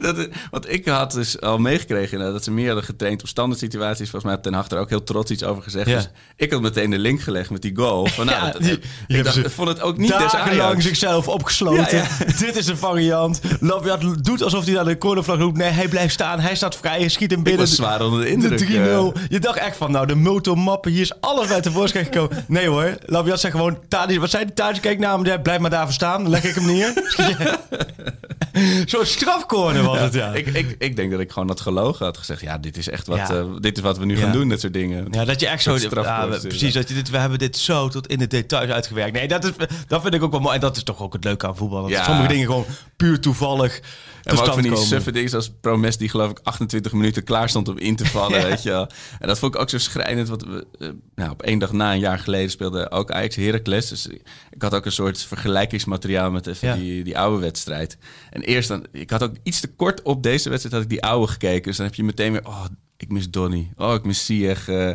dat, 0.00 0.18
is- 0.18 0.26
want 0.50 0.72
ik 0.72 0.86
had 0.88 1.12
dus 1.12 1.40
al 1.40 1.58
meegekregen 1.58 2.10
inderdaad, 2.12 2.32
dat 2.34 2.44
ze 2.44 2.50
meer 2.50 2.66
hadden 2.66 2.84
getraind 2.84 3.22
op 3.22 3.28
standaard 3.28 3.60
situaties. 3.60 4.10
Volgens 4.10 4.22
mij 4.22 4.32
heeft 4.32 4.42
Ten 4.44 4.54
Hag 4.54 4.68
er 4.70 4.78
ook 4.78 4.88
heel 4.88 5.04
trots 5.04 5.30
iets 5.30 5.42
over 5.44 5.62
gezegd. 5.62 5.88
Ja. 5.88 5.96
Dus 5.96 6.08
ik 6.36 6.52
had 6.52 6.60
meteen 6.60 6.90
de 6.90 6.98
link 6.98 7.20
gelegd 7.20 7.50
met 7.50 7.62
die 7.62 7.76
goal. 7.76 8.06
Van, 8.06 8.26
nou, 8.26 8.38
Ja, 8.46 8.52
dat- 8.52 8.62
die- 8.62 8.78
ik 9.18 9.24
dacht, 9.24 9.40
vond 9.52 9.68
het 9.68 9.80
ook 9.80 9.96
niet 9.96 10.18
des 10.18 10.34
Ajax. 10.34 10.84
zichzelf 10.84 11.28
opgesloten. 11.28 12.06
Dit 12.40 12.56
is 12.56 12.66
een 12.66 12.76
variant. 12.76 13.40
Labiat 13.60 14.00
doet 14.24 14.42
alsof 14.42 14.64
hij 14.64 14.74
naar 14.74 14.84
de 14.84 14.98
cornervlag 14.98 15.38
roept. 15.38 15.56
Nee, 15.56 15.70
hij 15.70 15.88
blijft 15.88 16.12
staan. 16.12 16.40
Hij 16.40 16.54
staat 16.54 16.76
vrij. 16.76 16.98
Hij 16.98 17.08
schiet 17.08 17.30
hem 17.30 17.38
Ik 17.38 17.44
binnen. 17.44 17.66
was 17.66 17.74
zwaar 17.76 18.02
onder 18.02 18.18
de 18.20 18.24
De 18.24 18.30
indruk. 18.30 18.60
3-0. 18.60 18.72
eh. 18.72 19.22
Je 19.28 19.38
dacht 19.40 19.58
echt 19.58 19.76
van, 19.76 19.90
nou, 19.90 20.06
de 20.06 20.14
motormappen, 20.14 20.90
hier 20.90 21.00
is 21.00 21.20
alles 21.20 21.46
bij 21.48 21.60
tevoorschijn 21.60 22.04
gekomen. 22.04 22.44
Nee 22.48 22.68
hoor, 22.68 22.96
Labiat 23.06 23.40
zegt 23.40 23.54
gewoon, 23.54 23.78
Tadis, 23.88 24.16
wat 24.16 24.30
zei 24.30 24.44
die 24.44 24.54
Tadis? 24.54 24.80
Kijk 24.80 24.98
naar 24.98 25.18
hem, 25.18 25.42
blijf 25.42 25.58
maar 25.60 25.70
daar 25.70 25.84
verstaan. 25.84 26.22
Dan 26.22 26.30
leg 26.30 26.44
ik 26.44 26.54
hem 26.54 26.66
neer. 26.66 26.92
Zo'n 28.86 29.04
strafcorner 29.06 29.82
was 29.82 29.98
het, 30.00 30.14
ja. 30.14 30.34
ik, 30.34 30.46
ik, 30.46 30.74
ik 30.78 30.96
denk 30.96 31.10
dat 31.10 31.20
ik 31.20 31.32
gewoon 31.32 31.48
had 31.48 31.60
gelogen. 31.60 32.04
Had 32.04 32.18
gezegd, 32.18 32.40
ja, 32.40 32.58
dit 32.58 32.76
is 32.76 32.88
echt 32.88 33.06
wat, 33.06 33.30
eh, 33.30 33.44
dit 33.58 33.76
is 33.76 33.82
wat 33.82 33.98
we 33.98 34.04
nu 34.04 34.16
gaan 34.16 34.32
doen, 34.32 34.48
dat 34.48 34.60
soort 34.60 34.72
dingen. 34.72 35.06
Ja, 35.10 35.24
dat 35.24 35.40
je 35.40 35.46
echt 35.46 35.62
zo... 35.62 35.76
Ja, 35.78 36.26
precies, 36.26 36.72
dat 36.74 36.88
je 36.88 36.94
dit, 36.94 37.10
we 37.10 37.18
hebben 37.18 37.38
dit 37.38 37.56
zo 37.56 37.88
tot 37.88 38.06
in 38.06 38.18
de 38.18 38.26
details 38.26 38.70
uitgewerkt. 38.70 39.12
Nee, 39.12 39.28
dat, 39.28 39.44
is, 39.44 39.50
dat 39.86 40.02
vind 40.02 40.14
ik 40.14 40.22
ook 40.22 40.30
wel 40.30 40.40
mooi. 40.40 40.54
En 40.54 40.60
dat 40.60 40.76
is 40.76 40.82
toch 40.82 41.00
ook 41.02 41.12
het 41.12 41.24
leuke 41.24 41.46
aan 41.46 41.56
voetbal. 41.56 41.80
Dat 41.82 41.90
Ja. 41.90 42.04
sommige 42.04 42.28
dingen 42.28 42.46
gewoon 42.46 42.66
puur 42.96 43.20
toevallig 43.20 43.80
tot 44.22 44.32
maar 44.38 44.46
ook 44.46 44.52
van 44.52 44.62
die 44.62 44.70
komen. 44.72 44.86
suffe 44.86 45.12
dingen 45.12 45.28
zoals 45.30 45.50
Promes 45.60 45.96
die 45.96 46.08
geloof 46.08 46.30
ik 46.30 46.38
28 46.42 46.92
minuten 46.92 47.24
klaar 47.24 47.48
stond 47.48 47.68
om 47.68 47.78
in 47.78 47.96
te 47.96 48.04
vallen, 48.06 48.42
weet 48.48 48.62
je 48.62 48.68
wel. 48.70 48.88
En 49.18 49.28
dat 49.28 49.38
vond 49.38 49.54
ik 49.54 49.60
ook 49.60 49.70
zo 49.70 49.78
schrijnend, 49.78 50.28
want 50.28 50.42
we, 50.44 50.66
eh, 50.78 50.88
nou, 51.14 51.30
op 51.30 51.42
één 51.42 51.58
dag 51.58 51.72
na 51.72 51.92
een 51.92 51.98
jaar 51.98 52.18
geleden 52.18 52.50
speelde 52.50 52.90
ook 52.90 53.10
Ajax 53.10 53.36
Heracles. 53.36 53.88
Dus 53.88 54.06
ik 54.50 54.62
had 54.62 54.74
ook 54.74 54.84
een 54.86 54.92
soort 54.92 55.22
vergelijkingsmateriaal 55.22 56.30
met 56.30 56.46
even 56.46 56.68
Ja. 56.68 56.74
die, 56.74 57.04
die 57.04 57.18
oude 57.18 57.40
wedstrijd. 57.40 57.96
En 58.30 58.40
eerst 58.50 58.68
dan, 58.68 58.86
ik 58.92 59.10
had 59.10 59.22
ook 59.22 59.34
iets 59.42 59.60
te 59.60 59.68
kort 59.74 60.02
op 60.02 60.22
deze 60.22 60.48
wedstrijd 60.48 60.74
had 60.74 60.84
ik 60.84 60.90
die 60.90 61.02
oude 61.02 61.26
gekeken. 61.32 61.62
Dus 61.62 61.76
dan 61.76 61.86
heb 61.86 61.94
je 61.94 62.04
meteen 62.04 62.32
weer, 62.32 62.46
oh, 62.46 62.64
ik 62.96 63.08
mis 63.10 63.30
Donny. 63.30 63.72
Oh, 63.76 63.94
ik 63.94 64.04
mis 64.04 64.24
Sieg. 64.24 64.68
eh, 64.68 64.90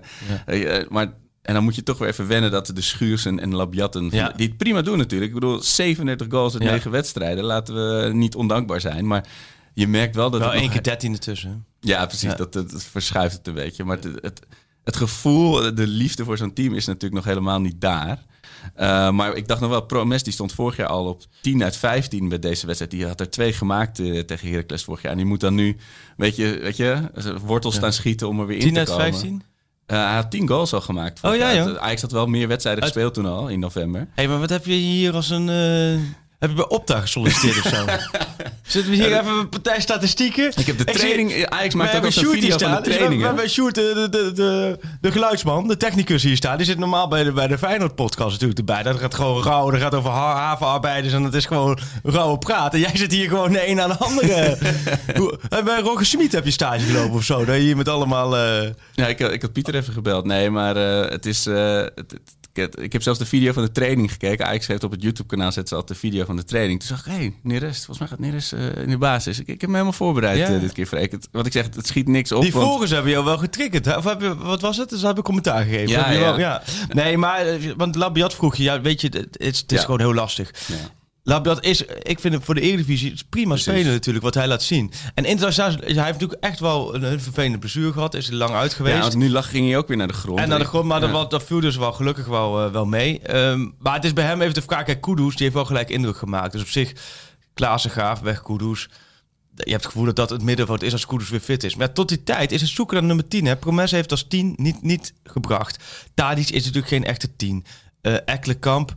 eh, 0.45 0.89
maar... 0.89 1.13
En 1.41 1.53
dan 1.53 1.63
moet 1.63 1.75
je 1.75 1.83
toch 1.83 1.97
weer 1.97 2.07
even 2.07 2.27
wennen 2.27 2.51
dat 2.51 2.71
de 2.73 2.81
Schuurs 2.81 3.25
en, 3.25 3.39
en 3.39 3.55
Labiatten... 3.55 4.09
Ja. 4.11 4.29
die 4.35 4.47
het 4.47 4.57
prima 4.57 4.81
doen 4.81 4.97
natuurlijk. 4.97 5.29
Ik 5.33 5.39
bedoel, 5.39 5.61
37 5.61 6.27
goals 6.29 6.53
in 6.55 6.61
Ja. 6.61 6.71
9 6.71 6.91
wedstrijden. 6.91 7.43
Laten 7.43 7.75
we 7.75 8.13
niet 8.13 8.35
ondankbaar 8.35 8.81
zijn. 8.81 9.07
Maar 9.07 9.27
je 9.73 9.87
merkt 9.87 10.15
wel 10.15 10.29
dat... 10.29 10.39
Wel 10.39 10.53
één 10.53 10.61
nog- 10.63 10.71
keer 10.71 10.83
13 10.83 11.11
ertussen. 11.13 11.65
Ja, 11.79 12.05
precies. 12.05 12.29
Ja. 12.29 12.35
Dat, 12.35 12.53
dat, 12.53 12.69
dat 12.71 12.83
verschuift 12.83 13.37
het 13.37 13.47
een 13.47 13.53
beetje. 13.53 13.83
Maar 13.83 13.97
het, 13.97 14.21
het, 14.21 14.39
het 14.83 14.95
gevoel, 14.95 15.75
de 15.75 15.87
liefde 15.87 16.23
voor 16.23 16.37
zo'n 16.37 16.53
team 16.53 16.73
is 16.73 16.85
natuurlijk 16.85 17.13
nog 17.13 17.25
helemaal 17.25 17.61
niet 17.61 17.81
daar. 17.81 18.23
Eh, 18.73 19.09
maar 19.09 19.35
ik 19.35 19.47
dacht 19.47 19.61
nog 19.61 19.69
wel, 19.69 19.81
Promes 19.81 20.23
die 20.23 20.33
stond 20.33 20.53
vorig 20.53 20.75
jaar 20.77 20.87
al 20.87 21.05
op 21.05 21.23
10 21.41 21.63
uit 21.63 21.77
15 21.77 22.29
bij 22.29 22.39
deze 22.39 22.65
wedstrijd. 22.65 22.91
Die 22.91 23.07
had 23.07 23.19
er 23.19 23.29
twee 23.29 23.53
gemaakt 23.53 23.99
eh, 23.99 24.19
tegen 24.19 24.49
Heracles 24.49 24.83
vorig 24.83 25.01
jaar. 25.01 25.11
En 25.11 25.17
die 25.17 25.25
moet 25.27 25.39
dan 25.39 25.55
nu, 25.55 25.77
weet 26.17 26.35
je, 26.35 26.59
weet 26.61 26.77
je 26.77 27.09
wortels 27.45 27.75
staan 27.75 27.93
schieten 27.93 28.27
om 28.27 28.39
er 28.39 28.45
weer 28.45 28.57
in 28.57 28.63
10 28.63 28.73
te 28.73 28.79
uit 28.79 28.89
komen. 28.89 29.03
15? 29.03 29.43
Eh, 29.85 29.97
hij 30.05 30.15
had 30.15 30.31
10 30.31 30.47
goals 30.47 30.73
al 30.73 30.81
gemaakt. 30.81 31.19
Oh, 31.23 31.35
ja, 31.35 31.55
joh. 31.55 31.75
Ajax 31.75 32.01
had 32.01 32.11
wel 32.11 32.27
meer 32.27 32.47
wedstrijden 32.47 32.83
Uit- 32.83 32.93
gespeeld 32.93 33.13
toen 33.13 33.25
al, 33.25 33.47
in 33.47 33.59
november. 33.59 34.01
Hé, 34.01 34.07
hey, 34.15 34.27
maar 34.27 34.39
wat 34.39 34.49
heb 34.49 34.65
je 34.65 34.73
hier 34.73 35.13
als 35.13 35.29
een... 35.29 35.49
eh, 36.45 36.49
heb 36.49 36.49
je 36.49 36.55
bij 36.67 36.77
Opta 36.77 36.99
gesolliciteerd 36.99 37.65
of 37.65 37.71
zo? 37.71 37.85
Zitten 38.67 38.91
we 38.91 38.97
hier 38.97 39.19
even 39.19 39.31
een 39.39 39.49
partij 39.49 39.81
statistieken? 39.81 40.51
Ik 40.55 40.65
heb 40.65 40.77
de 40.77 40.83
zie- 40.87 40.99
training... 40.99 41.45
Ajax 41.49 41.73
we 41.73 41.77
maakt 41.79 41.95
ook 41.95 42.03
een 42.05 42.11
video 42.11 42.57
van 42.57 42.71
de 42.71 42.77
Dus 42.81 42.87
we- 42.87 42.93
training. 42.93 43.21
We 43.21 43.27
hebben 43.27 43.49
Sjoerd, 43.49 43.75
de, 43.75 44.07
de, 44.11 44.31
de, 44.33 44.79
de 45.01 45.11
geluidsman, 45.11 45.67
de 45.67 45.77
technicus 45.77 46.23
hier 46.23 46.35
staan. 46.35 46.57
Die 46.57 46.65
zit 46.65 46.77
normaal 46.77 47.07
bij 47.07 47.23
de, 47.23 47.31
bij 47.31 47.47
de 47.47 47.57
Feyenoord-podcast 47.57 48.31
natuurlijk 48.31 48.59
erbij. 48.59 48.83
Dat 48.83 48.99
gaat 48.99 49.13
gewoon 49.15 49.43
rauw. 49.43 49.69
Dat 49.71 49.79
gaat 49.81 49.95
over 49.95 50.09
ha- 50.09 50.35
havenarbeiders 50.35 51.13
en 51.13 51.23
dat 51.23 51.33
is 51.33 51.45
gewoon 51.45 51.77
rauwe 52.03 52.37
praat. 52.37 52.73
En 52.73 52.79
jij 52.79 52.91
zit 52.97 53.11
hier 53.11 53.29
gewoon 53.29 53.51
de 53.51 53.67
een 53.69 53.81
aan 53.81 53.89
de 53.89 53.97
andere. 53.97 54.57
En 55.49 55.65
bij 55.65 55.79
Roger 55.79 56.05
Smit 56.05 56.31
heb 56.31 56.45
je 56.45 56.51
stage 56.51 56.79
gelopen 56.85 57.15
of 57.15 57.23
zo. 57.23 57.45
Dat 57.45 57.55
je 57.55 57.61
hier 57.61 57.77
met 57.77 57.87
allemaal... 57.89 58.37
eh, 58.37 58.69
Ja, 58.93 59.07
ik, 59.07 59.19
ik 59.19 59.41
had 59.41 59.53
Pieter 59.53 59.75
even 59.75 59.93
gebeld. 59.93 60.25
Nee, 60.25 60.49
maar 60.49 60.75
eh, 60.75 61.09
het 61.11 61.25
is... 61.25 61.45
eh, 61.45 61.75
het, 61.75 61.95
het- 61.95 62.21
ik- 62.57 62.75
ik 62.75 62.93
heb 62.93 63.01
zelfs 63.01 63.19
de 63.19 63.25
video 63.25 63.53
van 63.53 63.63
de 63.63 63.71
training 63.71 64.11
gekeken. 64.11 64.45
Ajax 64.45 64.67
heeft 64.67 64.83
op 64.83 64.91
het 64.91 65.01
YouTube-kanaal 65.01 65.51
zet 65.51 65.67
ze 65.67 65.75
altijd 65.75 65.99
de 66.01 66.07
video 66.07 66.25
van 66.25 66.35
de 66.35 66.43
training. 66.43 66.79
Toen 66.79 66.87
zag 66.87 66.99
ik, 66.99 67.11
hé, 67.11 67.17
hey, 67.17 67.33
Neres, 67.43 67.75
volgens 67.77 67.99
mij 67.99 68.07
gaat 68.07 68.19
Neres 68.19 68.51
eh, 68.51 68.81
in 68.83 68.89
de 68.89 68.97
basis. 68.97 69.39
Ik, 69.39 69.47
ik 69.47 69.61
heb 69.61 69.69
me 69.69 69.75
helemaal 69.75 69.93
voorbereid 69.97 70.37
Ja. 70.37 70.47
eh, 70.53 70.59
dit 70.59 70.71
keer, 70.71 70.85
Freek. 70.85 71.11
Het- 71.11 71.27
Wat 71.31 71.45
ik 71.45 71.51
zeg, 71.51 71.65
het 71.75 71.87
schiet 71.87 72.07
niks 72.07 72.31
op. 72.31 72.41
Die 72.41 72.51
want- 72.51 72.65
volgers 72.65 72.91
hebben 72.91 73.11
jou 73.11 73.25
wel 73.25 73.37
getriggerd. 73.37 73.85
hè? 73.85 73.97
Of 73.97 74.03
heb 74.03 74.21
je, 74.21 74.35
wat 74.37 74.61
was 74.61 74.77
het? 74.77 74.89
Ze 74.97 75.05
hebben 75.05 75.23
commentaar 75.23 75.63
gegeven. 75.63 75.87
Ja, 75.89 76.11
ja. 76.11 76.19
wel- 76.19 76.39
ja. 76.39 76.63
Nee, 76.89 77.17
maar 77.17 77.39
eh, 77.47 77.71
want 77.77 77.95
Labiat 77.95 78.33
vroeg 78.35 78.55
je, 78.55 78.63
ja, 78.63 78.81
weet 78.81 79.01
je, 79.01 79.07
het 79.07 79.37
is, 79.39 79.59
het 79.59 79.71
is 79.71 79.81
gewoon 79.83 79.99
heel 79.99 80.13
lastig. 80.13 80.51
Labiat 81.27 81.63
is, 81.65 81.81
ik 82.01 82.19
vind 82.19 82.33
hem 82.33 82.43
voor 82.43 82.55
de 82.55 82.61
Eredivisie 82.61 83.11
is 83.13 83.23
prima 83.23 83.47
Precies. 83.53 83.65
spelen 83.73 83.91
natuurlijk, 83.91 84.25
wat 84.25 84.33
hij 84.33 84.47
laat 84.47 84.63
zien. 84.63 84.91
En 85.13 85.25
internationaal, 85.25 85.71
hij 85.71 85.85
heeft 85.87 85.95
natuurlijk 85.95 86.43
echt 86.43 86.59
wel 86.59 86.95
een, 86.95 87.19
vervelende 87.19 87.57
blessure 87.57 87.91
gehad, 87.93 88.13
is 88.13 88.27
er 88.27 88.33
lang 88.35 88.51
uit 88.55 88.73
geweest. 88.73 88.95
Ja, 88.95 89.01
want 89.01 89.15
nu 89.15 89.29
lag, 89.29 89.49
ging 89.49 89.67
hij 89.67 89.77
ook 89.77 89.87
weer 89.87 89.97
naar 89.97 90.07
de 90.07 90.13
grond. 90.13 90.39
En 90.39 90.49
naar 90.49 90.59
de 90.59 90.65
grond, 90.65 90.85
maar 90.85 90.99
dat, 90.99 91.09
Ja. 91.09 91.25
dat 91.25 91.43
viel 91.43 91.59
dus 91.59 91.75
wel 91.75 91.91
gelukkig 91.91 92.25
wel, 92.25 92.65
eh, 92.65 92.71
wel 92.71 92.85
mee. 92.85 93.19
Ehm, 93.19 93.67
maar 93.79 93.93
het 93.93 94.03
is 94.05 94.13
bij 94.13 94.25
hem 94.25 94.41
even 94.41 94.53
de 94.53 94.61
vraag, 94.61 94.83
kijk, 94.83 95.01
Kudus, 95.01 95.33
die 95.33 95.41
heeft 95.43 95.53
wel 95.53 95.65
gelijk 95.65 95.89
indruk 95.89 96.17
gemaakt. 96.17 96.51
Dus 96.51 96.61
op 96.61 96.67
zich, 96.67 96.93
Klaassen 97.53 97.91
gaaf, 97.91 98.19
weg 98.19 98.41
Kudus. 98.41 98.89
Je 99.55 99.71
hebt 99.71 99.83
het 99.83 99.85
gevoel 99.85 100.05
dat 100.05 100.15
dat 100.15 100.29
het 100.29 100.41
middenveld 100.41 100.83
is 100.83 100.91
als 100.91 101.05
Kudus 101.05 101.29
weer 101.29 101.39
fit 101.39 101.63
is. 101.63 101.75
Maar 101.75 101.93
tot 101.93 102.09
die 102.09 102.23
tijd 102.23 102.51
is 102.51 102.61
het 102.61 102.69
zoeken 102.69 102.95
naar 102.97 103.05
nummer 103.05 103.27
10. 103.27 103.45
Hè. 103.45 103.55
Promes 103.55 103.91
heeft 103.91 104.11
als 104.11 104.27
10 104.27 104.53
niet, 104.57 104.81
niet 104.81 105.13
gebracht. 105.23 105.83
Tadic 106.13 106.49
is 106.49 106.59
natuurlijk 106.63 106.87
geen 106.87 107.03
echte 107.03 107.35
10. 107.35 107.65
Eh 108.01 108.13
Ekkelenkamp, 108.25 108.93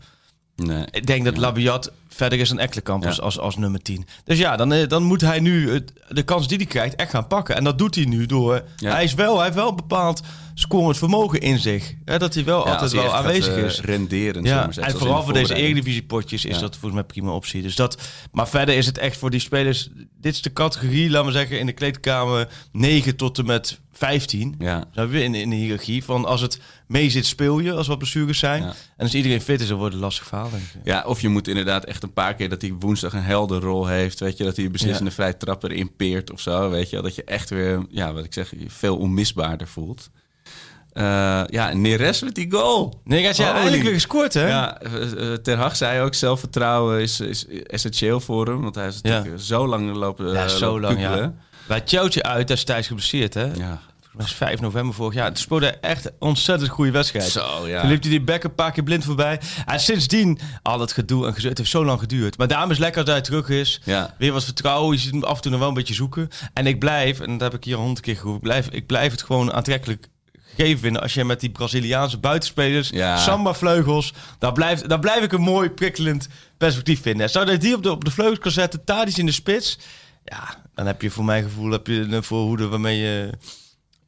Nee. 0.57 0.85
ik 0.91 1.07
denk 1.07 1.25
dat 1.25 1.37
Labiat 1.37 1.93
verder 2.09 2.39
is 2.39 2.49
dan 2.49 2.59
Ekkelenkamp 2.59 3.07
als, 3.07 3.17
Ja. 3.17 3.23
als, 3.23 3.39
als 3.39 3.57
nummer 3.57 3.83
10. 3.83 4.07
Dus 4.25 4.39
ja, 4.39 4.57
dan, 4.57 4.73
eh, 4.73 4.89
dan 4.89 5.03
moet 5.03 5.21
hij 5.21 5.41
nu 5.41 5.73
het- 5.73 5.93
de 6.09 6.23
kans 6.23 6.49
die 6.49 6.57
hij 6.57 6.67
krijgt 6.67 6.95
echt 6.97 7.11
gaan 7.11 7.27
pakken. 7.27 7.57
En 7.57 7.65
dat 7.65 7.79
doet 7.79 7.95
hij 7.95 8.05
nu 8.05 8.27
door... 8.27 8.63
Ja. 8.77 8.93
Hij, 8.93 9.05
is 9.05 9.15
wel, 9.15 9.35
hij 9.35 9.45
heeft 9.45 9.57
wel 9.57 9.75
bepaald 9.75 10.21
scorend 10.59 10.99
vermogen 10.99 11.41
in 11.41 11.59
zich. 11.59 11.95
Hè, 12.05 12.19
dat 12.19 12.35
hij 12.35 12.45
wel 12.45 12.65
Ja, 12.67 12.73
altijd 12.73 12.93
hij 12.93 13.01
wel 13.03 13.11
gaat, 13.11 13.25
aanwezig 13.25 13.57
eh, 13.57 13.65
is. 13.65 13.81
renderen. 13.81 14.33
zullen 14.35 14.43
we 14.43 14.49
Ja, 14.49 14.73
zeggen, 14.73 14.93
en 14.95 14.99
vooral 14.99 15.23
voor 15.23 15.33
de 15.33 15.39
deze. 15.39 15.55
Eredivisie-potjes 15.55 16.45
is 16.45 16.55
Ja. 16.55 16.61
dat 16.61 16.73
volgens 16.73 16.93
mij 16.95 17.05
prima 17.05 17.31
optie. 17.33 17.63
Dus 17.63 17.75
dat, 17.77 17.99
maar 18.33 18.49
verder 18.49 18.75
is 18.77 18.87
het 18.87 18.99
echt 18.99 19.17
voor 19.17 19.31
die 19.31 19.41
spelers... 19.41 19.89
Dit 20.21 20.35
is 20.35 20.43
de 20.43 20.53
categorie, 20.53 21.11
laten 21.11 21.27
we 21.27 21.33
zeggen, 21.33 21.59
in 21.59 21.67
de 21.67 21.73
kleedkamer 21.73 22.49
9 22.73 23.17
tot 23.17 23.39
en 23.39 23.47
met 23.47 23.81
15. 23.93 24.55
Ja. 24.59 24.85
Zijn 24.93 25.09
we 25.09 25.23
in, 25.23 25.35
in 25.35 25.51
de 25.51 25.57
hiërarchie 25.57 26.05
van 26.05 26.25
als 26.25 26.41
het 26.41 26.61
mee 26.87 27.11
zit, 27.11 27.27
speel 27.27 27.59
je, 27.59 27.73
als 27.73 27.87
wat 27.87 27.99
blessures 27.99 28.39
zijn. 28.39 28.63
Ja. 28.63 28.69
En 28.69 29.05
als 29.05 29.15
iedereen 29.15 29.41
fit 29.41 29.61
is, 29.61 29.69
dan 29.69 29.79
wordt 29.79 29.93
het 29.95 30.03
lastig 30.03 30.27
verhaal, 30.27 30.51
denk 30.51 30.63
ik. 30.63 30.81
Ja, 30.85 31.05
of 31.07 31.21
je 31.21 31.29
moet 31.29 31.49
inderdaad 31.49 31.85
echt 31.85 32.03
een 32.03 32.13
paar 32.13 32.35
keer 32.35 32.49
dat 32.49 32.61
hij 32.63 32.73
woensdag 32.79 33.13
een 33.13 33.23
helder 33.23 33.61
rol 33.61 33.87
heeft. 33.87 34.21
Weet 34.21 34.37
je, 34.37 34.45
dat 34.45 34.57
hij 34.57 34.65
een 34.65 34.73
beslissende 34.73 35.11
Ja. 35.11 35.17
vrij 35.17 35.33
trapper 35.33 35.73
impeert 35.73 36.33
of 36.33 36.41
zo. 36.41 36.71
Weet 36.71 36.91
je, 36.91 37.03
dat 37.03 37.15
je 37.15 37.25
echt 37.25 37.51
weer, 37.51 37.87
ja, 37.91 38.13
wat 38.13 38.25
ik 38.25 38.33
zeg, 38.33 38.53
veel 38.67 38.97
onmisbaarder 38.97 39.69
voelt. 39.69 40.11
Eh, 40.99 41.41
ja, 41.47 41.73
Neres 41.73 42.23
met 42.23 42.35
die 42.35 42.51
goal. 42.51 43.01
Nee, 43.05 43.21
hij 43.21 43.31
is 43.31 43.37
ja, 43.37 43.55
eindelijk 43.55 43.83
weer 43.83 43.93
gescoord, 43.93 44.35
hè? 44.35 44.47
Ja, 44.49 44.81
eh, 44.81 45.33
eh, 45.33 45.39
Ten 45.39 45.59
Hag 45.59 45.77
zei 45.77 46.01
ook, 46.03 46.15
zelfvertrouwen 46.15 47.01
is, 47.01 47.21
is 47.21 47.47
essentieel 47.67 48.21
voor 48.21 48.47
hem. 48.47 48.63
Want 48.63 48.75
hij 48.75 48.87
is 48.87 48.99
Ja. 49.03 49.17
natuurlijk 49.17 49.43
zo 49.43 49.67
lang 49.69 49.95
lopen, 49.97 50.33
Ja, 50.33 50.49
zo 50.49 50.67
lopen 50.67 50.81
lang, 50.81 51.01
ja. 51.01 51.09
kukelen. 51.09 51.39
Bij 51.67 51.83
Chelsea 51.85 52.23
uit, 52.23 52.67
Thijs 52.67 52.87
geblesseerd, 52.87 53.35
hè? 53.35 53.45
Ja. 53.45 53.81
Dat 54.13 54.27
was 54.27 54.35
5 54.35 54.61
november 54.61 54.95
vorig 54.95 55.15
jaar. 55.15 55.29
Het 55.29 55.39
speelde 55.39 55.67
echt 55.71 56.11
ontzettend 56.19 56.71
goede 56.71 56.91
wedstrijd. 56.91 57.25
Zo, 57.25 57.69
ja. 57.69 57.81
Toen 57.81 57.91
liep 57.91 58.01
hij 58.03 58.11
die 58.11 58.21
bek 58.21 58.45
een 58.45 58.55
paar 58.55 58.73
keer 58.73 58.83
blind 58.83 59.05
voorbij. 59.05 59.41
En 59.67 59.81
sindsdien 59.81 60.39
al 60.63 60.81
het 60.81 60.93
gedoe 60.93 61.27
en 61.27 61.33
gezeur. 61.35 61.49
Het 61.49 61.59
heeft 61.59 61.71
zo 61.71 61.85
lang 61.85 62.01
geduurd. 62.01 62.39
Maar 62.39 62.49
daarom 62.49 62.71
is 62.71 62.77
het 62.77 62.85
lekker 62.85 63.03
als 63.03 63.11
hij 63.11 63.21
terug 63.21 63.49
is. 63.49 63.81
Ja. 63.85 64.15
Weer 64.19 64.33
wat 64.33 64.45
vertrouwen. 64.45 64.95
Je 64.95 65.01
ziet 65.01 65.11
hem 65.13 65.25
af 65.25 65.37
en 65.37 65.43
toe 65.43 65.51
nog 65.51 65.61
wel 65.61 65.69
een 65.69 65.75
beetje 65.75 65.95
zoeken. 65.95 66.29
En 66.53 66.67
ik 66.67 66.79
blijf, 66.79 67.21
en 67.21 67.31
dat 67.39 67.41
heb 67.53 67.55
ik 67.61 67.65
hier 67.65 67.77
honderd 67.77 68.01
keer 68.01 68.17
geroepen. 68.17 68.41
Ik 68.41 68.43
blijf, 68.49 68.69
ik 68.69 68.87
blijf 68.87 69.11
het 69.13 69.23
gewoon 69.23 69.53
aantrekkelijk 69.53 70.09
gegeven 70.59 70.81
vinden. 70.81 71.03
Als 71.03 71.15
je 71.15 71.25
met 71.25 71.41
die 71.41 71.51
Braziliaanse 71.51 72.19
buitenspelers, 72.19 72.89
Ja. 72.89 73.17
samba 73.17 73.55
vleugels. 73.55 74.13
Daar 74.39 74.53
blijf, 74.53 74.81
daar 74.81 74.99
blijf 74.99 75.23
ik 75.25 75.33
een 75.33 75.41
mooi 75.41 75.71
prikkelend 75.71 76.29
perspectief 76.57 77.03
vinden. 77.03 77.31
Zou 77.31 77.51
je 77.51 77.57
die 77.59 77.75
op 77.75 77.83
de, 77.83 77.91
op 77.91 78.05
de 78.05 78.11
vleugels 78.11 78.39
kan 78.39 78.51
zetten, 78.51 78.85
Tadic 78.85 79.17
in 79.17 79.27
de 79.27 79.33
spits. 79.33 79.79
Ja, 80.25 80.55
dan 80.75 80.87
heb 80.87 81.03
je 81.03 81.11
voor 81.11 81.25
mijn 81.25 81.43
gevoel 81.43 81.71
heb 81.71 81.87
je 81.87 81.95
een 82.01 82.23
voorhoede 82.23 82.69
waarmee 82.69 82.99
je... 82.99 83.31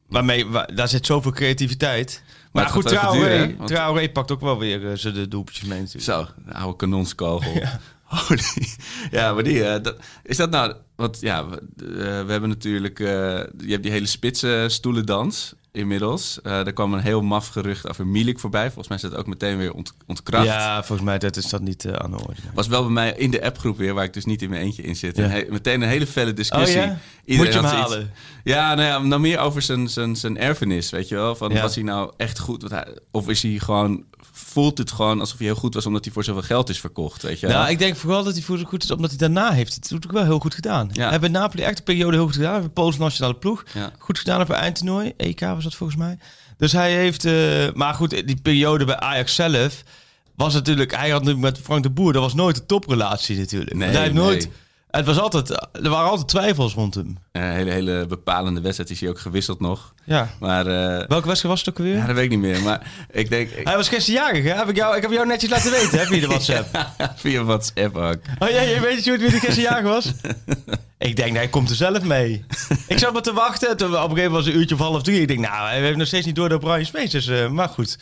Waarmee, 0.07 0.45
waar- 0.47 0.75
daar 0.75 0.87
zit 0.87 1.05
zoveel 1.05 1.31
creativiteit. 1.31 2.23
Maar, 2.51 2.67
goed, 2.69 2.87
Traoré, 2.87 3.29
hè? 3.29 3.55
Want- 3.55 3.69
Traoré 3.69 4.09
pakt 4.09 4.31
ook 4.31 4.41
wel 4.41 4.59
weer 4.59 4.89
eh, 4.91 4.97
zijn 4.97 5.13
de 5.13 5.27
doelpuntjes 5.27 5.67
mee 5.67 5.79
natuurlijk. 5.79 6.03
Zo, 6.03 6.27
de 6.45 6.53
oude 6.53 6.75
kanonskogel. 6.75 7.51
Holy. 8.03 8.41
Ja, 9.11 9.33
maar 9.33 9.43
die, 9.43 9.63
eh, 9.65 9.83
dat, 9.83 9.95
is 10.23 10.37
dat 10.37 10.49
nou... 10.49 10.75
Want 10.95 11.17
ja, 11.21 11.49
we, 11.49 11.55
eh, 11.77 12.25
we 12.25 12.31
hebben 12.31 12.49
natuurlijk... 12.49 12.97
je 12.99 13.47
hebt 13.67 13.83
die 13.83 13.91
hele 13.91 14.05
spitse 14.05 14.65
stoelendans 14.67 15.53
inmiddels. 15.71 16.41
Eh 16.41 16.65
er 16.65 16.73
kwam 16.73 16.93
een 16.93 16.99
heel 16.99 17.21
maf 17.21 17.47
gerucht 17.47 17.89
over 17.89 18.07
Milik 18.07 18.39
voorbij. 18.39 18.65
Volgens 18.65 18.87
mij 18.87 18.97
is 18.97 19.03
dat 19.03 19.15
ook 19.15 19.27
meteen 19.27 19.57
weer 19.57 19.73
ont, 19.73 19.93
ontkracht. 20.07 20.45
Ja, 20.45 20.83
volgens 20.83 21.07
mij 21.07 21.19
dat 21.19 21.35
is 21.37 21.49
dat 21.49 21.61
niet 21.61 21.85
eh, 21.85 21.93
aan 21.93 22.11
de 22.11 22.17
orde. 22.17 22.41
Was 22.53 22.67
wel 22.67 22.81
bij 22.81 22.91
mij 22.91 23.13
in 23.17 23.31
de 23.31 23.43
appgroep 23.43 23.77
weer, 23.77 23.93
waar 23.93 24.03
ik 24.03 24.13
dus 24.13 24.25
niet 24.25 24.41
in 24.41 24.49
mijn 24.49 24.61
eentje 24.61 24.83
in 24.83 24.95
zit. 24.95 25.17
Ja. 25.17 25.43
Meteen 25.49 25.81
een 25.81 25.87
hele 25.87 26.07
felle 26.07 26.33
discussie. 26.33 26.79
Oh 26.79 26.85
ja? 26.85 26.97
Iedereen 27.25 27.51
Moet 27.53 27.61
je 27.61 27.67
hem 27.69 27.79
halen? 27.79 28.11
Ja, 28.43 28.73
nou 28.75 28.87
ja, 28.87 28.99
nou 28.99 29.21
meer 29.21 29.39
over 29.39 29.61
zijn, 29.61 29.89
zijn, 29.89 30.15
zijn 30.15 30.37
erfenis, 30.37 30.89
weet 30.89 31.07
je 31.07 31.15
wel. 31.15 31.35
Van, 31.35 31.51
Ja. 31.51 31.61
Was 31.61 31.75
hij 31.75 31.83
nou 31.83 32.11
echt 32.17 32.39
goed? 32.39 32.69
Hij, 32.69 32.87
of 33.11 33.29
is 33.29 33.41
hij 33.41 33.59
gewoon... 33.59 34.03
Voelt 34.31 34.77
het 34.77 34.91
gewoon 34.91 35.19
alsof 35.19 35.37
hij 35.37 35.47
heel 35.47 35.55
goed 35.55 35.73
was 35.73 35.85
omdat 35.85 36.03
hij 36.03 36.13
voor 36.13 36.23
zoveel 36.23 36.41
geld 36.41 36.69
is 36.69 36.79
verkocht, 36.79 37.21
weet 37.21 37.39
je? 37.39 37.47
Nou, 37.47 37.69
ik 37.69 37.79
denk 37.79 37.95
vooral 37.95 38.23
dat 38.23 38.33
hij 38.33 38.41
voor 38.41 38.57
zo 38.57 38.63
goed 38.63 38.83
is, 38.83 38.91
omdat 38.91 39.09
hij 39.09 39.19
daarna 39.19 39.51
heeft 39.51 39.73
het 39.73 39.83
natuurlijk 39.83 40.11
wel 40.11 40.23
heel 40.23 40.39
goed 40.39 40.53
gedaan. 40.53 40.89
Ja. 40.91 41.01
Hij 41.01 41.09
heeft 41.09 41.21
bij 41.21 41.29
Napoli 41.29 41.63
echt 41.63 41.77
een 41.77 41.83
periode 41.83 42.15
heel 42.15 42.25
goed 42.25 42.35
gedaan. 42.35 42.51
Hij 42.51 42.59
heeft 42.59 42.67
een 42.67 42.83
Poolse 42.83 42.99
nationale 42.99 43.35
ploeg. 43.35 43.63
Ja. 43.73 43.91
Goed 43.99 44.19
gedaan 44.19 44.41
op 44.41 44.49
een 44.49 44.55
eindtoernooi. 44.55 45.13
EK 45.17 45.39
was 45.39 45.63
dat 45.63 45.75
volgens 45.75 45.99
mij. 45.99 46.17
Dus 46.57 46.71
hij 46.71 46.93
heeft... 46.93 47.25
eh, 47.25 47.33
maar 47.73 47.93
goed, 47.93 48.09
die 48.09 48.41
periode 48.41 48.85
bij 48.85 48.99
Ajax 48.99 49.35
zelf 49.35 49.83
was 50.35 50.53
natuurlijk... 50.53 50.95
Hij 50.95 51.09
had 51.09 51.23
natuurlijk 51.23 51.53
met 51.53 51.63
Frank 51.63 51.83
de 51.83 51.89
Boer, 51.89 52.13
dat 52.13 52.21
was 52.21 52.33
nooit 52.33 52.57
een 52.59 52.65
toprelatie 52.65 53.37
natuurlijk. 53.37 53.73
Nee, 53.73 53.89
hij 53.89 54.01
heeft 54.01 54.13
nooit... 54.13 54.43
nee. 54.43 54.53
Het 54.91 55.05
was 55.05 55.19
altijd... 55.19 55.49
Er 55.71 55.89
waren 55.89 56.09
altijd 56.09 56.27
twijfels 56.27 56.73
rond 56.73 56.95
hem. 56.95 57.17
Een 57.31 57.41
hele, 57.41 57.71
hele 57.71 58.05
bepalende 58.07 58.61
wedstrijd 58.61 58.89
is 58.89 58.99
hij 58.99 59.09
ook 59.09 59.19
gewisseld 59.19 59.59
nog. 59.59 59.93
Ja. 60.05 60.29
Maar 60.39 60.67
eh, 60.67 61.07
Welke 61.07 61.27
wedstrijd 61.27 61.41
was 61.43 61.59
het 61.59 61.69
ook 61.69 61.77
alweer? 61.77 61.95
ja, 61.95 62.05
dat 62.05 62.15
weet 62.15 62.23
ik 62.23 62.29
niet 62.29 62.39
meer. 62.39 62.61
Maar 62.61 62.91
ik 63.11 63.29
denk... 63.29 63.49
Ik, 63.49 63.65
Hij 63.67 63.75
was 63.75 63.89
gisteren 63.89 64.21
jarig, 64.21 64.43
hè? 64.43 64.53
Heb 64.53 64.69
ik, 64.69 64.75
jou, 64.75 64.95
ik 64.95 65.01
heb 65.01 65.11
jou 65.11 65.27
netjes 65.27 65.49
laten 65.49 65.71
weten, 65.71 65.99
hè, 65.99 66.05
via 66.05 66.19
de 66.19 66.27
WhatsApp. 66.27 66.87
via 67.15 67.43
WhatsApp 67.43 67.95
ook. 67.97 68.17
Oh 68.39 68.49
ja, 68.49 68.61
je 68.61 68.79
weet 68.79 68.95
niet 68.95 69.05
wie 69.05 69.17
de 69.17 69.29
gisteren 69.29 69.61
jarig 69.61 69.83
was? 69.83 70.11
ik 70.97 71.15
denk, 71.15 71.35
hij 71.35 71.47
komt 71.47 71.69
er 71.69 71.75
zelf 71.75 72.01
mee. 72.03 72.45
ik 72.87 72.97
zat 72.97 73.13
maar 73.13 73.21
te 73.21 73.33
wachten. 73.33 73.77
Toen, 73.77 73.87
op 73.87 73.93
een 73.93 73.99
gegeven 74.01 74.15
moment 74.15 74.31
was 74.31 74.45
het 74.45 74.53
een 74.53 74.59
uurtje 74.59 74.75
of 74.75 74.81
half 74.81 75.01
drie. 75.03 75.21
Ik 75.21 75.27
denk, 75.27 75.39
nou, 75.39 75.67
hij 75.67 75.79
heeft 75.81 75.97
nog 75.97 76.07
steeds 76.07 76.25
niet 76.25 76.35
door 76.35 76.49
dat 76.49 76.59
Brian 76.59 76.85
Smees 76.85 77.13
is. 77.13 77.27
eh, 77.27 77.47
maar 77.49 77.69
goed. 77.69 77.97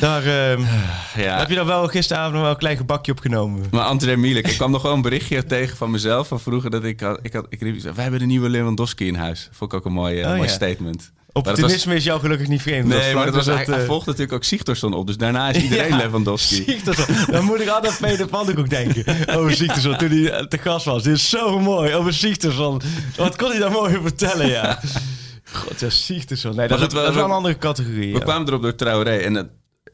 Daar 0.00 0.24
ehm, 0.24 0.60
Ja. 1.24 1.38
heb 1.38 1.48
je 1.48 1.54
dan 1.54 1.66
wel 1.66 1.86
gisteravond 1.88 2.32
nog 2.32 2.42
wel 2.42 2.50
een 2.50 2.56
klein 2.56 2.76
gebakje 2.76 3.12
opgenomen. 3.12 3.64
Maar 3.70 3.84
André 3.84 4.16
Mielik, 4.16 4.48
ik 4.48 4.56
kwam 4.56 4.70
nog 4.70 4.82
wel 4.82 4.92
een 4.92 5.02
berichtje 5.02 5.44
tegen 5.56 5.76
van 5.76 5.90
mezelf 5.90 6.28
van 6.28 6.40
vroeger 6.40 6.70
dat 6.70 6.84
ik 6.84 7.00
had, 7.00 7.18
ik 7.22 7.32
had, 7.32 7.46
ik 7.48 7.60
riep, 7.60 7.82
wij 7.82 7.92
hebben 8.02 8.20
de 8.20 8.26
nieuwe 8.26 8.48
Lewandowski 8.48 9.06
in 9.06 9.14
huis. 9.14 9.48
Vond 9.52 9.72
ik 9.72 9.78
ook 9.78 9.84
een 9.84 9.92
mooi, 9.92 10.20
eh, 10.20 10.28
Oh, 10.28 10.34
mooi 10.36 10.48
ja. 10.48 10.54
statement. 10.54 11.12
Was- 11.32 11.44
Optimisme 11.48 11.94
is 11.94 12.04
jou 12.04 12.20
gelukkig 12.20 12.48
niet 12.48 12.62
vreemd. 12.62 12.86
Nee, 12.86 13.14
maar 13.14 13.24
dat 13.24 13.34
was, 13.34 13.46
hij, 13.46 13.64
hij 13.64 13.84
volgt 13.84 14.06
natuurlijk 14.06 14.32
ook 14.32 14.44
Sigtorsson 14.44 14.94
op, 14.94 15.06
dus 15.06 15.16
daarna 15.16 15.50
is 15.50 15.62
iedereen 15.62 15.88
Ja. 15.88 15.96
Lewandowski. 15.96 16.54
Ziekterzon. 16.66 17.06
Dan 17.30 17.44
moet 17.44 17.60
ik 17.60 17.68
altijd 17.68 17.92
aan 17.92 18.08
Peter 18.08 18.26
Pannenkoek 18.26 18.70
denken. 18.70 19.04
Over 19.36 19.54
Ziekterzon, 19.54 19.96
toen 19.96 20.10
hij 20.10 20.30
eh, 20.30 20.46
te 20.46 20.58
gast 20.58 20.84
was. 20.84 21.02
Dit 21.02 21.14
is 21.16 21.28
zo 21.30 21.58
mooi, 21.60 21.94
over 21.94 22.12
Ziekterzon. 22.12 22.80
Wat 23.16 23.36
kon 23.36 23.50
hij 23.50 23.58
daar 23.58 23.70
mooi 23.70 23.98
vertellen, 24.02 24.48
ja. 24.48 24.80
God, 25.52 25.80
ja. 25.80 26.50
Nee, 26.52 26.68
dat, 26.68 26.80
is, 26.80 26.88
dat 26.88 27.14
wel 27.14 27.24
een 27.24 27.30
andere 27.30 27.58
categorie. 27.58 28.12
We 28.12 28.18
ja. 28.18 28.24
kwamen 28.24 28.48
erop 28.48 28.62
door 28.62 28.74
Traoré 28.74 29.16
en 29.16 29.34
het- 29.34 29.48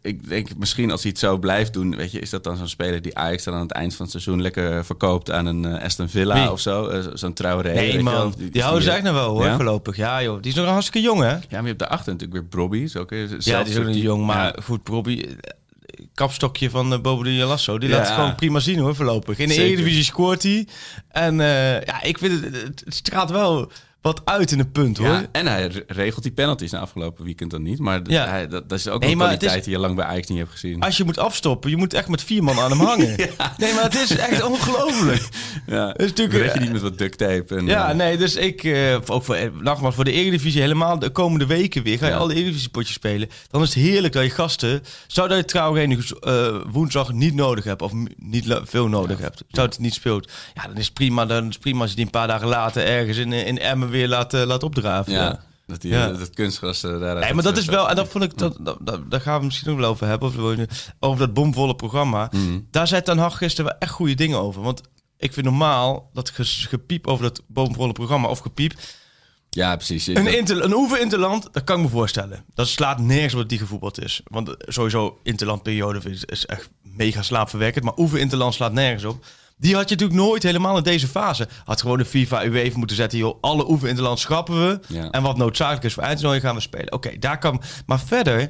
ik 0.06 0.28
denk 0.28 0.48
misschien 0.56 0.90
als 0.90 1.02
hij 1.02 1.10
het 1.10 1.20
zo 1.20 1.38
blijft 1.38 1.72
doen, 1.72 1.96
weet 1.96 2.12
je, 2.12 2.18
is 2.20 2.30
dat 2.30 2.44
dan 2.44 2.56
zo'n 2.56 2.68
speler 2.68 3.02
die 3.02 3.16
Ajax 3.18 3.44
dan 3.44 3.54
aan 3.54 3.60
het 3.60 3.70
eind 3.72 3.94
van 3.94 4.02
het 4.04 4.10
seizoen 4.10 4.42
lekker 4.42 4.84
verkoopt 4.84 5.30
aan 5.30 5.46
een 5.46 5.64
eh, 5.64 5.84
Aston 5.84 6.08
Villa 6.08 6.34
Wie? 6.34 6.50
of 6.50 6.60
zo, 6.60 6.86
Eh, 6.88 7.04
zo'n 7.14 7.32
Traoré. 7.32 7.72
weet 7.72 7.92
Nee, 7.92 8.02
man. 8.02 8.34
Die, 8.50 8.62
houden 8.62 8.82
ze 8.82 8.90
echt 8.90 9.02
nog 9.02 9.14
wel, 9.14 9.28
hoor, 9.30 9.44
Ja? 9.44 9.54
voorlopig. 9.56 9.96
Ja, 9.96 10.22
joh. 10.22 10.42
Die 10.42 10.50
is 10.50 10.56
nog 10.56 10.66
hartstikke 10.66 11.00
jong, 11.08 11.20
hè? 11.20 11.28
Ja, 11.30 11.38
maar 11.50 11.60
je 11.60 11.66
hebt 11.66 11.78
daarachter 11.78 12.12
natuurlijk 12.12 12.40
weer 12.40 12.48
Brobby. 12.50 12.88
Ook, 12.98 13.12
eh, 13.12 13.18
Ja, 13.38 13.62
die 13.62 13.72
is 13.72 13.78
ook 13.78 13.86
niet 13.86 14.02
jong, 14.02 14.26
maar 14.26 14.44
Ja. 14.56 14.62
goed, 14.62 14.88
Robbie... 14.88 15.26
eh, 15.26 15.34
Kapstokje 16.14 16.70
van 16.70 16.92
uh, 16.92 16.98
Bobo 17.00 17.22
de 17.22 17.30
Lasso. 17.30 17.78
Die 17.78 17.88
Ja. 17.88 17.96
laat 17.96 18.06
het 18.06 18.14
gewoon 18.14 18.34
prima 18.34 18.58
zien 18.58 18.78
hoor, 18.78 18.94
voorlopig. 18.94 19.38
In 19.38 19.48
de. 19.48 19.54
Eredivisie 19.54 20.04
scoort 20.04 20.42
hij. 20.42 20.66
En 21.08 21.36
ja, 21.36 22.02
ik 22.02 22.18
vind 22.18 22.44
het, 22.44 22.54
het, 22.62 22.82
het 22.84 22.94
straalt 22.94 23.30
wel 23.30 23.70
wat 24.06 24.20
uit 24.24 24.52
in 24.52 24.58
een 24.58 24.70
punt, 24.72 24.96
hoor. 24.98 25.06
Ja, 25.06 25.26
en 25.32 25.46
hij 25.46 25.66
re- 25.66 25.84
regelt 25.86 26.22
die 26.22 26.32
penalties 26.32 26.70
na 26.70 26.78
afgelopen 26.78 27.24
weekend 27.24 27.50
dan 27.50 27.62
niet. 27.62 27.78
Maar 27.78 28.00
Ja. 28.04 28.26
hij, 28.26 28.48
dat, 28.48 28.68
dat 28.68 28.78
is 28.78 28.88
ook 28.88 29.00
Nee, 29.00 29.10
een 29.10 29.16
kwaliteit 29.18 29.56
is- 29.58 29.64
die 29.64 29.72
je 29.72 29.78
lang 29.78 29.96
bij 29.96 30.04
Ajax 30.04 30.26
niet 30.28 30.38
hebt 30.38 30.50
gezien. 30.50 30.80
Als 30.80 30.96
je 30.96 31.04
moet 31.04 31.18
afstoppen, 31.18 31.70
je 31.70 31.76
moet 31.76 31.94
echt 31.94 32.08
met 32.08 32.22
vier 32.22 32.42
man 32.44 32.58
aan 32.58 32.70
hem 32.70 32.80
hangen. 32.80 33.16
Nee, 33.58 33.74
maar 33.74 33.82
het 33.82 33.94
is 33.94 34.16
echt 34.16 34.42
ongelooflijk. 34.52 35.28
ja, 35.66 35.96
is 35.96 36.06
natuurlijk- 36.06 36.44
red 36.44 36.54
je 36.54 36.60
niet 36.60 36.72
met 36.72 36.80
wat 36.82 36.98
duct 36.98 37.18
tape. 37.18 37.56
En, 37.56 37.66
Ja, 37.66 37.88
eh, 37.90 37.96
nee, 37.96 38.16
dus 38.16 38.36
ik, 38.36 38.64
eh, 38.64 38.96
ook 39.06 39.24
voor, 39.24 39.34
eh, 39.34 39.50
nogmaals, 39.60 39.94
voor 39.94 40.04
de 40.04 40.12
Eredivisie 40.12 40.60
helemaal 40.60 40.98
de 40.98 41.10
komende 41.10 41.46
weken 41.46 41.82
weer, 41.82 41.98
ga 41.98 42.06
je 42.06 42.14
alle 42.14 42.34
Eredivisie-potjes 42.34 42.94
spelen. 42.94 43.28
Dan 43.50 43.62
is 43.62 43.74
het 43.74 43.84
heerlijk 43.84 44.12
dat 44.12 44.22
je 44.24 44.30
gasten, 44.30 44.82
zou 45.06 45.28
dat 45.28 45.36
je 45.38 45.44
trouwens 45.44 46.18
eh 46.20 46.54
woensdag 46.70 47.12
niet 47.12 47.34
nodig 47.34 47.64
hebt, 47.64 47.82
of 47.82 47.92
niet 48.16 48.60
veel 48.64 48.88
nodig 48.88 49.18
hebt, 49.18 49.42
zou 49.50 49.66
het 49.68 49.78
niet 49.78 49.94
speelt, 49.94 50.30
ja, 50.54 50.62
dan 50.66 50.76
is 50.76 50.90
prima, 50.90 51.26
dan 51.26 51.48
is 51.48 51.58
prima 51.58 51.80
als 51.80 51.90
je 51.90 51.96
die 51.96 52.04
een 52.04 52.10
paar 52.10 52.26
dagen 52.26 52.48
later 52.48 52.84
ergens 52.86 53.16
in, 53.18 53.32
in 53.32 53.58
Emmen 53.58 53.90
weer 53.96 54.08
laat, 54.08 54.34
eh, 54.34 54.42
laat 54.44 54.62
opdraven. 54.62 55.12
ja, 55.12 55.40
dat, 55.66 55.80
die, 55.80 55.90
Ja. 55.92 56.08
dat 56.12 56.30
kunstgras 56.30 56.82
eh, 56.82 56.90
daaruit. 56.90 57.24
Nee, 57.24 57.34
maar 57.34 57.42
dat 57.44 57.56
is 57.56 57.64
wel, 57.64 57.88
en 57.88 57.96
dat 57.96 58.08
vond 58.08 58.24
ik, 58.24 58.38
dat, 58.38 58.56
dat, 58.60 58.78
dat- 58.80 59.10
daar 59.10 59.20
gaan 59.20 59.38
we 59.38 59.44
misschien 59.44 59.70
ook 59.72 59.78
wel 59.78 59.90
over 59.90 60.06
hebben, 60.06 60.28
of 60.28 60.36
over 61.00 61.18
dat 61.18 61.34
bomvolle 61.34 61.74
programma. 61.74 62.28
Mhm. 62.32 62.58
Daar 62.70 62.86
zei 62.86 63.02
Ten 63.02 63.18
Hag 63.18 63.38
gisteren 63.38 63.70
wel 63.70 63.80
echt 63.80 63.90
goede 63.90 64.14
dingen 64.14 64.38
over. 64.40 64.62
Want 64.62 64.80
ik 65.18 65.32
vind 65.32 65.46
normaal 65.46 66.10
dat 66.12 66.30
gepiep 66.44 67.06
over 67.06 67.24
dat 67.24 67.42
bomvolle 67.46 67.92
programma, 67.92 68.28
of 68.28 68.38
gepiep, 68.38 68.72
Ja, 69.50 69.76
precies. 69.76 70.06
Een, 70.06 70.36
inter, 70.36 70.64
een 70.64 70.74
oefen 70.74 71.00
interland, 71.00 71.48
dat 71.52 71.64
kan 71.64 71.76
ik 71.76 71.82
me 71.82 71.88
voorstellen. 71.88 72.44
Dat 72.54 72.68
slaat 72.68 72.98
nergens 73.00 73.34
dat 73.34 73.48
die 73.48 73.58
gevoetbald 73.58 74.02
is. 74.02 74.20
Want 74.24 74.54
sowieso 74.58 75.18
interlandperiode 75.22 76.10
is, 76.10 76.24
is 76.24 76.46
echt 76.46 76.68
mega 76.82 77.22
slaapverwekkend. 77.22 77.84
Maar 77.84 77.96
oefen 77.96 78.20
interland 78.20 78.54
slaat 78.54 78.72
nergens 78.72 79.04
op. 79.04 79.24
Die 79.58 79.74
had 79.74 79.88
je 79.88 79.94
natuurlijk 79.94 80.20
nooit 80.20 80.42
helemaal 80.42 80.76
in 80.76 80.82
deze 80.82 81.08
fase. 81.08 81.48
Had 81.64 81.80
gewoon 81.80 81.98
de 81.98 82.04
FIFA 82.04 82.44
UEFA 82.44 82.78
moeten 82.78 82.96
zetten. 82.96 83.18
Joh, 83.18 83.38
alle 83.40 83.70
oefen 83.70 83.88
interland 83.88 84.18
schrappen 84.18 84.66
we. 84.66 84.80
Ja. 84.88 85.10
En 85.10 85.22
wat 85.22 85.36
noodzakelijk 85.36 85.84
is 85.84 85.94
voor 85.94 86.02
eindtoernooi 86.02 86.40
gaan 86.40 86.54
we 86.54 86.60
spelen. 86.60 86.92
Oké, 86.92 87.18
daar 87.18 87.38
kan... 87.38 87.62
Maar 87.86 88.00
verder... 88.00 88.48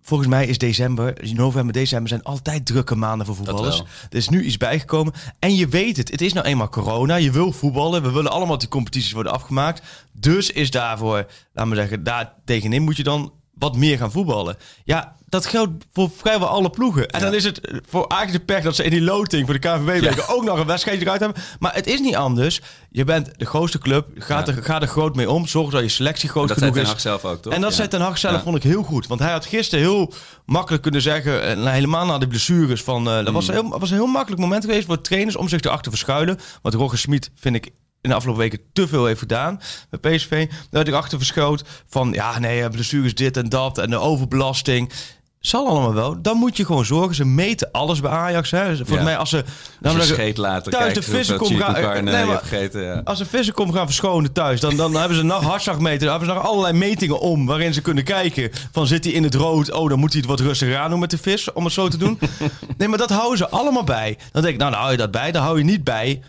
Volgens 0.00 0.28
mij 0.28 0.46
is 0.46 0.58
december, 0.58 1.14
november, 1.32 1.72
december 1.72 2.08
zijn 2.08 2.22
altijd 2.22 2.66
drukke 2.66 2.94
maanden 2.94 3.26
voor 3.26 3.36
voetballers. 3.36 3.82
Er 4.10 4.16
is 4.16 4.28
nu 4.28 4.42
iets 4.42 4.56
bijgekomen. 4.56 5.12
En 5.38 5.54
je 5.54 5.68
weet 5.68 5.96
het, 5.96 6.10
het 6.10 6.20
is 6.20 6.32
nou 6.32 6.46
eenmaal 6.46 6.68
corona. 6.68 7.14
Je 7.14 7.30
wil 7.30 7.52
voetballen. 7.52 8.02
We 8.02 8.10
willen 8.10 8.30
allemaal 8.30 8.50
dat 8.50 8.60
die 8.60 8.68
competities 8.68 9.12
worden 9.12 9.32
afgemaakt. 9.32 9.82
Dus 10.12 10.50
is 10.50 10.70
daarvoor, 10.70 11.26
laten 11.52 11.70
we 11.70 11.76
zeggen, 11.76 12.02
daar 12.04 12.34
tegenin 12.44 12.82
moet 12.82 12.96
je 12.96 13.02
dan 13.02 13.32
wat 13.58 13.76
meer 13.76 13.98
gaan 13.98 14.12
voetballen. 14.12 14.56
Ja, 14.84 15.16
dat 15.28 15.46
geldt 15.46 15.84
voor 15.92 16.10
vrijwel 16.16 16.48
alle 16.48 16.70
ploegen. 16.70 17.08
En 17.08 17.20
dan 17.20 17.34
is 17.34 17.44
het 17.44 17.60
voor 17.88 18.08
de 18.32 18.40
pech 18.40 18.62
dat 18.62 18.74
ze 18.76 18.84
in 18.84 18.90
die 18.90 19.02
loting 19.02 19.44
voor 19.46 19.60
de 19.60 19.68
KNVB 19.68 20.20
ook 20.30 20.44
nog 20.44 20.58
een 20.58 20.66
wedstrijd 20.66 21.00
eruit 21.00 21.20
hebben. 21.20 21.42
Maar 21.58 21.74
het 21.74 21.86
is 21.86 22.00
niet 22.00 22.16
anders. 22.16 22.60
Je 22.90 23.04
bent 23.04 23.30
de 23.38 23.44
grootste 23.46 23.78
club. 23.78 24.06
Ga, 24.14 24.38
Ja. 24.38 24.46
er, 24.46 24.62
ga 24.62 24.80
er 24.80 24.86
groot 24.88 25.16
mee 25.16 25.30
om. 25.30 25.46
Zorg 25.46 25.70
dat 25.70 25.82
je 25.82 25.88
selectie 25.88 26.28
groot 26.28 26.48
dat 26.48 26.58
zei 26.58 26.70
genoeg 26.70 26.86
Ten 26.86 26.96
is. 26.96 27.02
Hag 27.04 27.20
zelf 27.20 27.32
ook, 27.32 27.42
toch? 27.42 27.52
En 27.52 27.60
dat 27.60 27.74
zei 27.74 27.88
Ten 27.88 28.00
Hag 28.00 28.18
zelf, 28.18 28.42
vond 28.42 28.56
ik 28.56 28.62
heel 28.62 28.82
goed. 28.82 29.06
Want 29.06 29.20
hij 29.20 29.32
had 29.32 29.46
gisteren 29.46 29.84
heel 29.84 30.12
makkelijk 30.46 30.82
kunnen 30.82 31.02
zeggen, 31.02 31.42
eh, 31.42 31.56
nou, 31.56 31.68
helemaal 31.68 32.06
na 32.06 32.18
de 32.18 32.28
blessures, 32.28 32.82
van, 32.82 33.08
eh, 33.08 33.24
dat 33.24 33.30
was, 33.34 33.48
Mm. 33.48 33.54
een 33.56 33.64
heel, 33.66 33.78
was 33.78 33.90
een 33.90 33.96
heel 33.96 34.06
makkelijk 34.06 34.40
moment 34.40 34.64
geweest 34.64 34.86
voor 34.86 35.00
trainers 35.00 35.36
om 35.36 35.48
zich 35.48 35.60
erachter 35.60 35.82
te 35.82 35.90
verschuilen. 35.96 36.38
Want 36.62 36.74
Roger 36.74 36.98
Smit 36.98 37.30
vind 37.34 37.54
ik 37.56 37.70
in 38.00 38.10
de 38.10 38.14
afgelopen 38.16 38.42
weken 38.42 38.60
te 38.72 38.88
veel 38.88 39.06
heeft 39.06 39.18
gedaan 39.18 39.60
bij 39.90 40.16
PSV. 40.16 40.46
Daar 40.48 40.80
had 40.80 40.88
ik 40.88 40.94
achter 40.94 41.18
verschoot 41.18 41.64
van, 41.88 42.12
ja 42.12 42.38
nee, 42.38 42.62
eh, 42.62 42.70
blessures 42.70 43.14
dit 43.14 43.36
en 43.36 43.48
dat 43.48 43.78
en 43.78 43.90
de 43.90 43.98
overbelasting. 43.98 44.92
Zal 45.40 45.68
allemaal 45.68 45.94
wel. 45.94 46.22
Dan 46.22 46.36
moet 46.36 46.56
je 46.56 46.64
gewoon 46.64 46.84
zorgen. 46.84 47.14
Ze 47.14 47.24
meten 47.24 47.68
alles 47.72 48.00
bij 48.00 48.10
Ajax. 48.10 48.50
Hè. 48.50 48.66
Volgens 48.76 48.96
Ja. 48.98 49.02
mij 49.02 49.16
als 49.16 49.30
ze... 49.30 49.36
Als 49.36 49.44
nou, 49.80 49.94
je 49.94 50.00
dan- 50.06 50.08
scheet 50.16 50.36
later 50.36 50.72
thuis 50.72 50.94
de 50.94 51.02
vissen 51.02 51.36
komen 51.38 51.58
gaan- 51.60 51.74
carne 51.74 52.00
nee, 52.10 52.20
je 52.20 52.24
maar- 52.24 52.34
hebt 52.34 52.46
gegeten. 52.48 52.82
Ja. 52.82 53.00
als 53.04 53.18
ze 53.18 53.26
vissen 53.26 53.54
komen 53.54 53.74
gaan 53.74 53.86
verschonen 53.86 54.32
thuis, 54.32 54.60
dan, 54.60 54.76
dan 54.76 54.94
hebben 54.94 55.16
ze 55.16 55.22
nog 55.22 55.42
hartslagmeter. 55.42 55.98
Dan 55.98 56.10
hebben 56.10 56.28
ze 56.28 56.34
nog 56.34 56.44
allerlei 56.44 56.78
metingen 56.78 57.20
om 57.20 57.46
waarin 57.46 57.74
ze 57.74 57.80
kunnen 57.80 58.04
kijken. 58.04 58.50
Van 58.72 58.86
zit 58.86 59.04
hij 59.04 59.12
in 59.12 59.22
het 59.22 59.34
rood? 59.34 59.72
Oh, 59.72 59.88
dan 59.88 59.98
moet 59.98 60.10
hij 60.12 60.20
het 60.20 60.30
wat 60.30 60.40
rustiger 60.40 60.76
aan 60.78 60.90
doen 60.90 60.98
met 61.00 61.10
de 61.10 61.18
vis, 61.18 61.52
om 61.52 61.64
het 61.64 61.72
zo 61.72 61.88
te 61.88 61.96
doen. 61.96 62.18
nee, 62.78 62.88
maar 62.88 62.98
dat 62.98 63.10
houden 63.10 63.38
ze 63.38 63.48
allemaal 63.48 63.84
bij. 63.84 64.18
Dan 64.32 64.42
denk 64.42 64.54
ik, 64.54 64.60
nou, 64.60 64.70
dan 64.70 64.80
hou 64.80 64.92
je 64.92 64.98
dat 64.98 65.10
bij. 65.10 65.30
Dan 65.32 65.42
hou 65.42 65.58
je 65.58 65.64
niet 65.64 65.84
bij 65.84 66.22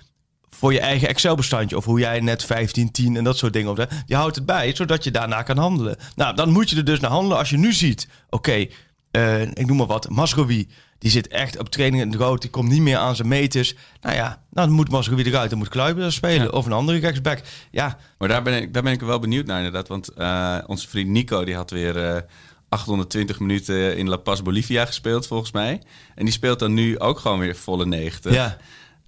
voor 0.59 0.73
je 0.73 0.79
eigen 0.79 1.07
Excel-bestandje. 1.07 1.77
Of 1.77 1.85
hoe 1.85 1.99
jij 1.99 2.19
net 2.19 2.45
15, 2.45 2.91
10 2.91 3.15
en 3.15 3.23
dat 3.23 3.37
soort 3.37 3.53
dingen. 3.53 3.71
op 3.71 3.87
Je 4.05 4.15
houdt 4.15 4.35
het 4.35 4.45
bij, 4.45 4.75
zodat 4.75 5.03
je 5.03 5.11
daarna 5.11 5.41
kan 5.41 5.57
handelen. 5.57 5.97
Nou, 6.15 6.35
dan 6.35 6.49
moet 6.49 6.69
je 6.69 6.75
er 6.75 6.85
dus 6.85 6.99
naar 6.99 7.11
handelen 7.11 7.37
als 7.37 7.49
je 7.49 7.57
nu 7.57 7.73
ziet. 7.73 8.07
Oké, 8.29 8.67
eh, 9.11 9.41
ik 9.41 9.65
noem 9.65 9.77
maar 9.77 9.87
wat. 9.87 10.09
Masrowi, 10.09 10.67
die 10.97 11.11
zit 11.11 11.27
echt 11.27 11.59
op 11.59 11.69
training 11.69 12.03
in 12.03 12.11
het 12.11 12.19
rood. 12.19 12.41
Die 12.41 12.49
komt 12.49 12.69
niet 12.69 12.81
meer 12.81 12.97
aan 12.97 13.15
zijn 13.15 13.27
meters. 13.27 13.75
Nou 14.01 14.15
ja, 14.15 14.41
dan 14.51 14.71
moet 14.71 14.89
Masrowi 14.89 15.23
eruit. 15.23 15.49
Dan 15.49 15.59
moet 15.59 15.69
Kluiber 15.69 16.11
spelen. 16.11 16.43
Ja. 16.43 16.49
Of 16.49 16.65
een 16.65 16.71
andere 16.71 16.97
rechtsback. 16.97 17.41
Ja, 17.71 17.97
Maar 18.17 18.27
daar 18.27 18.41
ben, 18.41 18.61
ik, 18.61 18.73
daar 18.73 18.83
ben 18.83 18.93
ik 18.93 19.01
wel 19.01 19.19
benieuwd 19.19 19.45
naar 19.45 19.57
inderdaad. 19.57 19.87
Want 19.87 20.13
eh, 20.13 20.57
onze 20.65 20.87
vriend 20.87 21.09
Nico 21.09 21.43
die 21.43 21.55
had 21.55 21.71
weer 21.71 21.97
eh, 21.97 22.21
820 22.69 23.39
minuten 23.39 23.97
in 23.97 24.09
La 24.09 24.17
Paz, 24.17 24.41
Bolivia 24.41 24.85
gespeeld 24.85 25.27
volgens 25.27 25.51
mij. 25.51 25.81
En 26.15 26.25
die 26.25 26.33
speelt 26.33 26.59
dan 26.59 26.73
nu 26.73 26.99
ook 26.99 27.19
gewoon 27.19 27.39
weer 27.39 27.55
volle 27.55 27.85
90. 27.85 28.33
ja. 28.33 28.57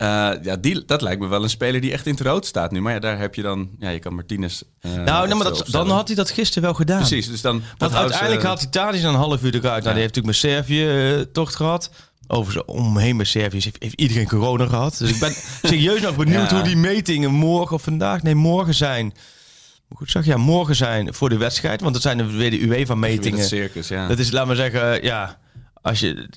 Eh, 0.02 0.32
ja, 0.42 0.56
die, 0.56 0.86
dat 0.86 1.02
lijkt 1.02 1.22
me 1.22 1.28
wel 1.28 1.44
een 1.44 1.50
speler 1.50 1.82
die 1.82 1.92
echt 1.92 2.06
in 2.06 2.14
het 2.14 2.22
rood 2.22 2.46
staat 2.46 2.72
nu. 2.72 2.82
Maar 2.82 2.94
ja, 2.94 3.00
daar 3.00 3.20
heb 3.20 3.36
je 3.36 3.42
dan... 3.42 3.70
Ja, 3.80 3.90
je 3.90 4.00
kan 4.00 4.16
Martinez... 4.16 4.62
eh, 4.80 4.92
Nou, 4.94 5.28
nee, 5.28 5.36
maar 5.36 5.44
dat, 5.44 5.64
dan 5.68 5.90
had 5.90 6.08
hij 6.08 6.16
dat 6.16 6.30
gisteren 6.30 6.64
wel 6.64 6.74
gedaan. 6.74 6.98
Precies, 6.98 7.28
dus 7.28 7.42
dan... 7.42 7.64
dat 7.78 7.92
Want 7.92 7.94
uiteindelijk 8.02 8.44
had 8.44 8.62
Italië 8.62 9.04
een 9.04 9.14
half 9.14 9.44
uur 9.44 9.56
eruit. 9.56 9.84
Nou, 9.84 9.96
die 9.96 10.04
heeft 10.04 10.16
natuurlijk 10.16 10.26
met 10.26 10.36
Servië 10.36 10.88
eh, 10.88 11.20
tocht 11.20 11.56
gehad. 11.56 11.92
Overigens, 12.28 12.66
omheen 12.66 13.16
met 13.16 13.28
Servië 13.28 13.60
heeft, 13.64 13.76
heeft 13.80 14.00
iedereen 14.00 14.28
corona 14.28 14.68
gehad. 14.68 14.98
Dus 14.98 15.10
ik 15.10 15.20
ben 15.20 15.34
serieus 15.72 16.02
nog 16.02 16.16
benieuwd 16.16 16.50
Ja. 16.50 16.56
hoe 16.56 16.64
die 16.64 16.78
metingen 16.78 17.32
morgen 17.32 17.76
of 17.76 17.82
vandaag... 17.84 18.24
Nee, 18.24 18.36
morgen 18.36 18.74
zijn... 18.74 19.14
Goed 19.96 20.12
je? 20.12 20.22
Ja, 20.24 20.38
morgen 20.38 20.76
zijn 20.76 21.14
voor 21.14 21.30
de 21.30 21.38
wedstrijd. 21.38 21.82
Want 21.82 21.94
dat 21.94 22.02
zijn 22.02 22.38
weer 22.38 22.52
de 22.52 22.62
UEFA-metingen. 22.62 23.40
het 23.40 23.48
circus, 23.48 23.88
ja. 23.88 24.08
Dat 24.08 24.20
is, 24.20 24.32
laat 24.32 24.48
maar 24.48 24.56
zeggen, 24.56 25.04
ja, 25.04 25.38
als 25.82 26.00
je... 26.00 26.30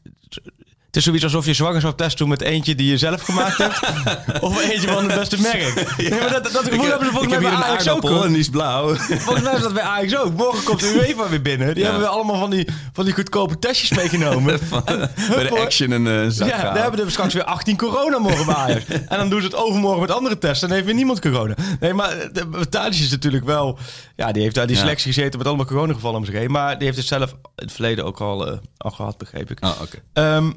Het 0.94 1.02
is 1.02 1.08
zoiets 1.08 1.24
alsof 1.24 1.46
je 1.46 1.54
zwangerschapstest 1.54 2.18
doet 2.18 2.28
met 2.28 2.40
eentje 2.40 2.74
die 2.74 2.90
je 2.90 2.98
zelf 2.98 3.22
gemaakt 3.22 3.56
hebt. 3.58 3.80
of 4.40 4.70
eentje 4.70 4.88
van 4.88 5.04
het 5.10 5.18
beste 5.18 5.40
merk. 5.40 5.94
Nee, 5.96 6.10
maar 6.20 6.30
dat, 6.32 6.52
dat 6.52 6.66
ik 6.66 6.80
hebben 6.80 7.06
ze 7.06 7.12
volgens 7.12 7.30
mij 7.32 7.40
bij 7.40 7.50
Ajax 7.50 7.88
ook. 7.88 8.02
hoor. 8.08 8.24
en 8.24 8.28
die 8.30 8.38
is 8.38 8.48
blauw. 8.48 8.94
Volgens 8.94 9.42
mij 9.44 9.54
is 9.54 9.62
dat 9.62 9.72
bij 9.74 9.82
Ajax 9.82 10.16
ook. 10.16 10.32
Morgen 10.36 10.64
komt 10.64 10.80
de 10.80 10.92
UEFA 10.94 11.28
weer 11.28 11.42
binnen. 11.42 11.74
Die 11.74 11.82
Ja. 11.84 11.90
hebben 11.90 12.08
we 12.08 12.14
allemaal 12.14 12.38
van 12.38 12.50
die, 12.50 12.68
van 12.92 13.04
die 13.04 13.14
goedkope 13.14 13.58
testjes 13.58 13.90
meegenomen. 13.90 14.58
En, 14.84 15.10
Bij 15.34 15.44
de 15.48 15.60
action 15.60 15.90
een 15.90 16.06
eh, 16.06 16.28
zak 16.28 16.48
Ja, 16.48 16.62
daar 16.62 16.82
hebben 16.82 17.04
we 17.04 17.10
straks 17.10 17.34
weer 17.34 17.44
18 17.44 17.76
corona 17.76 18.18
morgen 18.18 18.46
bij 18.46 18.54
Ajax. 18.54 18.84
En 19.08 19.18
dan 19.18 19.28
doen 19.28 19.40
ze 19.40 19.46
het 19.46 19.56
overmorgen 19.56 20.00
met 20.00 20.10
andere 20.10 20.38
tests. 20.38 20.62
En 20.62 20.66
dan 20.68 20.76
heeft 20.76 20.86
weer 20.88 20.96
niemand 20.96 21.20
corona. 21.20 21.54
Nee, 21.80 21.94
maar 21.94 22.28
de 22.32 22.68
Tadic 22.68 23.00
is 23.00 23.10
natuurlijk 23.10 23.44
wel... 23.44 23.78
Ja, 24.16 24.32
die 24.32 24.42
heeft 24.42 24.54
daar 24.54 24.66
die 24.66 24.76
Ja. 24.76 24.82
selectie 24.82 25.12
gezeten 25.12 25.38
met 25.38 25.46
allemaal 25.46 25.66
coronagevallen 25.66 26.18
om 26.18 26.24
zich 26.24 26.34
heen. 26.34 26.50
Maar 26.50 26.74
die 26.78 26.86
heeft 26.86 26.98
het 26.98 27.06
zelf 27.06 27.30
in 27.30 27.36
het 27.54 27.72
verleden 27.72 28.04
ook 28.04 28.20
al, 28.20 28.46
eh, 28.46 28.56
al 28.76 28.90
gehad, 28.90 29.18
begreep 29.18 29.50
ik. 29.50 29.64
Oh, 29.64 29.80
oké. 29.82 29.98
Ehm, 30.12 30.50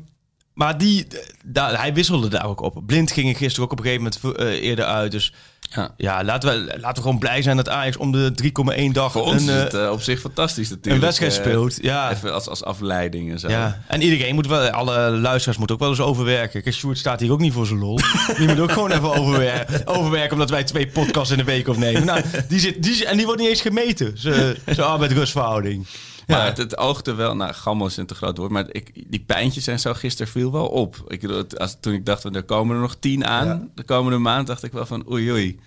maar 0.58 0.78
die, 0.78 1.08
daar, 1.46 1.80
hij 1.80 1.94
wisselde 1.94 2.28
daar 2.28 2.46
ook 2.46 2.62
op. 2.62 2.82
Blind 2.86 3.12
ging 3.12 3.30
er 3.30 3.36
gisteren 3.36 3.66
ook 3.66 3.72
op 3.72 3.80
een 3.80 3.86
gegeven 3.86 4.12
moment 4.24 4.40
eh, 4.40 4.64
eerder 4.64 4.86
uit. 4.86 5.12
Dus 5.12 5.34
Ja. 5.70 5.94
ja, 5.98 6.24
laten 6.24 6.50
we, 6.50 6.66
laten 6.66 6.96
we 6.96 7.02
gewoon 7.02 7.20
blij 7.20 7.42
zijn 7.42 7.58
dat 7.58 7.70
Ajax 7.70 7.98
om 7.98 8.12
de 8.12 8.52
3,1 8.88 8.92
dag 8.92 9.12
Voor 9.12 9.22
ons 9.22 9.42
een, 9.42 9.48
is 9.48 9.56
eh, 9.56 9.64
het 9.64 9.74
eh, 9.74 9.90
op 9.92 10.02
zich 10.02 10.20
fantastisch 10.20 10.70
natuurlijk. 10.70 10.96
een 10.96 11.02
wedstrijd 11.02 11.34
speelt. 11.34 11.78
Ja. 11.82 12.12
Even 12.12 12.34
als, 12.34 12.48
als 12.48 12.64
afleiding 12.64 13.32
en 13.32 13.40
zo. 13.40 13.50
Ja, 13.50 13.84
en 13.88 14.02
iedereen 14.02 14.36
moet 14.36 14.48
wel, 14.48 14.70
alle 14.70 15.10
luisteraars 15.10 15.58
moeten 15.58 15.76
ook 15.76 15.82
wel 15.82 15.92
eens 15.92 16.02
overwerken. 16.02 16.64
Kijk, 16.64 16.76
Sjoerd 16.76 16.98
staat 16.98 17.20
hier 17.20 17.32
ook 17.32 17.40
niet 17.40 17.54
voor 17.54 17.66
zijn 17.66 17.80
lol. 17.80 18.00
Die 18.38 18.48
moet 18.48 18.60
ook 18.60 18.72
gewoon 18.72 18.92
even 18.92 19.14
overwerken, 19.14 19.88
overwerken 19.88 20.34
omdat 20.34 20.50
wij 20.50 20.64
twee 20.64 20.88
podcasts 20.88 21.32
in 21.32 21.38
de 21.38 21.44
week 21.44 21.68
opnemen. 21.68 22.06
Nou, 22.06 22.22
die 22.48 22.60
zit, 22.60 22.84
die, 22.84 23.06
en 23.06 23.18
die 23.18 23.26
wordt 23.26 23.42
niet 23.42 23.50
eens 23.50 23.62
gemeten, 23.62 24.18
zijn 24.18 24.56
arbeid-rustverhouding. 24.80 25.88
Maar 26.28 26.38
Ja. 26.40 26.46
het, 26.46 26.58
het 26.58 26.78
oogde 26.78 27.14
wel, 27.14 27.36
nou, 27.36 27.54
gammel 27.54 27.88
is 27.88 27.98
een 27.98 28.06
te 28.06 28.16
groot 28.16 28.38
woord, 28.38 28.52
maar 28.52 28.66
ik, 28.72 29.12
die 29.12 29.20
pijntjes 29.28 29.68
en 29.68 29.80
zo 29.80 29.94
gisteren 29.94 30.32
viel 30.32 30.52
wel 30.52 30.68
op. 30.68 31.04
Ik, 31.08 31.24
als, 31.58 31.78
toen 31.80 31.94
ik 31.94 32.06
dacht, 32.06 32.22
van, 32.22 32.36
er 32.36 32.44
komen 32.44 32.76
er 32.76 32.82
nog 32.82 32.96
tien 33.00 33.26
aan 33.26 33.72
de 33.76 33.84
komende 33.84 34.18
maand, 34.18 34.48
dacht 34.48 34.64
ik 34.64 34.72
wel 34.72 34.86
van 34.86 35.12
oei 35.12 35.32
oei. 35.32 35.60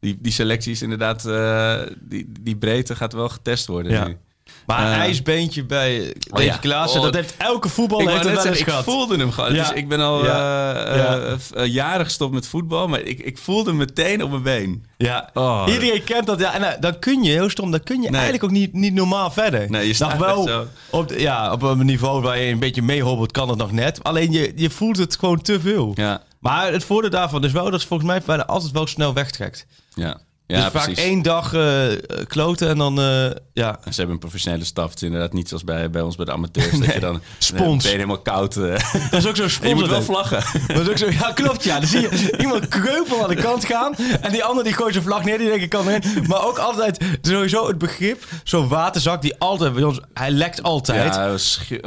Die, 0.00 0.18
die 0.20 0.32
selectie 0.32 0.72
is 0.72 0.82
inderdaad, 0.82 1.24
eh, 1.26 1.80
die, 2.00 2.32
die 2.40 2.56
breedte 2.56 2.96
gaat 2.96 3.12
wel 3.12 3.28
getest 3.28 3.66
worden 3.66 3.92
Ja. 3.92 4.06
nu. 4.06 4.16
Maar 4.66 4.86
een 4.86 4.92
Eh. 4.92 4.98
ijsbeentje 4.98 5.64
bij 5.64 6.14
Davy 6.18 6.44
ja. 6.44 6.56
Klaassen, 6.56 6.98
Oh, 7.00 7.04
dat 7.06 7.14
heeft 7.14 7.34
elke 7.38 7.68
voetbal 7.68 8.00
ik, 8.00 8.08
heeft 8.08 8.22
dat 8.22 8.32
eens 8.32 8.42
zeggen, 8.42 8.60
ik 8.60 8.68
gehad. 8.68 8.84
voelde 8.84 9.16
hem 9.16 9.30
gewoon. 9.32 9.52
Dus 9.52 9.70
ik 9.72 9.88
ben 9.88 10.00
al 10.00 10.24
eh, 10.26 11.32
eh, 11.32 11.38
jaren 11.66 12.04
gestopt 12.04 12.34
met 12.34 12.46
voetbal, 12.48 12.88
maar 12.88 13.00
ik, 13.00 13.18
ik 13.18 13.38
voelde 13.38 13.70
hem 13.70 13.78
meteen 13.78 14.22
op 14.22 14.30
mijn 14.30 14.42
been. 14.42 14.84
Ja, 14.96 15.30
Oh. 15.34 15.64
iedereen 15.68 16.04
kent 16.04 16.26
dat. 16.26 16.40
Ja, 16.40 16.54
en 16.54 16.76
dan 16.80 16.98
kun 16.98 17.22
je, 17.22 17.30
heel 17.30 17.50
stom, 17.50 17.70
dan 17.70 17.82
kun 17.82 17.96
je 17.96 18.02
Nee. 18.10 18.20
eigenlijk 18.20 18.44
ook 18.44 18.50
niet, 18.50 18.72
niet 18.72 18.94
normaal 18.94 19.30
verder. 19.30 19.70
Nee, 19.70 19.86
je 19.86 19.94
staat 19.94 20.18
wel 20.18 20.42
zo. 20.46 20.66
op, 20.90 21.08
de- 21.08 21.20
ja, 21.20 21.52
op 21.52 21.62
een 21.62 21.86
niveau 21.86 22.22
waar 22.22 22.38
je 22.38 22.52
een 22.52 22.58
beetje 22.58 22.82
meehobbelt, 22.82 23.32
kan 23.32 23.48
het 23.48 23.58
nog 23.58 23.72
net. 23.72 24.02
Alleen 24.04 24.32
je, 24.32 24.52
je 24.56 24.70
voelt 24.70 24.96
het 24.96 25.16
gewoon 25.16 25.42
te 25.42 25.60
veel. 25.60 25.92
Ja, 25.94 26.22
Maar 26.40 26.72
het 26.72 26.84
voordeel 26.84 27.10
daarvan 27.10 27.44
is 27.44 27.52
wel 27.52 27.70
dat 27.70 27.84
volgens 27.84 28.08
mij 28.08 28.20
bijna 28.26 28.46
altijd 28.46 28.72
wel 28.72 28.86
snel 28.86 29.14
wegtrekt. 29.14 29.66
ja. 29.94 30.18
Ja, 30.46 30.62
dus 30.62 30.70
vaak 30.72 30.84
precies. 30.84 31.04
één 31.04 31.22
dag 31.22 31.54
eh, 31.54 31.86
kloten 32.26 32.68
en 32.68 32.78
dan, 32.78 33.00
eh, 33.00 33.30
ja, 33.52 33.78
Ze 33.84 33.90
hebben 33.94 34.10
een 34.14 34.18
professionele 34.18 34.64
staf. 34.64 34.88
Het 34.90 34.96
is 34.96 35.02
inderdaad 35.02 35.32
niet 35.32 35.48
zoals 35.48 35.64
bij, 35.64 35.90
bij 35.90 36.02
ons 36.02 36.16
bij 36.16 36.24
de 36.24 36.32
amateurs. 36.32 36.78
Dat 36.80 36.92
je 36.94 37.00
dan 37.00 37.20
Spons. 37.38 37.82
ben 37.82 37.92
je 37.92 37.96
helemaal 37.96 38.22
koud. 38.22 38.56
eh. 38.56 38.62
dat 39.10 39.12
is 39.12 39.26
ook 39.26 39.36
zo'n 39.36 39.48
En 39.62 39.68
je 39.68 39.74
moet 39.74 39.88
wel 39.88 40.02
vlaggen. 40.02 40.42
Dat 40.74 40.80
is 40.80 40.88
ook 40.88 40.98
zo, 40.98 41.10
ja, 41.10 41.32
klopt, 41.32 41.64
ja. 41.64 41.78
Dan 41.78 41.88
zie 41.88 42.00
je 42.00 42.36
iemand 42.38 42.68
kreupel 42.68 43.22
aan 43.22 43.28
de 43.28 43.34
kant 43.42 43.64
gaan. 43.64 43.94
En 44.20 44.32
die 44.32 44.44
ander 44.44 44.64
die 44.64 44.72
gooit 44.72 44.92
zijn 44.92 45.04
vlag 45.04 45.24
neer, 45.24 45.38
die 45.38 45.46
denkt 45.48 45.62
ik 45.62 45.70
kan 45.70 45.88
erin. 45.88 46.24
Maar 46.28 46.46
ook 46.46 46.58
altijd, 46.58 47.04
sowieso 47.22 47.66
het 47.66 47.78
begrip, 47.78 48.24
zo'n 48.44 48.68
waterzak 48.68 49.22
die 49.22 49.34
altijd 49.38 49.72
bij 49.74 49.82
ons, 49.82 50.00
hij 50.14 50.30
lekt 50.30 50.62
altijd. 50.62 51.14
Ja, 51.14 51.30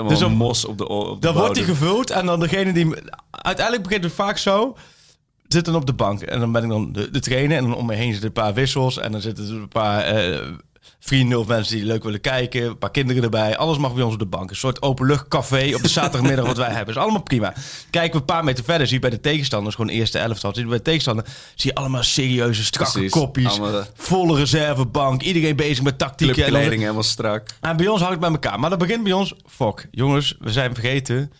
Dus 0.07 0.19
dan- 0.19 0.31
mos 0.31 0.65
op 0.65 0.77
de, 0.77 0.87
op 0.87 1.21
de 1.21 1.27
dan 1.27 1.35
wordt 1.35 1.55
hij 1.55 1.65
gevuld 1.65 2.09
en 2.09 2.25
dan 2.25 2.39
degene 2.39 2.73
die... 2.73 2.87
Uiteindelijk 3.31 3.87
begint 3.87 4.03
het 4.03 4.13
vaak 4.13 4.37
zo, 4.37 4.77
zit 5.47 5.65
dan 5.65 5.75
op 5.75 5.85
de 5.85 5.93
bank. 5.93 6.21
En 6.21 6.39
dan 6.39 6.51
ben 6.51 6.63
ik 6.63 6.69
dan 6.69 6.91
de, 6.91 7.11
de 7.11 7.19
trainer 7.19 7.57
en 7.57 7.63
dan 7.63 7.75
om 7.75 7.85
me 7.85 7.93
heen 7.95 8.11
zitten 8.11 8.27
een 8.27 8.33
paar 8.43 8.53
wissels. 8.53 8.97
En 8.97 9.11
dan 9.11 9.21
zitten 9.21 9.47
er 9.47 9.53
een 9.53 9.67
paar 9.67 10.01
eh, 10.03 10.39
vrienden 10.99 11.39
of 11.39 11.47
mensen 11.47 11.75
die 11.75 11.85
leuk 11.85 12.03
willen 12.03 12.21
kijken. 12.21 12.63
Een 12.63 12.77
paar 12.77 12.91
kinderen 12.91 13.23
erbij. 13.23 13.57
Alles 13.57 13.77
mag 13.77 13.93
bij 13.93 14.03
ons 14.03 14.13
op 14.13 14.19
de 14.19 14.25
bank. 14.25 14.49
Een 14.49 14.55
soort 14.55 14.81
openluchtcafé 14.81 15.71
op 15.75 15.81
de 15.81 15.87
zaterdagmiddag 15.87 16.45
wat 16.45 16.57
wij 16.57 16.69
hebben. 16.71 16.95
Is 16.95 17.01
allemaal 17.01 17.21
prima. 17.23 17.53
Kijken 17.89 18.11
we 18.11 18.17
een 18.19 18.25
paar 18.25 18.43
meter 18.43 18.63
verder, 18.63 18.85
zie 18.87 18.95
je 18.95 19.01
bij 19.01 19.09
de 19.09 19.19
tegenstanders, 19.19 19.75
gewoon 19.75 19.91
eerste 19.91 20.19
elftal. 20.19 20.53
Zie 20.53 20.63
je 20.63 20.69
bij 20.69 20.77
de 20.77 20.83
tegenstander, 20.83 21.25
zie 21.55 21.69
je 21.71 21.75
allemaal 21.77 22.03
serieuze, 22.03 22.63
strakke 22.63 22.91
Precies. 22.91 23.11
koppies. 23.11 23.47
Allemaal, 23.59 23.79
eh, 23.79 23.85
Volle 23.93 24.37
reservebank. 24.37 25.21
Iedereen 25.21 25.55
bezig 25.55 25.83
met 25.83 25.97
tactieken. 25.97 26.35
En 26.35 26.41
dan- 26.41 26.49
Clubkleding 26.49 26.81
helemaal 26.81 27.03
strak. 27.03 27.47
en 27.61 27.77
bij 27.77 27.87
ons 27.87 28.01
houdt 28.01 28.15
het 28.15 28.23
bij 28.23 28.29
elkaar. 28.31 28.59
Maar 28.59 28.69
dat 28.69 28.79
begint 28.79 29.03
bij 29.03 29.13
ons. 29.13 29.33
Fok, 29.45 29.85
jongens, 29.91 30.35
we 30.39 30.51
zijn 30.51 30.73
vergeten 30.73 31.31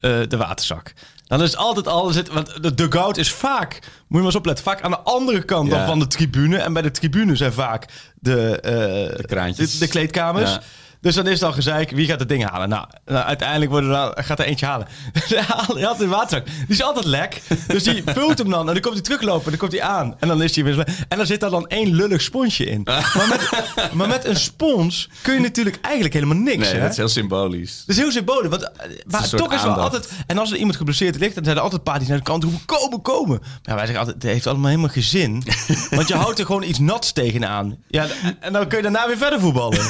eh, 0.00 0.20
de 0.28 0.36
waterzak. 0.36 0.92
Dan 1.38 1.46
is 1.46 1.56
altijd 1.56 1.88
al. 1.88 2.10
Zit, 2.10 2.28
want 2.28 2.62
de 2.62 2.74
dugout 2.74 3.16
is 3.16 3.32
vaak, 3.32 3.72
moet 3.72 3.82
je 4.08 4.16
maar 4.16 4.24
eens 4.24 4.34
opletten, 4.34 4.64
vaak 4.64 4.80
aan 4.82 4.90
de 4.90 4.98
andere 4.98 5.42
kant 5.42 5.70
dan 5.70 5.86
van 5.86 5.98
de 5.98 6.06
tribune. 6.06 6.56
En 6.56 6.72
bij 6.72 6.82
de 6.82 6.90
tribune 6.90 7.36
zijn 7.36 7.52
vaak 7.52 7.86
de, 8.14 8.60
eh, 8.60 8.72
De 9.16 9.24
kraantjes. 9.26 9.72
de, 9.72 9.78
de 9.78 9.88
kleedkamers. 9.88 10.58
Dus 11.04 11.14
dan 11.14 11.26
is 11.26 11.32
het 11.32 11.42
al 11.42 11.52
gezeik, 11.52 11.90
wie 11.90 12.06
gaat 12.06 12.18
het 12.18 12.28
ding 12.28 12.50
halen? 12.50 12.68
Nou, 12.68 12.86
nou, 13.06 13.24
uiteindelijk 13.24 13.70
worden 13.70 13.90
er, 13.90 14.24
gaat 14.24 14.38
er 14.38 14.44
eentje 14.44 14.66
halen. 14.66 14.86
Hij 15.74 15.82
had 15.82 16.00
een 16.00 16.08
waterzak. 16.08 16.46
Die 16.46 16.54
is 16.68 16.82
altijd 16.82 17.04
lek. 17.04 17.42
Dus 17.66 17.82
die 17.82 18.02
vult 18.16 18.38
hem 18.38 18.50
dan. 18.50 18.66
En 18.68 18.72
dan 18.72 18.82
komt 18.82 18.94
hij 18.94 19.02
teruglopen. 19.02 19.44
En 19.44 19.50
dan 19.50 19.58
komt 19.58 19.72
hij 19.72 19.82
aan. 19.82 20.16
En 20.18 20.28
dan 20.28 20.42
is 20.42 20.54
hij 20.54 20.64
weer... 20.64 20.86
En 21.08 21.16
dan 21.16 21.26
zit 21.26 21.40
daar 21.40 21.50
dan 21.50 21.66
één 21.66 21.94
lullig 21.94 22.20
sponsje 22.22 22.64
in. 22.64 22.80
Maar 22.84 23.26
met, 23.28 23.50
maar 23.96 24.08
met 24.08 24.24
een 24.24 24.36
spons 24.36 25.08
kun 25.22 25.34
je 25.34 25.40
natuurlijk 25.40 25.78
eigenlijk 25.80 26.14
helemaal 26.14 26.36
niks. 26.36 26.56
Nee, 26.58 26.72
hè? 26.74 26.80
dat 26.80 26.90
is 26.90 26.96
heel 26.96 27.08
symbolisch. 27.08 27.82
Dat 27.86 27.96
is 27.96 28.02
heel 28.02 28.12
symbolisch. 28.12 28.48
Want, 28.48 28.62
eh, 28.62 28.70
maar 29.06 29.28
toch 29.28 29.52
is 29.52 29.62
wel 29.62 29.72
altijd... 29.74 30.08
En 30.26 30.38
als 30.38 30.50
er 30.50 30.56
iemand 30.56 30.76
geblesseerd 30.76 31.18
ligt, 31.18 31.34
dan 31.34 31.44
zijn 31.44 31.56
er 31.56 31.62
altijd 31.62 31.80
een 31.80 31.92
paar 31.92 31.98
die 31.98 32.08
naar 32.08 32.18
de 32.18 32.22
kant 32.24 32.42
roepen... 32.42 32.64
Komen, 32.64 33.02
komen. 33.02 33.38
Maar 33.64 33.74
wij 33.74 33.86
zeggen 33.86 33.98
altijd, 33.98 34.22
het 34.22 34.32
heeft 34.32 34.46
allemaal 34.46 34.68
helemaal 34.68 34.90
geen 34.90 35.02
zin. 35.02 35.42
want 35.90 36.08
je 36.08 36.14
houdt 36.14 36.38
er 36.38 36.46
gewoon 36.46 36.62
iets 36.62 36.78
nats 36.78 37.12
tegenaan. 37.12 37.76
Ja, 37.88 38.06
en- 38.22 38.36
en 38.40 38.52
dan 38.52 38.66
kun 38.68 38.76
je 38.76 38.82
daarna 38.82 39.06
weer 39.06 39.16
verder 39.16 39.40
voetballen. 39.40 39.84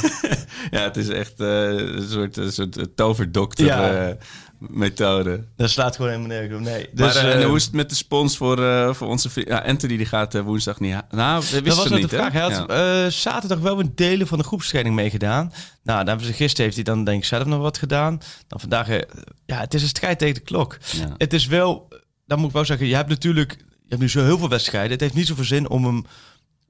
Ja, 0.71 0.81
het 0.81 0.97
is 0.97 1.04
echt 1.09 1.41
eh, 1.41 1.47
een 1.73 2.07
soort, 2.09 2.37
een 2.37 2.53
soort 2.53 2.77
eh, 2.77 2.85
toverdokter 2.95 3.65
Ja. 3.67 4.07
eh, 4.09 4.15
methode. 4.59 5.45
dat 5.57 5.71
slaat 5.71 5.97
gewoon 5.97 6.11
helemaal 6.11 6.31
nergens 6.37 6.55
op. 6.59 6.61
Nee. 6.61 6.89
Dus, 6.93 7.15
maar 7.15 7.25
en 7.31 7.43
hoe 7.43 7.57
is 7.57 7.65
het 7.65 7.73
met 7.73 7.89
de 7.89 7.95
spons 7.95 8.37
voor, 8.37 8.59
voor 8.95 9.09
onze? 9.09 9.29
Ja, 9.35 9.59
Anthony 9.59 9.97
die 9.97 10.07
gaat 10.07 10.35
woensdag 10.41 10.81
niet 10.81 10.97
Nou, 11.11 11.45
dat 11.53 11.65
Dat 11.65 11.77
was 11.77 11.89
net 11.89 12.01
niet, 12.01 12.11
de 12.11 12.17
vraag. 12.17 12.33
hè? 12.33 12.39
Hij 12.41 12.51
had 12.55 12.65
Ja. 12.71 13.11
zaterdag 13.11 13.59
wel 13.59 13.81
een 13.81 13.93
delen 13.95 14.27
van 14.27 14.39
de 14.39 14.45
groepstraining 14.45 14.95
meegedaan. 14.95 15.53
Nou, 15.83 16.05
dan 16.05 16.21
gisteren 16.21 16.65
heeft 16.65 16.75
hij 16.75 16.85
dan 16.85 17.05
denk 17.05 17.19
ik 17.19 17.25
zelf 17.29 17.45
nog 17.45 17.61
wat 17.61 17.79
gedaan. 17.79 18.19
Dan 18.47 18.61
vandaag, 18.61 18.89
ja, 19.47 19.61
het 19.61 19.75
is 19.75 19.83
een 19.83 19.89
strijd 19.89 20.19
tegen 20.19 20.35
de 20.35 20.41
klok. 20.41 20.79
Het 21.17 21.33
is 21.33 21.47
wel, 21.47 21.89
dan 22.27 22.39
moet 22.39 22.49
ik 22.49 22.55
wel 22.55 22.65
zeggen, 22.65 22.87
je 22.87 22.95
hebt 22.95 23.09
natuurlijk, 23.09 23.57
je 23.59 23.89
hebt 23.89 24.01
nu 24.01 24.09
zo 24.09 24.23
heel 24.25 24.39
veel 24.39 24.49
wedstrijden. 24.49 24.91
Het 24.93 25.01
heeft 25.01 25.15
niet 25.15 25.27
zoveel 25.27 25.45
zin 25.45 25.69
om 25.69 25.85
hem 25.85 26.05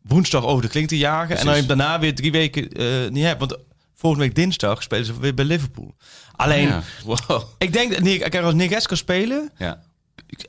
woensdag 0.03 0.45
over 0.45 0.63
de 0.63 0.69
klink 0.69 0.89
te 0.89 0.99
jagen. 0.99 1.37
En 1.37 1.45
dan 1.45 1.53
je 1.55 1.59
hem 1.59 1.69
daarna 1.69 1.99
weer 1.99 2.15
drie 2.15 2.33
weken 2.33 2.69
niet 3.13 3.25
hebt. 3.25 3.39
Want 3.41 3.57
volgende 4.05 4.27
week 4.27 4.35
dinsdag 4.37 4.83
spelen 4.83 5.05
ze 5.05 5.21
weer 5.21 5.35
bij 5.35 5.45
Liverpool. 5.45 5.95
Alleen, 6.37 6.67
Ja. 6.69 6.83
Wow. 7.05 7.43
ik 7.59 7.73
denk 7.73 7.93
dat 7.93 8.01
Nick, 8.01 8.21
kijk, 8.31 8.45
als 8.45 8.55
Nick 8.55 8.81
S 8.81 8.87
kan 8.87 8.97
spelen, 8.97 9.51
Ja. 9.59 9.81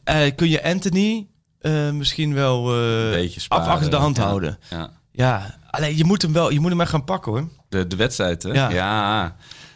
eh, 0.04 0.36
kun 0.36 0.50
je 0.50 0.64
Anthony 0.64 1.28
eh, 1.60 1.90
misschien 1.92 2.34
wel 2.34 2.64
Beetje 3.12 3.42
af 3.48 3.68
achter 3.68 3.90
de 3.90 3.96
hand 3.96 4.18
ja. 4.18 4.24
houden. 4.24 4.58
ja. 4.70 4.90
Ja, 5.12 5.56
alleen 5.70 5.98
je 5.98 6.04
moet 6.06 6.22
hem 6.22 6.34
wel, 6.34 6.52
je 6.52 6.60
moet 6.60 6.70
hem 6.72 6.82
echt 6.82 6.90
gaan 6.90 7.04
pakken 7.04 7.32
hoor. 7.32 7.50
De, 7.70 7.88
de 7.88 7.96
wedstrijd, 7.96 8.44
hè? 8.44 8.50
Ja. 8.70 9.36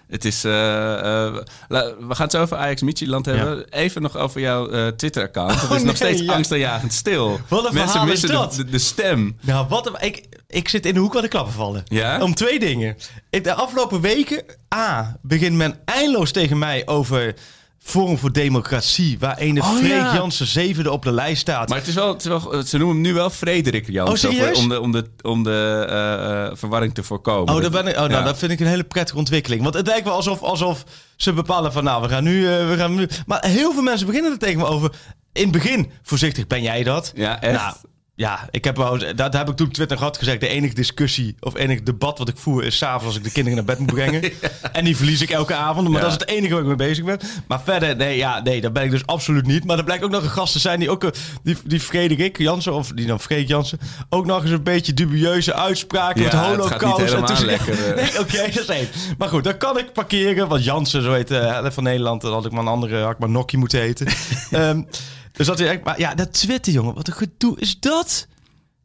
Het 0.10 0.26
is... 0.26 0.44
eh, 0.44 0.94
eh, 1.26 1.34
we 1.68 2.16
gaan 2.16 2.16
het 2.24 2.32
zo 2.32 2.42
over 2.42 2.58
Ajax 2.58 2.82
Michieland 2.82 3.26
hebben. 3.26 3.70
Even 3.70 4.02
nog 4.02 4.18
over 4.18 4.42
jouw 4.42 4.70
eh, 4.70 4.88
Twitter-account. 4.88 5.62
Het 5.62 5.72
is 5.72 5.78
Oh, 5.80 5.84
nog 5.86 5.96
steeds 5.96 6.22
ja. 6.22 6.34
angstaanjagend 6.34 6.94
stil. 6.94 7.40
Wat 7.48 7.66
een 7.68 7.74
Mensen 7.74 8.06
missen 8.08 8.30
dat? 8.30 8.52
De, 8.54 8.64
de, 8.66 8.72
de 8.72 8.78
stem. 8.78 9.38
Nou, 9.42 9.68
wat 9.68 9.88
een- 9.88 10.06
ik, 10.08 10.26
ik 10.48 10.70
zit 10.70 10.86
in 10.86 10.94
de 10.94 11.00
hoek 11.00 11.14
waar 11.14 11.22
de 11.22 11.28
klappen 11.28 11.54
vallen. 11.54 11.84
Ja? 11.88 12.22
Om 12.22 12.34
twee 12.36 12.60
dingen. 12.60 12.98
Ik, 13.30 13.44
de 13.44 13.54
afgelopen 13.54 14.02
weken, 14.02 14.44
A, 14.76 15.18
begint 15.22 15.56
men 15.56 15.80
eindeloos 15.86 16.32
tegen 16.32 16.58
mij 16.58 16.88
over 16.88 17.34
Forum 17.80 18.18
voor 18.18 18.32
Democratie, 18.32 19.20
waar 19.20 19.38
ene 19.38 19.60
Oh, 19.60 19.76
Freek 19.78 19.92
ja. 19.92 20.14
Jansen 20.14 20.48
zevende 20.48 20.92
op 20.92 21.04
de 21.04 21.12
lijst 21.12 21.42
staat. 21.42 21.70
Maar 21.70 21.78
het 21.78 21.88
is 21.88 21.94
wel, 21.94 22.08
het 22.08 22.22
is 22.22 22.28
wel, 22.28 22.64
ze 22.64 22.78
noemen 22.78 22.96
hem 22.96 23.06
nu 23.06 23.14
wel 23.14 23.30
Frederik 23.30 23.90
Jansen. 23.90 24.30
Oh, 24.30 24.58
om 24.58 24.70
de, 24.70 24.80
om 24.82 24.92
de, 24.92 25.06
om 25.22 25.44
de 25.44 25.86
eh, 25.90 26.46
eh, 26.46 26.52
verwarring 26.56 26.94
te 26.94 27.04
voorkomen. 27.04 27.54
Oh, 27.56 27.62
daar 27.62 27.70
ben 27.70 27.88
ik, 27.88 27.94
oh 27.94 28.00
nou, 28.00 28.12
Ja. 28.12 28.22
dat 28.22 28.38
vind 28.38 28.52
ik 28.52 28.60
een 28.60 28.68
hele 28.68 28.84
prettige 28.84 29.18
ontwikkeling. 29.18 29.62
Want 29.64 29.74
het 29.74 29.88
lijkt 29.88 30.06
wel 30.06 30.14
alsof, 30.16 30.42
alsof 30.42 30.84
ze 31.16 31.34
bepalen 31.34 31.72
van, 31.72 31.84
nou, 31.84 32.02
we 32.02 32.10
gaan 32.10 32.24
nu, 32.24 32.48
eh, 32.48 32.70
we 32.70 32.76
gaan 32.78 32.96
nu. 32.96 33.08
Maar 33.26 33.46
heel 33.46 33.74
veel 33.74 33.84
mensen 33.84 34.08
beginnen 34.08 34.32
er 34.32 34.38
tegen 34.38 34.60
me 34.60 34.66
over. 34.66 34.92
In 35.34 35.42
het 35.44 35.52
begin, 35.52 35.92
voorzichtig, 36.04 36.48
ben 36.48 36.62
jij 36.62 36.84
dat? 36.84 37.12
Ja, 37.16 37.42
echt. 37.42 37.62
Nou, 37.62 37.74
ja, 38.20 38.48
ik 38.52 38.64
heb 38.64 38.78
wel, 38.78 38.98
dat, 38.98 39.18
dat 39.18 39.34
heb 39.34 39.50
ik 39.50 39.56
toen 39.56 39.68
op 39.68 39.74
Twitter 39.74 39.98
gehad 39.98 40.18
gezegd. 40.18 40.40
De 40.40 40.48
enige 40.48 40.74
discussie 40.74 41.36
of 41.40 41.56
enig 41.56 41.82
debat 41.84 42.18
wat 42.18 42.30
ik 42.30 42.38
voer 42.38 42.64
is 42.64 42.78
s'avonds 42.78 43.06
als 43.06 43.16
ik 43.16 43.24
de 43.24 43.32
kinderen 43.32 43.58
naar 43.58 43.76
bed 43.76 43.80
moet 43.80 43.94
brengen. 43.94 44.22
En 44.72 44.84
die 44.86 44.96
verlies 44.98 45.22
ik 45.22 45.30
elke 45.30 45.54
avond. 45.54 45.88
Maar 45.90 46.02
Ja. 46.02 46.08
dat 46.08 46.16
is 46.16 46.20
het 46.20 46.30
enige 46.30 46.52
waar 46.54 46.62
ik 46.62 46.68
mee 46.68 46.76
bezig 46.76 47.06
ben. 47.06 47.20
Maar 47.48 47.62
verder, 47.64 47.96
nee, 47.96 48.18
ja, 48.18 48.40
nee, 48.42 48.62
dat 48.62 48.74
ben 48.74 48.84
ik 48.84 48.92
dus 48.92 49.06
absoluut 49.06 49.46
niet. 49.46 49.64
Maar 49.66 49.78
er 49.78 49.84
blijkt 49.84 50.04
ook 50.04 50.12
nog 50.12 50.24
een 50.24 50.30
gast 50.30 50.54
te 50.54 50.60
zijn 50.60 50.80
die 50.80 50.90
ook, 50.90 51.04
eh, 51.04 51.10
die, 51.44 51.58
die 51.66 51.80
Frederik 51.80 52.38
Jansen, 52.38 52.74
of 52.74 52.88
die 52.96 53.06
dan 53.06 53.20
Freek 53.20 53.48
Jansen, 53.48 53.80
ook 54.10 54.26
nog 54.26 54.42
eens 54.42 54.52
een 54.52 54.64
beetje 54.64 54.94
dubieuze 54.94 55.54
uitspraken 55.54 56.22
Ja, 56.22 56.24
met 56.24 56.32
het 56.36 56.46
holocaust. 56.46 57.14
en 57.14 57.26
toen- 57.26 57.46
lekker, 57.46 57.86
eh. 57.88 57.96
Nee, 58.04 58.20
oké, 58.20 58.38
dat 58.54 58.60
is 58.62 58.66
één. 58.66 58.88
Maar 59.18 59.30
goed, 59.30 59.44
dan 59.44 59.58
kan 59.58 59.78
ik 59.78 59.94
parkeren. 59.94 60.48
Want 60.48 60.64
Jansen, 60.64 61.02
zo 61.04 61.14
heet 61.14 61.32
eh, 61.32 61.66
van 61.70 61.84
Nederland, 61.84 62.22
dan 62.22 62.34
had 62.34 62.46
ik 62.46 62.52
maar 62.52 62.62
een 62.62 62.68
andere, 62.68 63.02
had 63.02 63.12
ik 63.12 63.20
maar 63.20 63.30
Nokkie 63.30 63.60
moeten 63.60 63.80
heten. 63.80 64.08
Ehm, 64.52 64.82
dus 65.40 65.48
dat 65.48 65.60
is 65.60 65.68
echt, 65.68 65.84
maar 65.84 66.00
ja, 66.00 66.16
dat 66.16 66.34
Twitter, 66.34 66.74
jongen, 66.74 66.94
wat 66.94 67.08
een 67.08 67.14
gedoe 67.14 67.60
is 67.60 67.80
dat? 67.80 68.28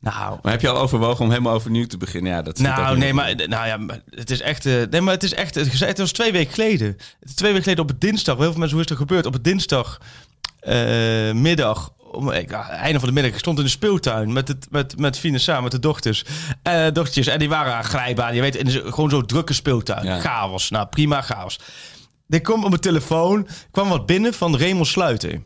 Nou, 0.00 0.38
Maar 0.42 0.52
heb 0.52 0.60
je 0.60 0.68
al 0.68 0.78
overwogen 0.78 1.24
om 1.24 1.30
helemaal 1.30 1.54
overnieuw 1.54 1.86
te 1.86 1.96
beginnen? 1.96 2.32
Ja, 2.32 2.42
dat 2.42 2.58
nou, 2.58 2.98
nee, 2.98 3.12
maar, 3.14 3.34
nou 3.36 3.66
ja, 3.66 3.76
maar 3.76 4.00
het 4.10 4.30
is 4.30 4.40
echt. 4.40 4.66
eh, 4.66 4.82
nee, 4.90 5.00
maar 5.00 5.14
het 5.14 5.22
is 5.22 5.34
echt. 5.34 5.54
Het, 5.54 5.98
was 5.98 6.12
twee 6.12 6.32
weken 6.32 6.52
geleden. 6.54 6.96
Twee 7.34 7.50
weken 7.50 7.62
geleden 7.62 7.82
op 7.84 7.88
het 7.90 8.00
dinsdag. 8.00 8.36
Heel 8.36 8.50
veel 8.50 8.58
mensen, 8.58 8.76
hoe 8.76 8.84
is 8.86 8.90
er 8.90 8.96
gebeurd? 8.96 9.26
Op 9.26 9.32
het 9.32 9.44
dinsdag 9.44 10.00
eh. 10.60 11.30
Om, 12.10 12.30
ik, 12.30 12.52
ah, 12.52 12.68
einde 12.68 12.98
van 12.98 13.08
de 13.08 13.14
middag. 13.14 13.32
Ik 13.32 13.38
stond 13.38 13.58
in 13.58 13.64
de 13.64 13.70
speeltuin 13.70 14.32
met, 14.32 14.48
het, 14.48 14.66
met, 14.70 14.98
met 14.98 15.18
Fine 15.18 15.38
samen, 15.38 15.62
met 15.62 15.72
de 15.72 15.78
dochters. 15.78 16.24
Eh 16.62 16.84
dochtertjes. 16.92 17.26
En 17.26 17.38
die 17.38 17.48
waren 17.48 17.74
aan 17.74 17.84
glijbaan. 17.84 18.34
Je 18.34 18.40
weet, 18.40 18.56
in 18.56 18.64
de- 18.64 18.92
gewoon 18.92 19.10
zo'n 19.10 19.26
drukke 19.26 19.52
speeltuin. 19.52 20.04
Ja. 20.04 20.20
Chaos. 20.20 20.70
Nou, 20.70 20.86
prima 20.86 21.22
chaos. 21.22 21.60
Ik 22.28 22.42
kom 22.42 22.62
op 22.62 22.68
mijn 22.68 22.80
telefoon. 22.80 23.48
kwam 23.70 23.88
wat 23.88 24.06
binnen 24.06 24.34
van 24.34 24.56
Raymond 24.56 24.86
Sluiter. 24.86 25.40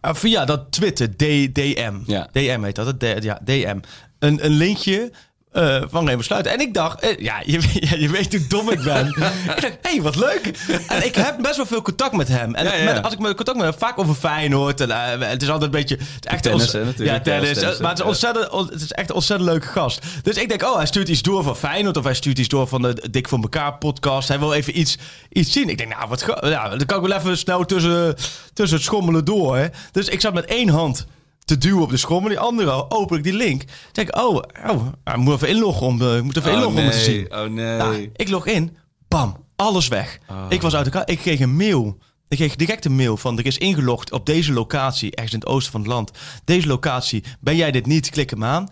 Ah, 0.00 0.14
via 0.14 0.44
dat 0.44 0.72
Twitter, 0.72 1.16
D, 1.16 1.18
DM. 1.54 1.94
Ja. 2.06 2.28
DM 2.32 2.62
heet 2.62 2.74
dat, 2.74 2.86
het 2.86 2.98
D- 2.98 3.24
ja, 3.24 3.40
DM. 3.44 3.78
Een, 4.18 4.44
een 4.44 4.50
linkje 4.52 5.12
eh, 5.52 5.82
van 5.90 6.04
Raymond 6.04 6.24
Sluiter. 6.24 6.52
En 6.52 6.60
ik 6.60 6.74
dacht, 6.74 7.00
eh, 7.00 7.18
ja, 7.18 7.42
je, 7.44 7.60
je 8.02 8.08
weet 8.08 8.32
hoe 8.36 8.46
dom 8.46 8.70
ik 8.70 8.82
ben. 8.82 9.06
ik 9.08 9.16
dacht, 9.46 9.62
hé, 9.62 9.90
hey, 9.90 10.02
wat 10.02 10.16
leuk. 10.16 10.50
En 10.88 11.04
ik 11.06 11.14
heb 11.14 11.36
best 11.42 11.56
wel 11.56 11.66
veel 11.66 11.82
contact 11.82 12.12
met 12.16 12.28
hem. 12.28 12.54
En 12.54 12.64
Ja, 12.64 12.74
ja. 12.74 12.84
Met, 12.92 13.02
als 13.02 13.12
ik 13.12 13.18
met 13.18 13.34
contact 13.36 13.58
met 13.58 13.66
hem, 13.66 13.78
vaak 13.78 13.98
over 13.98 14.14
Feyenoord. 14.14 14.80
En, 14.80 14.90
eh, 14.90 15.28
het 15.28 15.42
is 15.42 15.48
altijd 15.50 15.74
een 15.74 15.80
beetje... 15.80 15.96
Het 15.96 16.24
is 16.24 16.30
echt 16.30 16.42
Tennis, 16.42 16.72
hè, 16.72 16.84
natuurlijk. 16.84 17.26
Ja, 17.26 17.32
tennis. 17.32 17.78
Maar 17.78 17.90
het 17.90 17.98
is, 17.98 18.04
ontzettend, 18.04 18.48
on- 18.48 18.68
het 18.70 18.82
is 18.82 18.92
echt 18.92 19.08
een 19.08 19.14
ontzettend 19.14 19.50
leuke 19.50 19.66
gast. 19.66 20.02
Dus 20.22 20.36
ik 20.36 20.48
denk, 20.48 20.62
oh, 20.62 20.76
hij 20.76 20.86
stuurt 20.86 21.08
iets 21.08 21.22
door 21.22 21.42
van 21.42 21.56
Feyenoord. 21.56 21.96
Of 21.96 22.04
hij 22.04 22.14
stuurt 22.14 22.38
iets 22.38 22.48
door 22.48 22.66
van 22.68 22.82
de 22.82 23.08
Dik 23.10 23.28
voor 23.28 23.38
elkaar 23.40 23.74
podcast. 23.78 24.28
Hij 24.28 24.38
wil 24.38 24.52
even 24.52 24.78
iets, 24.78 24.98
iets 25.32 25.52
zien. 25.52 25.68
Ik 25.68 25.78
denk, 25.78 25.94
nou, 25.96 26.08
wat 26.08 26.24
ja, 26.40 26.68
dan 26.68 26.86
kan 26.86 27.02
ik 27.02 27.08
wel 27.08 27.18
even 27.18 27.38
snel 27.38 27.64
tussen, 27.64 28.14
tussen 28.52 28.76
het 28.76 28.86
schommelen 28.86 29.24
door. 29.24 29.56
Hè. 29.56 29.66
Dus 29.92 30.08
ik 30.08 30.20
zat 30.20 30.34
met 30.34 30.44
één 30.44 30.68
hand 30.68 31.06
te 31.44 31.58
duwen 31.58 31.82
op 31.82 31.90
de 31.90 31.96
schommel. 31.96 32.28
Die 32.28 32.38
andere 32.38 32.90
open 32.90 33.16
ik 33.16 33.22
die 33.22 33.32
link. 33.32 33.64
Zeg 33.92 34.04
ik, 34.08 34.16
oh, 34.16 34.42
oh 34.68 34.86
ik 35.04 35.16
moet 35.16 35.34
even 35.34 35.48
inloggen 35.48 35.86
om, 35.86 36.02
ik 36.02 36.22
moet 36.22 36.36
even 36.36 36.50
Oh, 36.50 36.56
inloggen 36.56 36.84
om 36.84 36.90
te 36.90 36.98
zien. 36.98 37.34
Oh 37.34 37.40
nee. 37.42 37.76
Nou, 37.76 38.10
ik 38.16 38.28
log 38.28 38.46
in, 38.46 38.76
bam, 39.08 39.36
alles 39.56 39.88
weg. 39.88 40.18
Ik 40.48 40.62
was 40.62 40.74
uit 40.74 40.84
elkaar. 40.86 41.08
Ik 41.08 41.18
kreeg 41.18 41.40
een 41.40 41.56
mail. 41.56 41.98
Ik 42.28 42.36
kreeg 42.36 42.56
direct 42.56 42.84
een 42.84 42.96
mail 42.96 43.16
van 43.16 43.38
er 43.38 43.46
is 43.46 43.58
ingelogd 43.58 44.12
op 44.12 44.26
deze 44.26 44.52
locatie, 44.52 45.14
ergens 45.14 45.32
in 45.32 45.38
het 45.38 45.48
oosten 45.48 45.72
van 45.72 45.80
het 45.80 45.90
land. 45.90 46.10
Deze 46.44 46.66
locatie, 46.66 47.24
ben 47.40 47.56
jij 47.56 47.70
dit 47.70 47.86
niet? 47.86 48.10
Klik 48.10 48.30
hem 48.30 48.44
aan. 48.44 48.68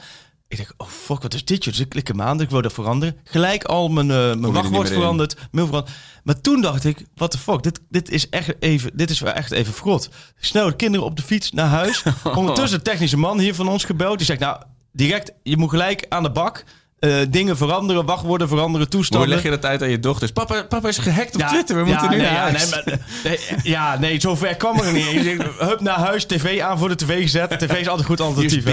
Ik 0.48 0.56
denk, 0.56 0.72
oh 0.76 0.88
fuck, 0.88 1.22
wat 1.22 1.34
is 1.34 1.44
dit? 1.44 1.64
Dus 1.64 1.80
ik 1.80 1.88
klik 1.88 2.08
hem 2.08 2.22
aan, 2.22 2.36
dus 2.36 2.46
ik 2.46 2.52
wil 2.52 2.62
dat 2.62 2.72
veranderen. 2.72 3.16
Gelijk 3.24 3.64
al 3.64 3.88
mijn, 3.88 4.10
eh, 4.10 4.16
mijn 4.16 4.52
wachtwoord 4.52 4.88
veranderd, 4.88 5.36
mail 5.50 5.66
veranderd. 5.66 5.96
Maar 6.24 6.40
toen 6.40 6.60
dacht 6.60 6.84
ik, 6.84 7.06
what 7.14 7.30
the 7.30 7.38
fuck, 7.38 7.62
dit, 7.62 7.80
dit 7.88 8.10
is 8.10 8.28
echt 8.28 8.54
even, 8.62 8.90
dit 8.94 9.10
is 9.10 9.20
wel 9.20 9.32
echt 9.32 9.50
even 9.50 9.72
frot. 9.72 10.08
Snel 10.38 10.66
de 10.66 10.76
kinderen 10.76 11.06
op 11.06 11.16
de 11.16 11.22
fiets 11.22 11.52
naar 11.52 11.66
huis. 11.66 12.02
Ondertussen 12.34 12.78
de 12.78 12.84
technische 12.84 13.16
man 13.16 13.38
hier 13.38 13.54
van 13.54 13.68
ons 13.68 13.84
gebeld. 13.84 14.16
Die 14.16 14.26
zegt, 14.26 14.40
nou, 14.40 14.62
direct, 14.92 15.32
je 15.42 15.56
moet 15.56 15.70
gelijk 15.70 16.06
aan 16.08 16.22
de 16.22 16.30
bak. 16.30 16.64
Eh, 16.98 17.16
dingen 17.30 17.56
veranderen, 17.56 18.04
wachtwoorden 18.04 18.48
veranderen, 18.48 18.80
Hoe 18.80 18.88
toestanden. 18.88 19.28
leg 19.28 19.42
je 19.42 19.50
dat 19.50 19.64
uit 19.64 19.82
aan 19.82 19.90
je 19.90 20.00
dochters? 20.00 20.32
Papa, 20.32 20.62
papa 20.62 20.88
is 20.88 20.98
gehackt 20.98 21.34
op 21.34 21.40
Twitter, 21.40 21.76
we 21.76 21.84
moeten 21.84 22.10
nu 22.10 22.16
nee, 22.16 22.24
naar 22.24 22.34
ja, 22.34 22.40
huis. 22.40 22.70
nee, 22.70 22.82
maar, 22.84 22.98
nee, 23.24 23.38
ja, 23.62 23.98
nee, 23.98 24.20
zover 24.20 24.56
kwam 24.56 24.80
er 24.80 24.92
niet 24.92 25.42
Hup 25.58 25.80
naar 25.80 25.98
huis, 25.98 26.24
tv 26.24 26.60
aan 26.60 26.78
voor 26.78 26.88
de 26.88 26.94
tv 26.94 27.22
gezet. 27.22 27.58
TV 27.58 27.80
is 27.80 27.88
altijd 27.88 28.06
goed 28.06 28.20
alternatief. 28.20 28.64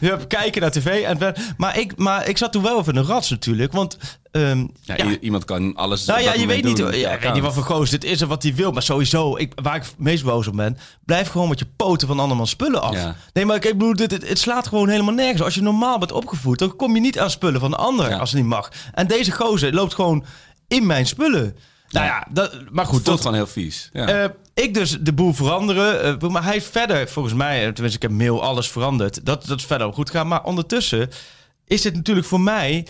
Hup, 0.00 0.28
kijken 0.28 0.60
naar 0.60 0.70
tv. 0.70 1.02
En, 1.02 1.34
maar, 1.56 1.78
ik, 1.78 1.96
maar 1.96 2.28
ik 2.28 2.38
zat 2.38 2.52
toen 2.52 2.62
wel 2.62 2.80
even 2.80 2.92
in 2.92 2.98
een 2.98 3.06
rats 3.06 3.30
natuurlijk. 3.30 3.72
Want 3.72 3.96
ehm, 4.30 4.66
Ja, 4.80 5.18
iemand 5.20 5.44
kan 5.44 5.74
alles 5.76 6.04
nou 6.04 6.20
ja, 6.20 6.34
je 6.34 6.46
weet 6.46 6.64
niet, 6.64 6.76
doen. 6.76 6.90
ja, 6.90 6.96
Ja, 6.96 7.10
ik 7.12 7.20
weet 7.20 7.32
niet 7.32 7.42
wat 7.42 7.54
voor 7.54 7.62
goos 7.62 7.90
dit 7.90 8.04
is 8.04 8.20
en 8.20 8.28
wat 8.28 8.42
hij 8.42 8.54
wil. 8.54 8.72
Maar 8.72 8.82
sowieso, 8.82 9.36
ik, 9.36 9.52
waar 9.62 9.76
ik 9.76 9.82
het 9.82 9.94
meest 9.98 10.24
boos 10.24 10.46
op 10.46 10.56
ben, 10.56 10.78
blijf 11.04 11.28
gewoon 11.28 11.48
met 11.48 11.58
je 11.58 11.66
poten 11.76 12.08
van 12.08 12.20
andermans 12.20 12.50
spullen 12.50 12.82
af. 12.82 12.94
Ja. 12.94 13.16
Nee, 13.32 13.44
maar 13.44 13.56
ik, 13.56 13.64
ik 13.64 13.72
bedoel, 13.78 13.96
dit, 13.96 14.10
het, 14.10 14.28
het 14.28 14.38
slaat 14.38 14.66
gewoon 14.66 14.88
helemaal 14.88 15.14
nergens. 15.14 15.42
Als 15.42 15.54
je 15.54 15.62
normaal 15.62 15.98
bent 15.98 16.12
opgevoed, 16.12 16.58
dan 16.58 16.76
kom 16.76 16.94
je 16.94 17.00
niet 17.00 17.18
aan 17.18 17.30
spullen 17.30 17.60
van 17.60 17.70
de 17.70 17.76
ander 17.76 18.08
Ja. 18.10 18.16
als 18.18 18.30
het 18.30 18.40
niet 18.40 18.48
mag. 18.48 18.68
En 18.92 19.06
deze 19.06 19.30
gozer 19.32 19.72
loopt 19.74 19.94
gewoon 19.94 20.24
in 20.68 20.86
mijn 20.86 21.06
spullen. 21.06 21.56
Nou 21.90 22.06
ja, 22.06 22.26
dat, 22.30 22.70
maar 22.70 22.86
goed. 22.86 23.04
Dat- 23.04 23.18
gewoon 23.20 23.34
heel 23.34 23.46
vies. 23.46 23.90
Ja. 23.92 24.06
eh, 24.06 24.30
ik 24.54 24.74
dus 24.74 24.96
de 25.00 25.12
boel 25.12 25.32
veranderen. 25.34 26.20
eh, 26.20 26.28
maar 26.28 26.42
hij 26.44 26.52
heeft 26.52 26.70
verder, 26.70 27.08
volgens 27.08 27.34
mij, 27.34 27.56
eh, 27.66 27.72
tenminste 27.72 27.96
ik 27.96 28.02
heb 28.02 28.10
mail 28.18 28.42
alles 28.42 28.70
veranderd. 28.70 29.26
Dat, 29.26 29.46
dat 29.46 29.58
is 29.58 29.64
verder 29.64 29.86
ook 29.86 29.94
goed 29.94 30.10
gaan. 30.10 30.28
Maar 30.28 30.44
ondertussen 30.44 31.10
is 31.66 31.82
dit 31.82 31.94
natuurlijk 31.94 32.26
voor 32.26 32.40
mij 32.40 32.86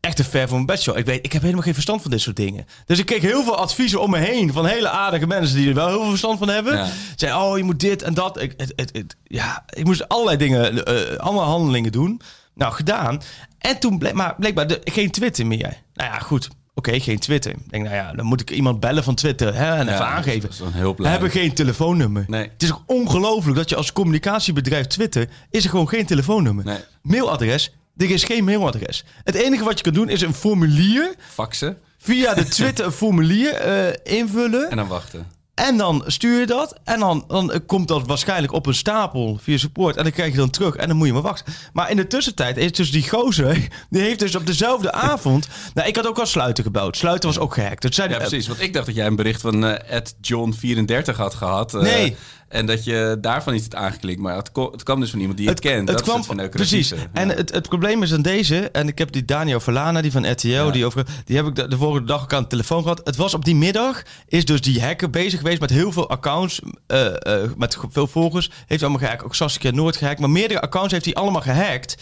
echt 0.00 0.18
een 0.18 0.24
ver 0.24 0.42
voor 0.46 0.54
mijn 0.54 0.66
bedshow. 0.66 0.96
Ik 0.98 1.06
weet, 1.06 1.24
ik 1.24 1.32
heb 1.32 1.42
helemaal 1.42 1.62
geen 1.62 1.74
verstand 1.74 2.02
van 2.02 2.10
dit 2.10 2.20
soort 2.20 2.36
dingen. 2.36 2.66
Dus 2.86 2.98
ik 2.98 3.06
kreeg 3.06 3.22
heel 3.22 3.42
veel 3.44 3.56
adviezen 3.56 4.00
om 4.00 4.10
me 4.10 4.18
heen 4.18 4.52
van 4.52 4.66
hele 4.66 4.88
aardige 4.88 5.26
mensen 5.26 5.56
die 5.56 5.68
er 5.68 5.74
wel 5.74 5.88
heel 5.88 6.00
veel 6.00 6.08
verstand 6.08 6.38
van 6.38 6.48
hebben. 6.48 6.76
Ja. 6.76 6.88
Zei, 7.16 7.34
oh, 7.42 7.56
je 7.58 7.64
moet 7.64 7.80
dit 7.80 8.02
en 8.02 8.14
dat. 8.14 8.40
Ik, 8.42 8.54
het, 8.56 8.72
het, 8.76 8.90
het- 8.96 9.16
ja, 9.24 9.64
ik 9.74 9.84
moest 9.84 10.08
allerlei 10.08 10.36
dingen, 10.36 10.84
eh 10.84 11.16
allemaal 11.18 11.44
handelingen 11.44 11.92
doen. 11.92 12.20
Nou, 12.54 12.72
gedaan. 12.72 13.20
En 13.58 13.78
toen 13.78 13.98
bleek, 13.98 14.12
maar 14.12 14.34
blijkbaar 14.38 14.66
de, 14.66 14.80
geen 14.84 15.10
Twitter 15.10 15.46
meer. 15.46 15.76
Nou 15.94 16.10
ja, 16.12 16.18
goed. 16.18 16.48
Oké, 16.74 17.00
geen 17.00 17.18
Twitter. 17.18 17.50
Ik 17.50 17.70
denk, 17.70 17.84
nou 17.84 17.96
ja, 17.96 18.12
dan 18.12 18.24
moet 18.26 18.40
ik 18.40 18.50
iemand 18.50 18.80
bellen 18.80 19.04
van 19.04 19.14
Twitter 19.14 19.54
hè, 19.54 19.74
en 19.76 19.86
Ja, 19.86 19.92
even 19.92 20.06
aangeven. 20.06 20.40
dat 20.40 20.50
is 20.50 20.58
een. 20.60 20.94
We 20.96 21.08
hebben 21.08 21.30
geen 21.30 21.54
telefoonnummer. 21.54 22.24
Nee. 22.28 22.42
Het 22.52 22.62
is 22.62 22.72
ook 22.72 22.82
ongelooflijk 22.86 23.56
dat 23.56 23.68
je 23.68 23.76
als 23.76 23.92
communicatiebedrijf 23.92 24.86
Twitter... 24.86 25.28
is 25.50 25.64
er 25.64 25.70
gewoon 25.70 25.88
geen 25.88 26.06
telefoonnummer. 26.06 26.64
Nee. 26.64 26.78
Mailadres, 27.02 27.72
er 28.08 28.10
is 28.10 28.24
geen 28.24 28.44
mailadres. 28.44 29.04
Het 29.24 29.34
enige 29.34 29.64
wat 29.64 29.78
je 29.78 29.84
kan 29.84 29.92
doen 29.92 30.08
is 30.08 30.20
een 30.20 30.34
formulier... 30.34 31.14
Faxen 31.28 31.78
via 31.98 32.34
de 32.34 32.48
Twitter 32.58 32.84
een 32.84 32.92
formulier 32.92 33.52
eh, 33.54 34.18
invullen... 34.18 34.70
en 34.70 34.76
dan 34.76 34.88
wachten. 34.88 35.26
En 35.54 35.76
dan 35.76 36.04
stuur 36.06 36.40
je 36.40 36.46
dat. 36.46 36.74
En 36.84 37.00
dan, 37.00 37.24
dan 37.28 37.62
komt 37.66 37.88
dat 37.88 38.06
waarschijnlijk 38.06 38.52
op 38.52 38.66
een 38.66 38.74
stapel 38.74 39.38
via 39.42 39.56
support. 39.58 39.96
En 39.96 40.02
dan 40.02 40.12
krijg 40.12 40.30
je 40.30 40.36
dan 40.36 40.50
terug. 40.50 40.76
En 40.76 40.88
dan 40.88 40.96
moet 40.96 41.06
je 41.06 41.12
maar 41.12 41.22
wachten. 41.22 41.52
Maar 41.72 41.90
in 41.90 41.96
de 41.96 42.06
tussentijd 42.06 42.56
is 42.56 42.72
dus 42.72 42.90
die 42.90 43.08
gozer... 43.08 43.68
Die 43.90 44.02
heeft 44.02 44.18
dus 44.18 44.34
op 44.34 44.46
dezelfde 44.46 44.92
avond... 45.12 45.48
Nou, 45.74 45.88
ik 45.88 45.96
had 45.96 46.06
ook 46.06 46.18
al 46.18 46.26
Sluiten 46.26 46.64
gebeld. 46.64 46.96
Sluiten 46.96 47.28
was 47.28 47.38
ook 47.38 47.54
gehackt. 47.54 47.82
Het 47.82 47.94
zijn, 47.94 48.10
Ja, 48.10 48.16
precies. 48.16 48.46
Want 48.46 48.60
ik 48.60 48.72
dacht 48.72 48.86
dat 48.86 48.94
jij 48.94 49.06
een 49.06 49.16
bericht 49.16 49.40
van 49.40 49.64
eh 49.64 50.00
John34 50.22 51.16
had 51.16 51.34
gehad. 51.34 51.74
eh, 51.74 51.80
Nee. 51.80 52.16
En 52.50 52.66
dat 52.66 52.84
je 52.84 53.18
daarvan 53.20 53.54
iets 53.54 53.64
had 53.64 53.74
aangeklikt. 53.74 54.20
Maar 54.20 54.36
het, 54.36 54.52
ko- 54.52 54.70
het 54.72 54.82
kwam 54.82 55.00
dus 55.00 55.10
van 55.10 55.18
iemand 55.18 55.36
die 55.38 55.46
je 55.46 55.52
Het, 55.52 55.60
kent. 55.60 55.88
het 55.88 55.96
dat 55.98 56.06
kwam 56.06 56.24
van 56.24 56.48
precies. 56.48 56.92
En 57.12 57.28
het, 57.28 57.52
het 57.52 57.68
probleem 57.68 58.02
is 58.02 58.12
aan 58.12 58.22
deze, 58.22 58.70
en 58.70 58.88
ik 58.88 58.98
heb 58.98 59.12
die 59.12 59.24
Daniel 59.24 59.60
Verlana, 59.60 60.00
die 60.00 60.12
van 60.12 60.30
RTL, 60.30 60.48
Ja. 60.48 60.70
die, 60.70 60.86
over, 60.86 61.06
die 61.24 61.36
heb 61.36 61.46
ik 61.46 61.54
de, 61.54 61.68
de 61.68 61.76
vorige 61.76 62.04
dag 62.04 62.22
ook 62.22 62.32
aan 62.32 62.42
de 62.42 62.48
telefoon 62.48 62.82
gehad. 62.82 63.00
Het 63.04 63.16
was 63.16 63.34
op 63.34 63.44
die 63.44 63.56
middag, 63.56 64.02
is 64.28 64.44
dus 64.44 64.60
die 64.60 64.82
hacker 64.82 65.10
bezig 65.10 65.38
geweest 65.40 65.60
met 65.60 65.70
heel 65.70 65.92
veel 65.92 66.08
accounts, 66.10 66.60
eh, 66.86 67.06
eh, 67.06 67.50
met 67.56 67.78
veel 67.90 68.06
volgers. 68.06 68.50
Heeft 68.66 68.82
allemaal 68.82 69.00
gehackt, 69.00 69.24
ook 69.24 69.34
Saskia 69.34 69.70
Noord 69.70 69.96
gehackt, 69.96 70.20
maar 70.20 70.30
meerdere 70.30 70.60
accounts 70.60 70.92
heeft 70.92 71.04
hij 71.04 71.14
allemaal 71.14 71.40
gehackt. 71.42 71.96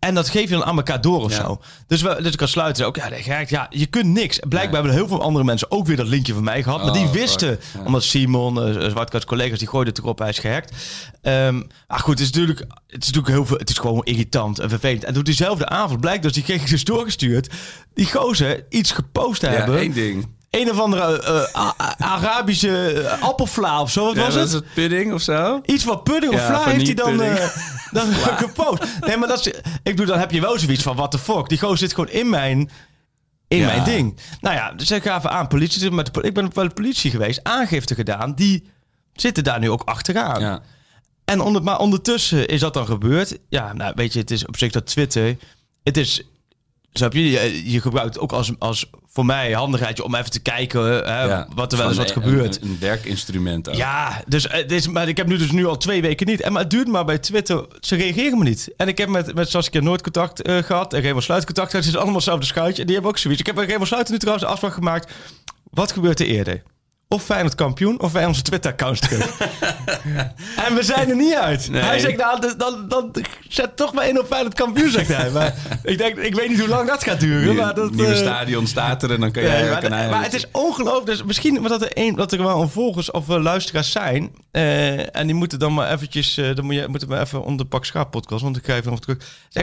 En 0.00 0.14
dat 0.14 0.28
geef 0.28 0.42
je 0.42 0.54
dan 0.54 0.64
aan 0.64 0.76
elkaar 0.76 1.00
door 1.00 1.22
of 1.24 1.36
Ja. 1.36 1.42
zo. 1.44 1.60
Dus, 1.86 2.02
we, 2.02 2.16
dus 2.22 2.32
ik 2.32 2.36
kan 2.38 2.48
sluiten. 2.48 2.86
Ook 2.86 2.96
ja, 2.96 3.08
nee, 3.08 3.44
ja, 3.48 3.66
je 3.70 3.86
kunt 3.86 4.06
niks. 4.06 4.38
Blijkbaar 4.48 4.74
hebben 4.74 4.92
heel 4.92 5.08
veel 5.08 5.22
andere 5.22 5.44
mensen 5.44 5.70
ook 5.70 5.86
weer 5.86 5.96
dat 5.96 6.06
linkje 6.06 6.34
van 6.34 6.44
mij 6.44 6.62
gehad. 6.62 6.82
maar 6.84 6.92
die 6.92 7.04
Oh, 7.06 7.12
wisten. 7.12 7.58
Ja. 7.74 7.84
omdat 7.84 8.02
Simon, 8.02 8.68
uh, 8.82 8.88
Zwartkast 8.90 9.24
collega's, 9.24 9.58
die 9.58 9.68
gooiden 9.68 9.94
het 9.94 10.02
erop, 10.02 10.18
hij 10.18 10.28
is 10.28 10.38
gehackt. 10.38 10.72
Ehm 11.22 11.62
maar 11.88 11.98
goed, 11.98 12.18
het 12.18 12.20
is 12.28 12.30
natuurlijk, 12.30 12.58
het 12.86 13.02
is 13.02 13.06
natuurlijk 13.10 13.34
heel 13.34 13.46
veel, 13.46 13.56
het 13.56 13.70
is 13.70 13.78
gewoon 13.78 14.04
irritant 14.04 14.58
en 14.58 14.68
vervelend. 14.68 15.04
En 15.04 15.14
toen 15.14 15.22
diezelfde 15.22 15.68
avond 15.68 16.00
blijkt 16.00 16.22
dus, 16.22 16.32
die 16.32 16.42
kreeg 16.42 16.64
dus 16.64 16.84
doorgestuurd, 16.84 17.48
die 17.94 18.06
gozer 18.12 18.64
iets 18.68 18.92
gepost 18.92 19.40
te 19.40 19.46
ja, 19.46 19.52
hebben. 19.52 19.78
één 19.78 19.92
ding. 19.92 20.28
Een 20.50 20.70
of 20.70 20.80
andere 20.80 21.22
eh, 21.22 21.60
A- 21.62 21.94
Arabische 21.98 22.92
eh, 23.02 23.22
appelvla 23.22 23.80
of 23.80 23.90
zo, 23.90 24.04
wat 24.04 24.14
Ja, 24.14 24.22
was 24.24 24.34
het? 24.34 24.52
het 24.52 24.64
pudding 24.74 25.12
of 25.12 25.20
zo? 25.22 25.60
Iets 25.64 25.84
van 25.84 26.02
pudding 26.02 26.32
of 26.32 26.38
Ja, 26.40 26.46
vla 26.46 26.64
heeft 26.70 26.86
hij 26.86 26.94
dan, 26.94 27.22
eh, 27.22 27.48
dan 27.90 28.12
gepost. 28.12 28.82
Nee, 29.00 29.16
maar 29.16 29.28
dat 29.28 29.38
is, 29.46 29.46
ik 29.62 29.62
bedoel, 29.82 30.06
dan 30.06 30.18
heb 30.18 30.30
je 30.30 30.40
wel 30.40 30.58
zoiets 30.58 30.82
van, 30.82 30.96
what 30.96 31.10
the 31.10 31.18
fuck. 31.18 31.48
Die 31.48 31.58
gozer 31.58 31.78
zit 31.78 31.94
gewoon 31.94 32.10
in 32.10 32.28
mijn, 32.30 32.70
in 33.48 33.58
Ja. 33.58 33.66
mijn 33.66 33.84
ding. 33.84 34.18
Nou 34.40 34.54
ja, 34.56 34.72
dus 34.72 34.90
ik 34.90 35.02
ga 35.02 35.16
even 35.16 35.30
aan 35.30 35.48
politie. 35.48 35.90
Met 35.90 36.14
de, 36.14 36.22
ik 36.22 36.34
ben 36.34 36.50
bij 36.54 36.64
de 36.68 36.74
politie 36.74 37.10
geweest, 37.10 37.40
aangifte 37.42 37.94
gedaan. 37.94 38.34
Die 38.34 38.70
zitten 39.12 39.44
daar 39.44 39.58
nu 39.58 39.70
ook 39.70 39.82
achteraan. 39.84 40.40
Ja. 40.40 40.62
En 41.24 41.40
onder, 41.40 41.62
maar 41.62 41.78
ondertussen 41.78 42.46
is 42.48 42.60
dat 42.60 42.74
dan 42.74 42.86
gebeurd. 42.86 43.38
Ja, 43.48 43.72
nou 43.72 43.92
weet 43.96 44.12
je, 44.12 44.18
het 44.18 44.30
is 44.30 44.46
op 44.46 44.56
zich 44.58 44.72
dat 44.72 44.86
Twitter. 44.86 45.36
Het 45.82 45.96
is, 45.96 46.22
snap 46.92 47.12
je, 47.12 47.30
je, 47.30 47.70
je 47.72 47.80
gebruikt 47.80 48.18
ook 48.18 48.32
als, 48.32 48.52
als 48.58 48.90
voor 49.12 49.24
mij 49.26 49.52
handigheidje 49.52 50.04
om 50.04 50.14
even 50.14 50.30
te 50.30 50.40
kijken 50.40 50.82
hè, 50.84 51.22
Ja. 51.24 51.48
wat 51.54 51.72
er 51.72 51.78
wel 51.78 51.88
eens 51.88 51.96
wat 51.96 52.06
een- 52.16 52.22
gebeurt. 52.22 52.62
Een, 52.62 52.68
een 52.68 52.76
werkinstrument 52.80 53.68
ook. 53.68 53.74
Ja, 53.74 54.22
dus 54.26 54.46
is, 54.66 54.88
maar 54.88 55.08
ik 55.08 55.16
heb 55.16 55.26
nu 55.26 55.36
dus 55.38 55.50
nu 55.50 55.66
al 55.66 55.76
twee 55.76 56.02
weken 56.02 56.26
niet. 56.26 56.40
En 56.40 56.52
maar 56.52 56.62
het 56.62 56.70
duurt 56.70 56.88
maar 56.88 57.04
bij 57.04 57.18
Twitter. 57.18 57.66
Ze 57.80 57.96
reageren 57.96 58.38
me 58.38 58.44
niet. 58.44 58.70
En 58.76 58.88
ik 58.88 58.98
heb 58.98 59.08
met, 59.08 59.34
met 59.34 59.50
Saskia 59.50 59.80
Noord 59.80 60.02
contact 60.02 60.42
eh, 60.42 60.56
gehad. 60.62 60.92
En 60.94 61.02
Raymond 61.02 61.24
Sluit 61.24 61.44
contact 61.44 61.70
gehad. 61.70 61.84
Ze 61.84 61.90
zitten 61.90 62.00
allemaal 62.00 62.14
hetzelfde 62.20 62.46
schuitje. 62.46 62.80
En 62.80 62.86
die 62.86 62.94
hebben 62.94 63.12
ook 63.12 63.18
zoiets. 63.18 63.40
Ik 63.40 63.46
heb 63.46 63.54
bij 63.54 63.66
Raymond 63.66 63.88
Sluit 63.88 64.08
nu 64.10 64.18
trouwens 64.18 64.44
de 64.46 64.50
afspraak 64.52 64.74
gemaakt. 64.74 65.12
Wat 65.70 65.92
gebeurt 65.92 66.20
er 66.20 66.26
eerder? 66.26 66.62
Of 67.12 67.22
Feyenoord 67.22 67.54
kampioen, 67.54 68.00
of 68.00 68.12
wij 68.12 68.26
onze 68.26 68.42
Twitter-accounts 68.42 69.00
terug. 69.08 69.38
en 70.66 70.74
we 70.74 70.82
zijn 70.82 71.08
er 71.10 71.16
niet 71.16 71.34
uit. 71.34 71.68
Nee. 71.70 71.82
Hij 71.82 71.98
zegt, 71.98 72.16
nou, 72.16 72.40
dan, 72.40 72.54
dan, 72.56 72.88
dan 72.88 73.24
zet 73.48 73.76
toch 73.76 73.92
maar 73.92 74.08
in 74.08 74.18
op 74.20 74.26
Feyenoord 74.26 74.54
kampioen, 74.54 74.90
zegt 74.90 75.08
hij. 75.08 75.30
Maar 75.30 75.54
ik 75.82 75.98
denk, 75.98 76.16
ik 76.16 76.34
weet 76.34 76.48
niet 76.48 76.58
hoe 76.58 76.68
lang 76.68 76.88
dat 76.88 77.04
gaat 77.04 77.20
duren. 77.20 77.54
Maar 77.54 77.74
dat, 77.74 77.90
nieuwe 77.90 78.12
eh, 78.12 78.16
stadion 78.18 78.66
staat 78.66 79.02
er 79.02 79.10
en 79.12 79.20
dan 79.20 79.30
kan 79.30 79.42
Nee, 79.42 79.70
ook 79.70 79.88
maar, 79.88 80.22
het 80.22 80.34
is 80.34 80.46
ongelooflijk. 80.52 81.06
Dus 81.06 81.22
misschien 81.22 81.62
dat 81.62 81.82
er, 81.82 81.90
een, 81.94 82.14
dat 82.14 82.32
er 82.32 82.42
wel 82.42 82.62
een 82.62 82.68
volgers 82.68 83.10
of 83.10 83.28
eh, 83.28 83.42
luisteraars 83.42 83.90
zijn. 83.90 84.30
eh, 84.50 85.16
en 85.16 85.26
die 85.26 85.34
moeten 85.34 85.58
dan 85.58 85.74
maar 85.74 85.92
eventjes... 85.92 86.36
eh, 86.36 86.54
dan 86.54 86.64
moet 86.64 86.74
je, 86.74 86.88
moeten 86.88 87.08
we 87.08 87.18
even 87.20 87.42
onder 87.42 87.58
de 87.64 87.70
pak 87.70 87.84
schaap 87.84 88.10
podcast. 88.10 88.42
Want 88.42 88.56
ik 88.56 88.62
krijg 88.62 88.84
nog 88.84 89.00
terug. 89.00 89.18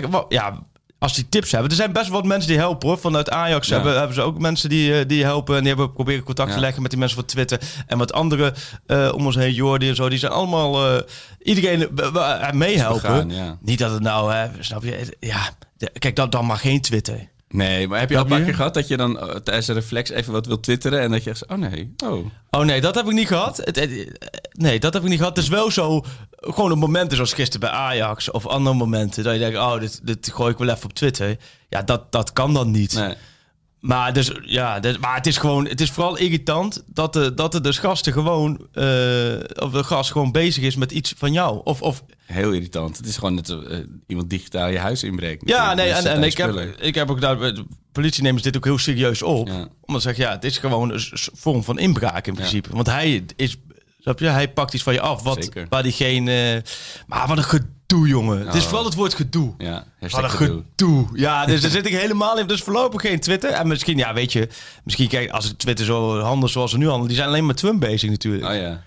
Wat, 0.09 0.25
ja, 0.29 0.59
als 0.99 1.13
die 1.13 1.29
tips 1.29 1.51
hebben. 1.51 1.69
Er 1.69 1.75
zijn 1.75 1.91
best 1.91 2.07
wel 2.09 2.17
wat 2.19 2.25
mensen 2.27 2.49
die 2.49 2.57
helpen 2.57 2.87
hoor. 2.87 2.97
Vanuit 2.97 3.29
Ajax 3.29 3.67
Ja. 3.67 3.73
hebben, 3.75 3.97
hebben 3.97 4.15
ze 4.15 4.21
ook 4.21 4.39
mensen 4.39 4.69
die, 4.69 4.99
eh, 4.99 5.07
die 5.07 5.23
helpen. 5.23 5.53
En 5.55 5.59
die 5.59 5.67
hebben 5.69 5.91
proberen 5.93 6.23
contact 6.23 6.53
te 6.53 6.59
leggen 6.59 6.81
met 6.81 6.91
die 6.91 6.99
mensen 6.99 7.17
van 7.17 7.27
Twitter. 7.27 7.59
En 7.87 7.97
wat 7.97 8.13
andere 8.13 8.53
eh, 8.85 9.11
om 9.15 9.25
ons 9.25 9.35
heen. 9.35 9.53
Jordi 9.53 9.89
en 9.89 9.95
zo. 9.95 10.09
Die 10.09 10.19
zijn 10.19 10.31
allemaal... 10.31 10.95
eh, 10.97 11.01
iedereen 11.43 11.97
eh, 11.97 12.41
eh, 12.47 12.51
meehelpen. 12.51 13.29
ja. 13.29 13.57
Niet 13.61 13.79
dat 13.79 13.91
het 13.91 14.01
nou... 14.01 14.33
Hè, 14.33 14.47
snap 14.59 14.83
je? 14.83 15.15
Ja, 15.19 15.49
kijk, 15.99 16.15
dat 16.15 16.31
dan 16.31 16.45
maar 16.45 16.57
geen 16.57 16.81
Twitter. 16.81 17.27
Nee, 17.49 17.87
maar 17.87 17.99
heb 17.99 18.09
je 18.09 18.15
al 18.17 18.21
een 18.23 18.27
paar 18.29 18.41
keer 18.41 18.55
gehad 18.55 18.73
dat 18.73 18.87
je 18.87 18.97
dan 18.97 19.19
eh, 19.19 19.35
tijdens 19.35 19.65
de 19.65 19.73
reflex 19.73 20.09
even 20.09 20.33
wat 20.33 20.45
wil 20.45 20.59
twitteren 20.59 20.99
en 21.01 21.11
dat 21.11 21.23
je 21.23 21.29
zegt, 21.35 21.51
oh 21.51 21.57
nee, 21.57 21.93
oh. 22.03 22.25
Oh 22.51 22.65
nee, 22.65 22.81
dat 22.81 22.95
heb 22.95 23.05
ik 23.05 23.11
niet 23.13 23.27
gehad. 23.27 23.57
Het, 23.57 23.75
het- 23.75 24.27
nee, 24.51 24.79
dat 24.79 24.93
heb 24.93 25.03
ik 25.03 25.09
niet 25.09 25.17
gehad. 25.17 25.35
Het 25.35 25.43
is 25.45 25.49
wel 25.51 25.71
zo, 25.71 26.03
gewoon 26.39 26.71
op 26.71 26.77
momenten 26.77 27.15
zoals 27.15 27.33
gisteren 27.33 27.59
bij 27.69 27.79
Ajax 27.79 28.31
of 28.31 28.47
andere 28.47 28.75
momenten, 28.75 29.23
dat 29.23 29.33
je 29.33 29.39
denkt, 29.39 29.57
oh, 29.57 29.79
dit, 29.79 29.99
dit 30.03 30.31
gooi 30.33 30.51
ik 30.51 30.57
wel 30.57 30.69
even 30.69 30.83
op 30.83 30.93
Twitter. 30.93 31.37
Ja, 31.69 31.81
dat, 31.81 32.11
dat 32.11 32.33
kan 32.33 32.53
dan 32.53 32.71
niet. 32.71 32.93
Nee. 32.93 33.13
Maar, 33.87 34.13
dus, 34.13 34.31
ja, 34.43 34.79
dus, 34.79 34.97
maar 34.97 35.15
het 35.15 35.27
is 35.27 35.37
gewoon, 35.37 35.67
het 35.67 35.81
is 35.81 35.91
vooral 35.91 36.17
irritant 36.17 36.83
dat 36.85 37.13
de, 37.13 37.33
dat 37.33 37.51
de 37.51 37.61
dus 37.61 37.77
gasten 37.77 38.13
gewoon, 38.13 38.67
eh, 38.73 38.83
of 39.55 39.71
de 39.71 39.83
gast 39.83 40.11
gewoon 40.11 40.31
bezig 40.31 40.63
is 40.63 40.75
met 40.75 40.91
iets 40.91 41.13
van 41.17 41.31
jou. 41.31 41.61
Of, 41.63 41.81
of 41.81 42.03
Heel 42.25 42.51
irritant. 42.51 42.97
Het 42.97 43.05
is 43.05 43.17
gewoon 43.17 43.33
net 43.33 43.49
eh, 43.49 43.77
iemand 44.07 44.29
digitaal 44.29 44.67
je 44.67 44.79
huis 44.79 45.03
inbreekt. 45.03 45.49
ja, 45.49 45.73
nee, 45.73 45.93
Dus 45.93 46.03
en, 46.03 46.23
ik, 46.23 46.37
heb, 46.37 46.75
ik 46.79 46.95
heb 46.95 47.11
ook 47.11 47.21
daar, 47.21 47.39
de 47.39 47.65
politie 47.91 48.23
neemt 48.23 48.43
dit 48.43 48.57
ook 48.57 48.65
heel 48.65 48.77
serieus 48.77 49.21
op. 49.21 49.47
Ja. 49.47 49.67
Omdat 49.81 50.01
ze 50.01 50.07
zeggen, 50.07 50.25
ja, 50.25 50.31
het 50.31 50.43
is 50.43 50.57
gewoon 50.57 50.91
een 50.91 51.01
vorm 51.33 51.63
van 51.63 51.79
inbraak 51.79 52.27
in 52.27 52.33
principe. 52.33 52.69
Want 52.71 52.87
hij 52.87 53.25
is, 53.35 53.57
snap 54.07 54.19
je, 54.19 54.27
hij 54.27 54.49
pakt 54.51 54.73
iets 54.73 54.83
van 54.83 54.93
je 54.93 55.01
af. 55.01 55.23
Wat, 55.23 55.43
Zeker. 55.43 55.65
waar 55.69 55.83
diegene, 55.83 56.63
maar 57.07 57.27
wat 57.27 57.37
een 57.37 57.43
gedoe, 57.43 58.07
jongen. 58.07 58.45
Het 58.45 58.53
is 58.55 58.61
Oh. 58.61 58.67
vooral 58.67 58.85
het 58.85 58.95
woord 58.95 59.13
gedoe. 59.13 59.53
Ja, 59.57 59.85
Wat 59.99 60.23
een 60.23 60.29
gedoe. 60.29 60.63
gedoe. 60.69 61.07
Ja, 61.13 61.45
dus 61.45 61.61
daar 61.61 61.71
zit 61.71 61.85
ik 61.85 61.93
helemaal 61.93 62.39
in. 62.39 62.47
Dus 62.47 62.61
voorlopig 62.61 63.01
geen 63.01 63.19
Twitter. 63.19 63.49
En 63.49 63.67
misschien, 63.67 63.97
ja, 63.97 64.13
weet 64.13 64.33
je, 64.33 64.49
misschien 64.83 65.07
kijk 65.07 65.29
als 65.29 65.51
ik 65.51 65.57
Twitter 65.57 65.85
zo 65.85 66.19
handel 66.19 66.49
zoals 66.49 66.71
ze 66.71 66.77
nu 66.77 66.83
handelen, 66.85 67.07
die 67.07 67.17
zijn 67.17 67.29
alleen 67.29 67.45
met 67.45 67.57
Trump 67.57 67.79
bezig 67.79 68.09
natuurlijk. 68.09 68.45
Oh 68.45 68.55
ja. 68.55 68.81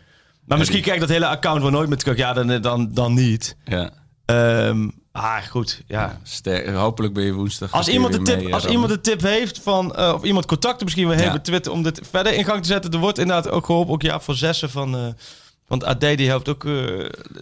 maar 0.45 0.59
misschien 0.59 0.81
die- 0.81 0.89
kijk 0.89 1.01
dat 1.01 1.09
hele 1.09 1.27
account 1.27 1.63
wel 1.63 1.71
nooit 1.71 1.99
terug. 1.99 2.17
Ja, 2.17 2.33
dan, 2.33 2.61
dan, 2.61 2.91
dan 2.95 3.15
niet. 3.15 3.57
Ja. 3.65 3.91
Ehm 4.25 4.89
ah, 5.13 5.37
goed, 5.43 5.83
ja. 5.87 6.21
Hopelijk 6.75 7.15
ben 7.15 7.25
je 7.25 7.33
woensdag. 7.33 7.73
Als 7.73 7.89
iemand, 7.89 8.17
weer 8.17 8.25
tip, 8.25 8.43
mee, 8.43 8.55
als 8.55 8.65
iemand 8.67 9.03
tip 9.05 9.21
heeft 9.23 9.61
van, 9.63 9.95
eh, 9.97 10.13
of 10.15 10.23
iemand 10.23 10.47
contacten 10.47 10.85
misschien 10.85 11.09
wel 11.09 11.17
heeft 11.17 11.33
Ja. 11.33 11.41
Twitter 11.41 11.73
om 11.73 11.83
dit 11.83 12.01
verder 12.11 12.33
in 12.35 12.45
gang 12.45 12.63
te 12.63 12.69
zetten. 12.69 12.93
Er 12.93 12.99
wordt 12.99 13.19
inderdaad 13.19 13.51
ook 13.51 13.65
geholpen. 13.67 13.93
Ook 13.95 14.03
Jaap 14.03 14.23
van 14.23 14.35
Zessen 14.35 14.71
van, 14.71 15.15
van 15.67 15.79
het 15.79 15.85
AD, 15.85 16.01
die 16.17 16.29
helpt 16.29 16.49
ook, 16.49 16.65
eh, 16.65 16.73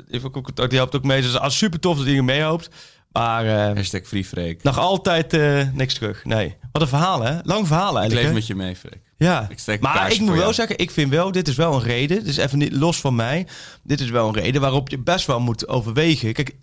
heeft 0.09 0.25
ook 0.25 0.33
contact, 0.33 0.71
die 0.71 0.79
helpt 0.79 0.97
ook 0.97 1.05
mee. 1.05 1.23
Dus 1.23 1.39
als 1.39 1.57
super 1.59 1.81
tof 1.81 1.97
dat 1.97 2.07
hij 2.07 2.17
er 2.17 2.25
meehelpt. 2.25 2.69
Maar 3.13 3.47
eh, 3.47 3.75
Hashtag 3.77 4.07
Free 4.07 4.25
Freek. 4.25 4.63
nog 4.63 4.79
altijd 4.79 5.33
niks 5.75 5.95
terug. 5.95 6.25
Nee. 6.25 6.57
Wat 6.73 6.83
een 6.83 6.89
verhaal, 6.89 7.23
hè? 7.23 7.39
Lang 7.43 7.67
verhaal 7.67 7.91
Ik 7.93 7.97
eigenlijk. 7.99 8.21
leef 8.21 8.29
hè? 8.29 8.33
met 8.35 8.47
je 8.47 8.55
mee, 8.55 8.77
Freek. 8.77 9.01
Ja, 9.17 9.49
Ik 9.67 9.81
maar 9.81 10.05
ik 10.13 10.19
moet 10.19 10.19
voor 10.19 10.27
wel 10.29 10.37
jou. 10.43 10.55
zeggen, 10.55 10.79
ik 10.79 10.91
vind 10.91 11.11
wel, 11.11 11.33
dit 11.33 11.49
is 11.49 11.57
wel 11.57 11.75
een 11.75 11.83
reden. 11.83 12.25
Dus 12.25 12.37
even 12.37 12.59
niet 12.59 12.73
los 12.73 13.01
van 13.01 13.15
mij. 13.15 13.47
Dit 13.83 14.01
is 14.01 14.11
wel 14.11 14.29
een 14.29 14.35
reden 14.35 14.61
waarop 14.61 14.89
je 14.89 14.99
best 14.99 15.27
wel 15.27 15.41
moet 15.41 15.69
overwegen. 15.69 16.33
Kijk, 16.33 16.55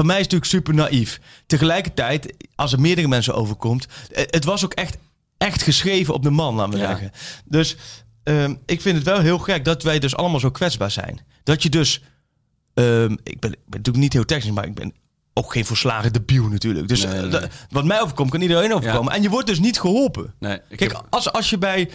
voor 0.00 0.08
mij 0.08 0.18
is 0.20 0.24
het 0.24 0.32
natuurlijk 0.32 0.66
super 0.66 0.74
naïef. 0.90 1.20
Tegelijkertijd, 1.46 2.34
als 2.54 2.72
er 2.72 2.80
meerdere 2.80 3.08
mensen 3.08 3.34
overkomt, 3.34 3.86
eh, 4.12 4.24
het 4.26 4.44
was 4.44 4.64
ook 4.64 4.72
echt, 4.74 4.96
echt 5.38 5.62
geschreven 5.62 6.14
op 6.14 6.22
de 6.22 6.30
man, 6.30 6.54
laten 6.54 6.72
we 6.72 6.78
Ja. 6.78 6.86
zeggen. 6.86 7.10
Dus 7.44 7.76
ehm, 8.22 8.54
ik 8.66 8.80
vind 8.80 8.96
het 8.96 9.04
wel 9.06 9.20
heel 9.20 9.38
gek 9.38 9.64
dat 9.64 9.82
wij 9.82 9.98
dus 9.98 10.16
allemaal 10.16 10.40
zo 10.40 10.50
kwetsbaar 10.50 10.90
zijn. 10.90 11.20
Dat 11.42 11.62
je 11.62 11.68
dus, 11.68 12.02
ehm, 12.74 13.16
ik, 13.22 13.40
ben, 13.40 13.56
natuurlijk 13.66 13.96
niet 13.96 14.12
heel 14.12 14.24
technisch, 14.24 14.52
maar 14.52 14.66
ik 14.66 14.74
ben 14.74 14.92
ook 15.34 15.52
geen 15.52 15.64
volslagen 15.64 16.12
debiel 16.12 16.44
natuurlijk. 16.48 16.88
Dus 16.88 17.02
Nee, 17.04 17.12
nee, 17.12 17.22
eh, 17.30 17.40
nee. 17.40 17.48
wat 17.70 17.84
mij 17.84 18.00
overkomt, 18.02 18.30
kan 18.30 18.40
iedereen 18.40 18.74
overkomen. 18.74 19.12
En 19.12 19.22
je 19.22 19.28
wordt 19.30 19.46
dus 19.46 19.58
niet 19.58 19.80
geholpen. 19.80 20.34
Nee, 20.38 20.58
ik 20.68 20.76
Kijk, 20.76 20.92
heb- 20.92 21.06
als, 21.10 21.32
als 21.32 21.50
je 21.50 21.58
bij. 21.58 21.90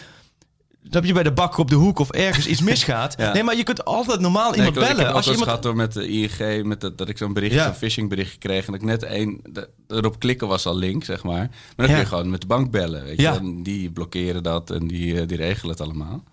Dat 0.89 1.07
je 1.07 1.13
bij 1.13 1.23
de 1.23 1.31
bakker 1.33 1.59
op 1.59 1.69
de 1.69 1.75
hoek 1.75 1.99
of 1.99 2.09
ergens 2.11 2.47
iets 2.47 2.61
misgaat. 2.71 3.15
Ja. 3.17 3.33
Nee, 3.33 3.43
maar 3.43 3.55
je 3.55 3.63
kunt 3.63 3.85
altijd 3.85 4.19
normaal 4.19 4.49
Nee, 4.51 4.57
iemand 4.59 4.75
ik, 4.75 4.81
ik 4.81 4.87
bellen. 4.87 5.05
heb 5.05 5.15
als 5.15 5.25
je 5.25 5.29
iemand... 5.31 5.47
gehad 5.49 5.63
door 5.63 5.75
met 5.75 5.93
de 5.93 6.07
ING, 6.07 6.63
met 6.65 6.81
dat, 6.81 6.97
dat 6.97 7.09
ik 7.09 7.17
zo'n 7.17 7.33
berichtje, 7.33 7.59
Ja. 7.59 7.65
zo'n 7.65 7.73
phishing 7.75 8.09
berichtje 8.09 8.37
kreeg. 8.37 8.65
En 8.65 8.71
dat 8.71 8.81
ik 8.81 8.87
net 8.87 9.03
één, 9.03 9.41
erop 9.87 10.19
klikken 10.19 10.47
was 10.47 10.65
al 10.65 10.77
link, 10.77 11.03
zeg 11.03 11.23
maar. 11.23 11.33
Maar 11.37 11.73
dan 11.75 11.85
Ja. 11.85 11.91
kun 11.91 12.01
je 12.01 12.05
gewoon 12.05 12.29
met 12.29 12.41
de 12.41 12.47
bank 12.47 12.71
bellen, 12.71 13.03
weet 13.03 13.21
je. 13.21 13.27
En 13.27 13.63
die 13.63 13.91
blokkeren 13.91 14.43
dat 14.43 14.69
en 14.71 14.87
die, 14.87 15.19
eh, 15.21 15.27
die 15.27 15.37
regelen 15.37 15.71
het 15.71 15.81
allemaal. 15.81 16.23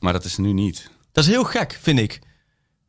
Maar 0.00 0.12
dat 0.12 0.24
is 0.24 0.36
nu 0.36 0.52
niet. 0.52 0.90
Dat 1.12 1.24
is 1.24 1.30
heel 1.30 1.44
gek, 1.44 1.78
vind 1.82 1.98
ik. 1.98 2.20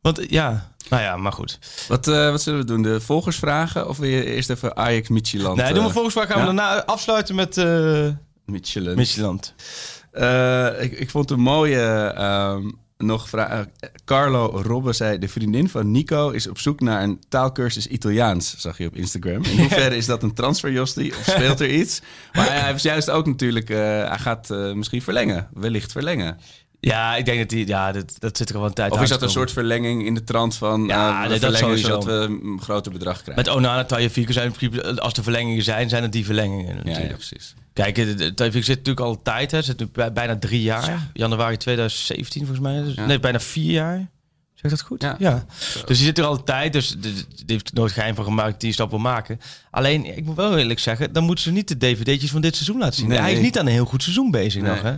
Want 0.00 0.20
ja, 0.28 0.72
nou 0.88 1.02
ja, 1.02 1.16
maar 1.16 1.32
goed. 1.32 1.58
Wat, 1.88 2.08
eh, 2.08 2.30
wat 2.30 2.42
zullen 2.42 2.60
we 2.60 2.66
doen? 2.66 2.82
De 2.82 3.00
volgersvragen? 3.00 3.88
Of 3.88 3.96
wil 3.98 4.08
je 4.08 4.24
eerst 4.24 4.50
even 4.50 4.76
Ajax 4.76 5.08
Micheland? 5.08 5.56
Nee, 5.56 5.72
doen 5.72 5.92
we 5.92 6.00
eh, 6.00 6.14
mij 6.14 6.26
gaan 6.26 6.38
we 6.38 6.44
daarna 6.44 6.84
afsluiten 6.84 7.34
met 7.34 7.56
uh, 7.56 8.08
Michelin. 8.46 8.96
Micheland. 8.96 9.54
Eh, 10.10 10.82
ik, 10.82 10.92
ik 10.92 11.10
vond 11.10 11.30
een 11.30 11.40
mooie 11.40 11.82
ehm, 12.16 12.70
nog 12.98 13.28
vraag. 13.28 13.50
eh, 13.50 13.88
Carlo 14.04 14.60
Robbe 14.64 14.92
zei: 14.92 15.18
De 15.18 15.28
vriendin 15.28 15.68
van 15.68 15.90
Nico 15.90 16.30
is 16.30 16.46
op 16.48 16.58
zoek 16.58 16.80
naar 16.80 17.02
een 17.02 17.20
taalkursus 17.28 17.86
Italiaans. 17.86 18.54
Zag 18.58 18.78
je 18.78 18.86
op 18.86 18.94
Instagram. 18.96 19.42
In 19.44 19.58
hoeverre 19.58 19.96
is 19.96 20.06
dat 20.06 20.22
een 20.22 20.34
transfer, 20.34 20.72
Josti? 20.72 21.08
Of 21.10 21.22
speelt 21.36 21.60
er 21.60 21.70
iets? 21.70 22.00
Maar 22.32 22.52
hij 22.52 22.70
heeft 22.70 22.82
juist 22.82 23.10
ook 23.10 23.26
natuurlijk. 23.26 23.70
eh, 23.70 23.76
hij 24.08 24.18
gaat 24.18 24.48
misschien 24.74 25.02
verlengen. 25.02 25.48
Wellicht 25.54 25.92
verlengen. 25.92 26.38
Ja, 26.86 27.16
ik 27.16 27.24
denk 27.24 27.38
dat 27.38 27.48
die, 27.48 27.66
ja, 27.66 27.92
dat, 27.92 28.14
dat 28.18 28.36
zit 28.36 28.48
er 28.48 28.54
wel 28.58 28.66
een 28.66 28.72
tijd 28.72 28.92
Of 28.92 29.02
is 29.02 29.08
dat 29.08 29.22
een 29.22 29.30
soort 29.30 29.52
verlenging 29.52 30.06
in 30.06 30.14
de 30.14 30.24
trant 30.24 30.56
van. 30.56 30.86
Ja, 30.86 31.08
eh, 31.12 31.20
nee, 31.20 31.28
dat 31.28 31.38
verlengen 31.38 31.58
sowieso. 31.78 31.86
zodat 32.00 32.04
we 32.04 32.38
een 32.42 32.60
groter 32.62 32.92
bedrag 32.92 33.22
krijgen? 33.22 33.44
Met 33.44 33.54
Onana, 33.54 33.84
Tajafico 33.84 34.32
zijn 34.32 34.46
in 34.46 34.52
principe, 34.52 35.00
als 35.00 35.12
er 35.12 35.22
verlengingen 35.22 35.62
zijn, 35.62 35.88
zijn 35.88 36.02
het 36.02 36.12
die 36.12 36.24
verlengingen 36.24 36.76
natuurlijk. 36.76 37.08
ja, 37.08 37.14
precies. 37.14 37.54
Kijk, 37.72 37.94
de- 37.94 38.14
de- 38.14 38.34
Tajafico 38.34 38.64
zit 38.64 38.76
natuurlijk 38.76 39.06
al 39.06 39.22
tijd, 39.22 39.50
hè. 39.50 39.62
Zit 39.62 39.78
nu 39.78 39.88
bij- 39.92 40.12
bijna 40.12 40.36
drie 40.38 40.62
jaar. 40.62 41.08
Januari 41.12 41.56
2017 41.56 42.46
volgens 42.46 42.66
mij. 42.66 42.82
Dus- 42.82 42.94
Ja. 42.94 43.06
Nee, 43.06 43.20
bijna 43.20 43.40
vier 43.40 43.72
jaar. 43.72 44.08
Zeg 44.54 44.70
dat 44.70 44.80
goed? 44.80 45.02
Ja. 45.18 45.44
Dus 45.86 45.96
die 45.96 46.06
zit 46.06 46.18
er 46.18 46.24
al 46.24 46.42
tijd, 46.44 46.72
dus 46.72 46.96
die 46.98 47.14
heeft 47.46 47.72
nooit 47.72 47.92
geheim 47.92 48.14
van 48.14 48.24
gemaakt 48.24 48.50
dat 48.50 48.60
die 48.60 48.72
stap 48.72 48.90
wil 48.90 48.98
maken. 48.98 49.40
Alleen, 49.70 50.16
ik 50.16 50.24
moet 50.24 50.36
wel 50.36 50.58
eerlijk 50.58 50.78
zeggen, 50.78 51.12
dan 51.12 51.24
moeten 51.24 51.44
ze 51.44 51.50
niet 51.52 51.68
de 51.68 51.76
dvd'tjes 51.76 52.30
van 52.30 52.40
dit 52.40 52.54
seizoen 52.54 52.78
laten 52.78 52.94
zien. 52.98 53.08
Nee. 53.08 53.18
Hij 53.18 53.32
is 53.32 53.40
niet 53.40 53.58
aan 53.58 53.66
een 53.66 53.72
heel 53.72 53.84
goed 53.84 54.02
seizoen 54.02 54.30
bezig 54.30 54.62
Nee. 54.62 54.70
nog, 54.70 54.82
hè? 54.82 54.94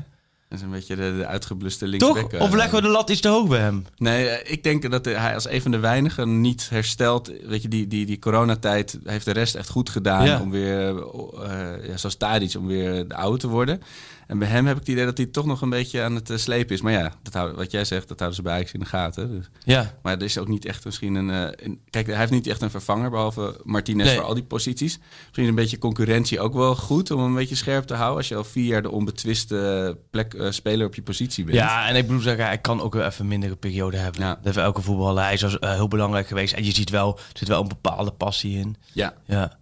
Dat 0.49 0.59
is 0.59 0.65
een 0.65 0.71
beetje 0.71 0.97
de, 0.97 1.17
de 1.17 1.27
uitgebluste 1.27 1.97
Toch? 1.97 2.15
linksback. 2.15 2.33
eh, 2.33 2.41
Of 2.47 2.55
leggen 2.55 2.75
we 2.75 2.83
de 2.83 2.89
lat 2.89 3.11
iets 3.11 3.21
te 3.21 3.29
hoog 3.29 3.49
bij 3.49 3.59
hem? 3.61 3.85
Nee, 3.97 4.29
eh, 4.29 4.53
ik 4.53 4.63
denk 4.63 4.91
dat 4.91 5.05
hij 5.05 5.35
als 5.35 5.49
een 5.49 5.63
van 5.63 5.71
de 5.71 5.79
weinigen 5.79 6.41
niet 6.41 6.69
herstelt. 6.71 7.33
Weet 7.47 7.63
je, 7.63 7.69
die, 7.69 7.87
die, 7.87 8.07
die 8.07 8.19
coronatijd 8.19 8.99
heeft 9.05 9.25
de 9.25 9.33
rest 9.33 9.55
echt 9.55 9.69
goed 9.69 9.91
gedaan. 9.91 10.25
Ja. 10.25 10.41
Om 10.41 10.51
weer, 10.51 10.97
eh 11.43 11.89
ja, 11.89 11.97
zoals 11.97 12.17
Tadic, 12.17 12.55
om 12.59 12.67
weer 12.67 13.09
de 13.09 13.15
oude 13.15 13.39
te 13.39 13.49
worden. 13.49 13.81
En 14.29 14.39
bij 14.39 14.49
hem 14.49 14.67
heb 14.67 14.75
ik 14.75 14.81
het 14.81 14.91
idee 14.91 15.05
dat 15.05 15.17
hij 15.17 15.27
toch 15.27 15.45
nog 15.47 15.61
een 15.63 15.71
beetje 15.71 16.03
aan 16.03 16.15
het 16.15 16.31
eh, 16.31 16.37
slepen 16.37 16.75
is. 16.75 16.81
Maar 16.81 16.93
ja, 16.93 17.13
dat 17.23 17.55
wat 17.55 17.71
jij 17.71 17.85
zegt, 17.85 18.09
dat 18.09 18.19
houden 18.19 18.37
ze 18.39 18.43
bij 18.45 18.53
Ajax 18.55 18.73
in 18.73 18.81
de 18.81 18.87
gaten. 18.87 19.31
Dus. 19.31 19.51
Ja. 19.65 19.95
Maar 20.03 20.17
er 20.17 20.23
is 20.23 20.39
ook 20.39 20.49
niet 20.49 20.65
echt 20.65 20.85
misschien 20.85 21.15
een, 21.15 21.31
eh, 21.31 21.67
een- 21.67 21.81
Kijk, 21.91 22.07
hij 22.07 22.17
heeft 22.17 22.31
niet 22.31 22.47
echt 22.47 22.63
een 22.63 22.71
vervanger, 22.71 23.11
behalve 23.11 23.61
Martinez 23.65 24.07
Nee. 24.07 24.17
voor 24.17 24.25
al 24.25 24.35
die 24.35 24.43
posities. 24.45 24.99
Misschien 25.27 25.47
een 25.49 25.55
beetje 25.55 25.79
concurrentie 25.79 26.41
ook 26.41 26.55
wel 26.55 26.77
goed 26.77 27.11
om 27.11 27.19
hem 27.19 27.29
een 27.29 27.35
beetje 27.35 27.55
scherp 27.55 27.85
te 27.85 27.95
houden. 27.95 28.17
Als 28.17 28.29
je 28.29 28.35
al 28.37 28.45
vier 28.45 28.65
jaar 28.65 28.83
de 28.83 28.91
onbetwiste 28.91 29.99
plek, 30.11 30.35
eh, 30.35 30.51
speler 30.51 30.87
op 30.87 30.95
je 30.95 31.03
positie 31.03 31.45
bent. 31.45 31.57
Ja, 31.57 31.89
en 31.89 31.97
ik 31.97 32.07
bedoel 32.07 32.21
zeggen, 32.23 32.45
hij 32.45 32.59
kan 32.59 32.81
ook 32.81 32.95
wel 32.95 33.05
even 33.07 33.21
een 33.21 33.29
mindere 33.29 33.57
periode 33.57 33.97
hebben. 33.97 34.21
Ja. 34.21 34.35
Dat 34.35 34.45
heeft 34.45 34.57
elke 34.57 34.83
voetballer. 34.83 35.23
Hij 35.23 35.33
is 35.35 35.45
als, 35.45 35.57
heel 35.61 35.89
belangrijk 35.89 36.27
geweest. 36.27 36.55
En 36.55 36.65
je 36.65 36.73
ziet 36.75 36.91
wel, 36.91 37.17
er 37.19 37.39
zit 37.39 37.49
wel 37.49 37.63
een 37.63 37.69
bepaalde 37.69 38.11
passie 38.11 38.59
in. 38.59 38.77
ja. 38.93 39.15
Ja. 39.27 39.57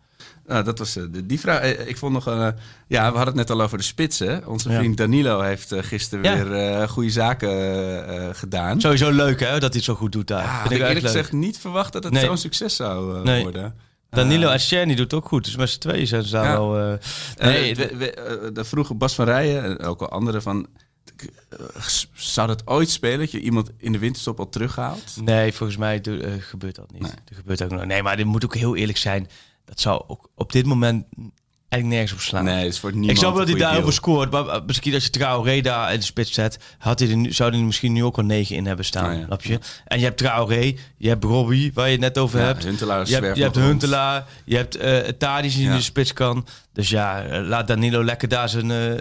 Nou, 0.47 0.65
dat 0.65 0.79
was 0.79 0.97
eh, 0.97 1.03
de, 1.11 1.27
die 1.27 1.41
vraag. 1.41 1.61
Eh, 1.61 1.89
Ik 1.89 1.97
vond 1.97 2.13
nog 2.13 2.27
een. 2.27 2.41
eh, 2.41 2.61
ja, 2.87 3.11
we 3.11 3.17
hadden 3.17 3.37
het 3.39 3.49
net 3.49 3.51
al 3.59 3.63
over 3.65 3.79
de 3.79 3.85
spitsen. 3.85 4.47
Onze 4.47 4.71
vriend 4.73 4.97
Danilo 4.97 5.41
heeft 5.41 5.73
eh, 5.73 5.83
gisteren 5.83 6.25
Ja. 6.25 6.45
weer 6.45 6.53
eh, 6.81 6.89
goede 6.89 7.11
zaken 7.11 7.49
eh, 7.51 8.29
eh, 8.29 8.35
gedaan. 8.35 8.81
Sowieso 8.81 9.11
leuk, 9.11 9.41
hè, 9.41 9.51
dat 9.51 9.61
hij 9.61 9.71
het 9.71 9.85
zo 9.85 9.95
goed 9.95 10.13
doet 10.13 10.27
daar. 10.29 10.43
ja, 10.43 10.49
Vind 10.49 10.63
had 10.63 10.73
ik 10.73 10.77
ik 10.77 10.83
echt 10.83 10.89
eerlijk 10.95 11.07
gezegd 11.15 11.33
niet 11.33 11.59
verwacht 11.59 11.93
dat 11.93 12.05
het 12.05 12.13
Nee. 12.13 12.25
zo'n 12.25 12.37
succes 12.39 12.77
zou 12.77 13.17
eh, 13.19 13.23
Nee. 13.25 13.43
worden. 13.43 13.75
Danilo 14.11 14.49
Eh, 14.51 14.59
Czerny 14.59 14.95
doet 14.95 15.15
ook 15.15 15.27
goed. 15.29 15.45
Dus 15.45 15.57
met 15.57 15.71
z'n 15.71 15.79
tweeën 15.79 16.07
zijn 16.07 16.23
ze 16.23 16.31
daar 16.33 16.45
Ja. 16.45 16.53
wel... 16.53 16.77
eh, 16.79 16.93
eh, 16.93 16.99
nee, 17.39 17.75
we- 17.77 17.97
we- 17.97 18.11
eh, 18.15 18.49
de 18.53 18.65
vroege 18.65 18.95
Bas 18.95 19.15
van 19.15 19.25
Rijen 19.25 19.63
en 19.65 19.79
ook 19.87 19.99
wel 20.01 20.09
anderen 20.11 20.43
van. 20.43 20.67
eh, 21.49 21.59
zou 22.15 22.47
dat 22.49 22.63
ooit 22.67 22.91
spelen? 22.91 23.19
Dat 23.19 23.31
je 23.31 23.41
iemand 23.41 23.71
in 23.77 23.93
de 23.93 23.99
winterstop 23.99 24.39
al 24.39 24.49
terughaalt? 24.49 25.17
Nee, 25.25 25.53
volgens 25.53 25.79
mij 25.79 26.01
eh, 26.01 26.33
gebeurt 26.39 26.75
dat 26.75 26.93
niet. 26.93 27.03
Nee. 27.03 27.11
Er 27.29 27.35
gebeurt 27.35 27.63
ook 27.63 27.71
nog. 27.71 27.85
Nee, 27.85 28.03
maar 28.03 28.17
dit 28.17 28.27
moet 28.27 28.45
ook 28.45 28.55
heel 28.55 28.77
eerlijk 28.77 28.99
zijn. 28.99 29.29
Dat 29.67 29.81
zou 29.81 30.03
ook 30.07 30.31
op 30.35 30.53
dit 30.53 30.67
moment 30.67 31.05
eigenlijk 31.69 32.01
nergens 32.01 32.13
op 32.13 32.21
slaan. 32.21 32.45
Nee, 32.45 32.65
het 32.65 32.73
is 32.73 32.79
voor 32.79 32.91
niemand. 32.91 33.11
ik 33.11 33.17
snap 33.17 33.33
een 33.33 33.39
dat 33.39 33.49
hij 33.49 33.59
daarover 33.59 33.83
deal. 33.83 33.93
scoort. 33.93 34.31
Maar 34.31 34.45
uh, 34.47 34.57
misschien 34.67 34.95
als 34.95 35.05
je 35.05 35.11
Traoré 35.11 35.61
daar 35.61 35.93
in 35.93 35.99
de 35.99 36.05
spits 36.05 36.33
zet, 36.33 36.59
had 36.79 36.99
hij 36.99 37.09
er 37.09 37.17
nu, 37.17 37.33
zou 37.33 37.51
hij 37.51 37.59
er 37.59 37.65
misschien 37.65 37.93
nu 37.93 38.05
ook 38.05 38.17
wel 38.17 38.25
negen 38.25 38.57
in 38.57 38.67
hebben 38.67 38.85
staan. 38.85 39.19
Ja. 39.19 39.25
Snap 39.25 39.45
je? 39.45 39.59
En 39.85 39.99
je 39.99 40.05
hebt 40.05 40.19
Traoré, 40.19 40.75
je 40.97 41.09
hebt 41.09 41.25
Robbie, 41.25 41.71
waar 41.75 41.87
je 41.87 41.93
het 41.93 42.01
net 42.01 42.19
over 42.19 42.39
Ja, 42.41 42.45
hebt. 42.45 42.65
Huntelaar 42.65 43.09
Je 43.09 43.15
hebt, 43.15 43.37
je 43.37 43.43
hebt. 43.43 43.57
Huntelaar, 43.57 44.25
je 44.45 44.57
hebt 44.57 44.77
uh, 44.83 44.99
Tadic 44.99 45.53
die 45.53 45.65
in 45.65 45.73
de 45.73 45.81
spits 45.81 46.13
kan. 46.13 46.47
Dus 46.73 46.89
ja, 46.89 47.23
eh, 47.25 47.47
laat 47.47 47.67
Danilo 47.67 48.05
lekker 48.05 48.29
daar 48.29 48.49
zijn, 48.49 48.71
eh, 48.71 48.93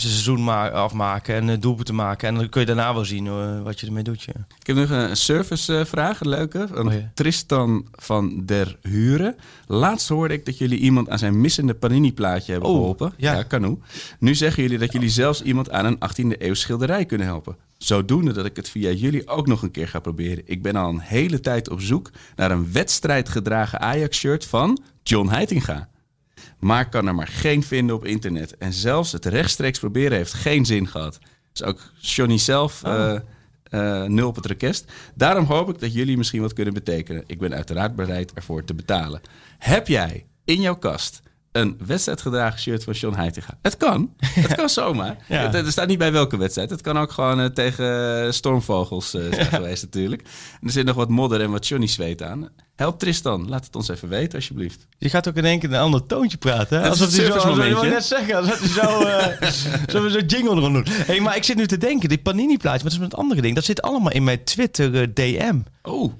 zijn 0.00 0.12
seizoen 0.12 0.48
afmaken 0.72 1.34
en 1.34 1.48
uh, 1.48 1.56
doelpunten 1.60 1.94
maken. 1.94 2.28
En 2.28 2.34
dan 2.34 2.48
kun 2.48 2.60
je 2.60 2.66
daarna 2.66 2.94
wel 2.94 3.04
zien 3.04 3.26
eh, 3.26 3.62
wat 3.62 3.80
je 3.80 3.86
ermee 3.86 4.02
doet. 4.02 4.22
Ja. 4.22 4.32
Ik 4.58 4.66
heb 4.66 4.76
nog 4.76 4.90
een 4.90 5.16
servicevraag, 5.16 6.20
een 6.20 6.28
leuke. 6.28 6.66
Van 6.72 6.86
Oh 6.86 6.92
ja. 6.92 7.10
Tristan 7.14 7.86
van 7.92 8.42
der 8.44 8.76
Huren. 8.82 9.36
Laatst 9.66 10.08
hoorde 10.08 10.34
ik 10.34 10.44
dat 10.44 10.58
jullie 10.58 10.78
iemand 10.78 11.08
aan 11.08 11.18
zijn 11.18 11.40
missende 11.40 11.74
Panini-plaatje 11.74 12.52
hebben 12.52 12.70
Oh, 12.70 12.76
geholpen. 12.76 13.12
ja. 13.16 13.34
Ja, 13.34 13.44
Canoe. 13.48 13.78
Nu 14.18 14.34
zeggen 14.34 14.62
jullie 14.62 14.78
dat 14.78 14.92
jullie 14.92 15.08
zelfs 15.10 15.42
iemand 15.42 15.70
aan 15.70 15.84
een 15.84 15.98
18e 15.98 16.38
eeuw 16.38 16.54
schilderij 16.54 17.04
kunnen 17.04 17.26
helpen. 17.26 17.56
Zodoende 17.78 18.32
dat 18.32 18.44
ik 18.44 18.56
het 18.56 18.68
via 18.70 18.90
jullie 18.90 19.28
ook 19.28 19.46
nog 19.46 19.62
een 19.62 19.70
keer 19.70 19.88
ga 19.88 20.00
proberen. 20.00 20.42
Ik 20.46 20.62
ben 20.62 20.76
al 20.76 20.88
een 20.88 21.00
hele 21.00 21.40
tijd 21.40 21.70
op 21.70 21.80
zoek 21.80 22.10
naar 22.36 22.50
een 22.50 22.72
wedstrijdgedragen 22.72 23.80
Ajax-shirt 23.80 24.44
van 24.46 24.78
John 25.02 25.28
Heitinga. 25.28 25.88
Maar 26.60 26.88
kan 26.88 27.06
er 27.06 27.14
maar 27.14 27.28
geen 27.28 27.62
vinden 27.62 27.96
op 27.96 28.04
internet. 28.04 28.56
En 28.56 28.72
zelfs 28.72 29.12
het 29.12 29.24
rechtstreeks 29.24 29.78
proberen 29.78 30.16
heeft 30.16 30.32
geen 30.32 30.66
zin 30.66 30.86
gehad. 30.86 31.18
Dus 31.52 31.62
ook 31.62 31.80
Johnny 32.00 32.38
zelf 32.38 32.82
eh, 32.82 33.14
eh, 33.62 34.04
nul 34.04 34.28
op 34.28 34.36
het 34.36 34.46
request. 34.46 34.92
Daarom 35.14 35.44
hoop 35.44 35.68
ik 35.68 35.78
dat 35.78 35.92
jullie 35.92 36.16
misschien 36.16 36.40
wat 36.40 36.52
kunnen 36.52 36.74
betekenen. 36.74 37.24
Ik 37.26 37.38
ben 37.38 37.54
uiteraard 37.54 37.96
bereid 37.96 38.32
ervoor 38.32 38.64
te 38.64 38.74
betalen. 38.74 39.20
Heb 39.58 39.88
jij 39.88 40.26
in 40.44 40.60
jouw 40.60 40.76
kast 40.76 41.22
een 41.52 41.78
wedstrijdgedragen 41.86 42.60
shirt 42.60 42.84
van 42.84 42.92
John 42.92 43.16
Heitinga? 43.16 43.58
Het 43.62 43.76
kan. 43.76 44.14
Het 44.18 44.54
kan 44.54 44.68
zomaar. 44.80 45.16
Ja. 45.28 45.42
Het- 45.50 45.54
Er 45.54 45.72
staat 45.72 45.86
niet 45.88 45.98
bij 45.98 46.12
welke 46.12 46.36
wedstrijd. 46.36 46.70
Het 46.70 46.80
kan 46.80 46.98
ook 46.98 47.12
gewoon 47.12 47.40
eh, 47.40 47.46
tegen 47.46 48.34
stormvogels 48.34 49.14
eh, 49.14 49.22
zijn 49.32 49.46
geweest 49.56 49.82
natuurlijk. 49.82 50.22
En 50.60 50.66
er 50.66 50.72
zit 50.72 50.84
nog 50.86 50.96
wat 50.96 51.08
modder 51.08 51.40
en 51.40 51.50
wat 51.50 51.66
Johnny 51.68 51.86
zweet 51.86 52.22
aan. 52.22 52.48
Help 52.76 52.98
Tristan. 52.98 53.48
Laat 53.48 53.64
het 53.64 53.76
ons 53.76 53.88
even 53.88 54.08
weten 54.08 54.34
alsjeblieft. 54.38 54.86
Je 54.98 55.08
gaat 55.10 55.28
ook 55.28 55.34
in 55.36 55.44
één 55.44 55.58
keer 55.58 55.72
een 55.72 55.78
ander 55.80 56.06
toontje 56.06 56.36
praten. 56.38 56.80
Hè? 56.80 56.88
Alsof 56.88 57.06
het 57.06 57.14
zo, 57.42 57.60
ik 57.60 57.82
net 57.82 58.04
zeggen, 58.04 58.34
alsof 58.34 58.58
hij 58.58 58.68
zo, 58.68 59.00
eh 59.02 59.50
zo, 59.92 60.08
zo 60.08 60.18
jingle 60.18 60.56
erom 60.56 60.72
doen. 60.72 60.86
Hey, 60.88 61.20
maar 61.20 61.36
ik 61.36 61.44
zit 61.44 61.56
nu 61.56 61.66
te 61.66 61.78
denken, 61.78 62.08
die 62.08 62.18
Panini-plaatje, 62.18 62.70
maar 62.70 62.82
dat 62.82 62.92
is 62.92 62.98
met 62.98 63.10
het 63.10 63.20
andere 63.20 63.40
ding. 63.40 63.54
Dat 63.54 63.64
zit 63.64 63.82
allemaal 63.82 64.12
in 64.12 64.24
mijn 64.24 64.44
Twitter 64.44 65.00
eh, 65.02 65.08
DM. 65.14 65.58
Oh, 65.82 66.12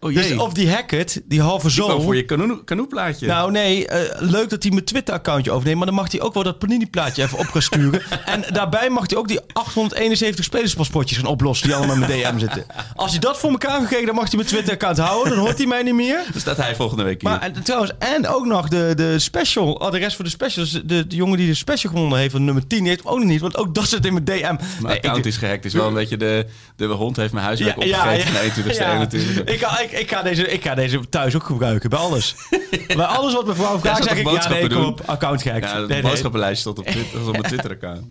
oh 0.00 0.14
Dus 0.14 0.36
of 0.36 0.52
die 0.52 0.70
Hackett, 0.70 1.20
die 1.24 1.40
halve 1.40 1.70
zoon... 1.70 2.02
voor 2.02 2.16
je 2.16 2.24
kanoe- 2.24 2.64
canoeplaatje. 2.64 3.26
Nou 3.26 3.50
nee, 3.50 3.86
eh, 3.88 4.20
leuk 4.30 4.48
dat 4.50 4.62
hij 4.62 4.72
mijn 4.72 4.84
Twitter-accountje 4.84 5.50
overneemt. 5.50 5.76
Maar 5.76 5.86
dan 5.86 5.94
mag 5.94 6.10
hij 6.12 6.20
ook 6.20 6.34
wel 6.34 6.42
dat 6.42 6.58
Panini-plaatje 6.58 7.22
even 7.22 7.38
op 7.38 7.46
gaan 7.46 7.62
sturen. 7.62 8.02
en 8.24 8.44
daarbij 8.52 8.90
mag 8.90 9.04
hij 9.10 9.18
ook 9.18 9.28
die 9.28 9.40
871 9.52 10.44
spelerspaspoortjes 10.44 11.18
gaan 11.18 11.26
oplossen 11.26 11.66
die 11.66 11.76
allemaal 11.76 11.94
in 11.94 12.00
mijn 12.00 12.12
DM 12.34 12.38
zitten. 12.38 12.66
Als 12.94 13.10
hij 13.10 13.20
dat 13.20 13.38
voor 13.38 13.50
elkaar 13.50 13.80
gekregen, 13.80 14.06
dan 14.06 14.14
mag 14.14 14.24
hij 14.26 14.36
mijn 14.36 14.48
Twitter-account 14.48 14.98
houden. 14.98 15.32
Dan 15.34 15.42
hoort 15.44 15.58
hij 15.58 15.66
mij 15.66 15.82
niet 15.82 15.94
meer. 15.94 16.20
Dan 16.32 16.40
staat 16.40 16.56
hij 16.56 16.74
volgende 16.74 17.02
week 17.02 17.20
hier. 17.20 17.30
Maar 17.30 17.40
en, 17.40 17.62
trouwens, 17.62 17.92
en 17.98 18.26
ook 18.28 18.46
nog 18.46 18.68
de, 18.68 18.92
de 18.96 19.18
special, 19.18 19.72
oh, 19.72 19.90
de 19.90 19.98
rest 19.98 20.16
voor 20.16 20.24
de 20.24 20.30
specials. 20.30 20.70
De, 20.70 21.06
de 21.06 21.16
jongen 21.16 21.38
die 21.38 21.46
de 21.46 21.54
special 21.54 21.92
gewonnen 21.92 22.18
heeft 22.18 22.32
van 22.32 22.44
nummer 22.44 22.66
10, 22.66 22.78
die 22.78 22.88
heeft 22.88 23.02
hem 23.02 23.12
ook 23.12 23.18
nog 23.18 23.28
niet. 23.28 23.40
Want 23.40 23.56
ook 23.56 23.74
dat 23.74 23.88
zit 23.88 24.06
in 24.06 24.12
mijn 24.12 24.24
DM. 24.24 24.40
Mijn 24.40 24.58
Nee, 24.82 24.96
account 24.96 25.18
ik- 25.18 25.24
is 25.24 25.36
gehackt. 25.36 25.64
Het 25.64 25.72
is 25.72 25.78
wel 25.78 25.88
een 25.88 25.94
beetje 26.02 26.16
de, 26.16 26.46
de 26.76 26.84
hond 26.86 27.16
heeft 27.16 27.32
mijn 27.32 27.44
huiswerk 27.44 27.82
Ja, 27.82 27.84
ja, 27.84 27.96
opgegeten 27.96 28.26
ja. 28.26 28.32
van 28.32 28.40
21 28.42 28.76
Ja. 28.78 28.98
natuurlijk. 28.98 29.50
Ik, 29.50 29.60
ik 29.82 29.87
ik, 29.90 29.98
ik, 29.98 30.10
ga 30.10 30.22
deze, 30.22 30.46
ik 30.48 30.62
ga 30.62 30.74
deze 30.74 31.08
thuis 31.08 31.34
ook 31.34 31.42
gebruiken, 31.44 31.90
bij 31.90 31.98
alles. 31.98 32.34
bij 32.86 32.96
alles 33.04 33.34
wat 33.34 33.44
mijn 33.44 33.56
vrouw 33.56 33.78
vraagt, 33.78 34.02
zeg 34.04 34.18
ik, 34.18 34.30
ja, 34.30 34.48
nee, 34.48 34.68
kom 34.68 34.84
op, 34.84 35.00
account 35.06 35.42
gehackt. 35.42 35.64
Ja, 35.64 35.78
het 35.78 35.88
nee, 35.88 36.02
nee. 36.02 36.10
boodschappenlijst 36.10 36.60
stond 36.60 36.78
op, 36.78 36.86
Twitter, 36.86 37.12
dat 37.12 37.20
was 37.20 37.26
op 37.26 37.32
mijn 37.40 37.52
Twitter-account. 37.52 38.04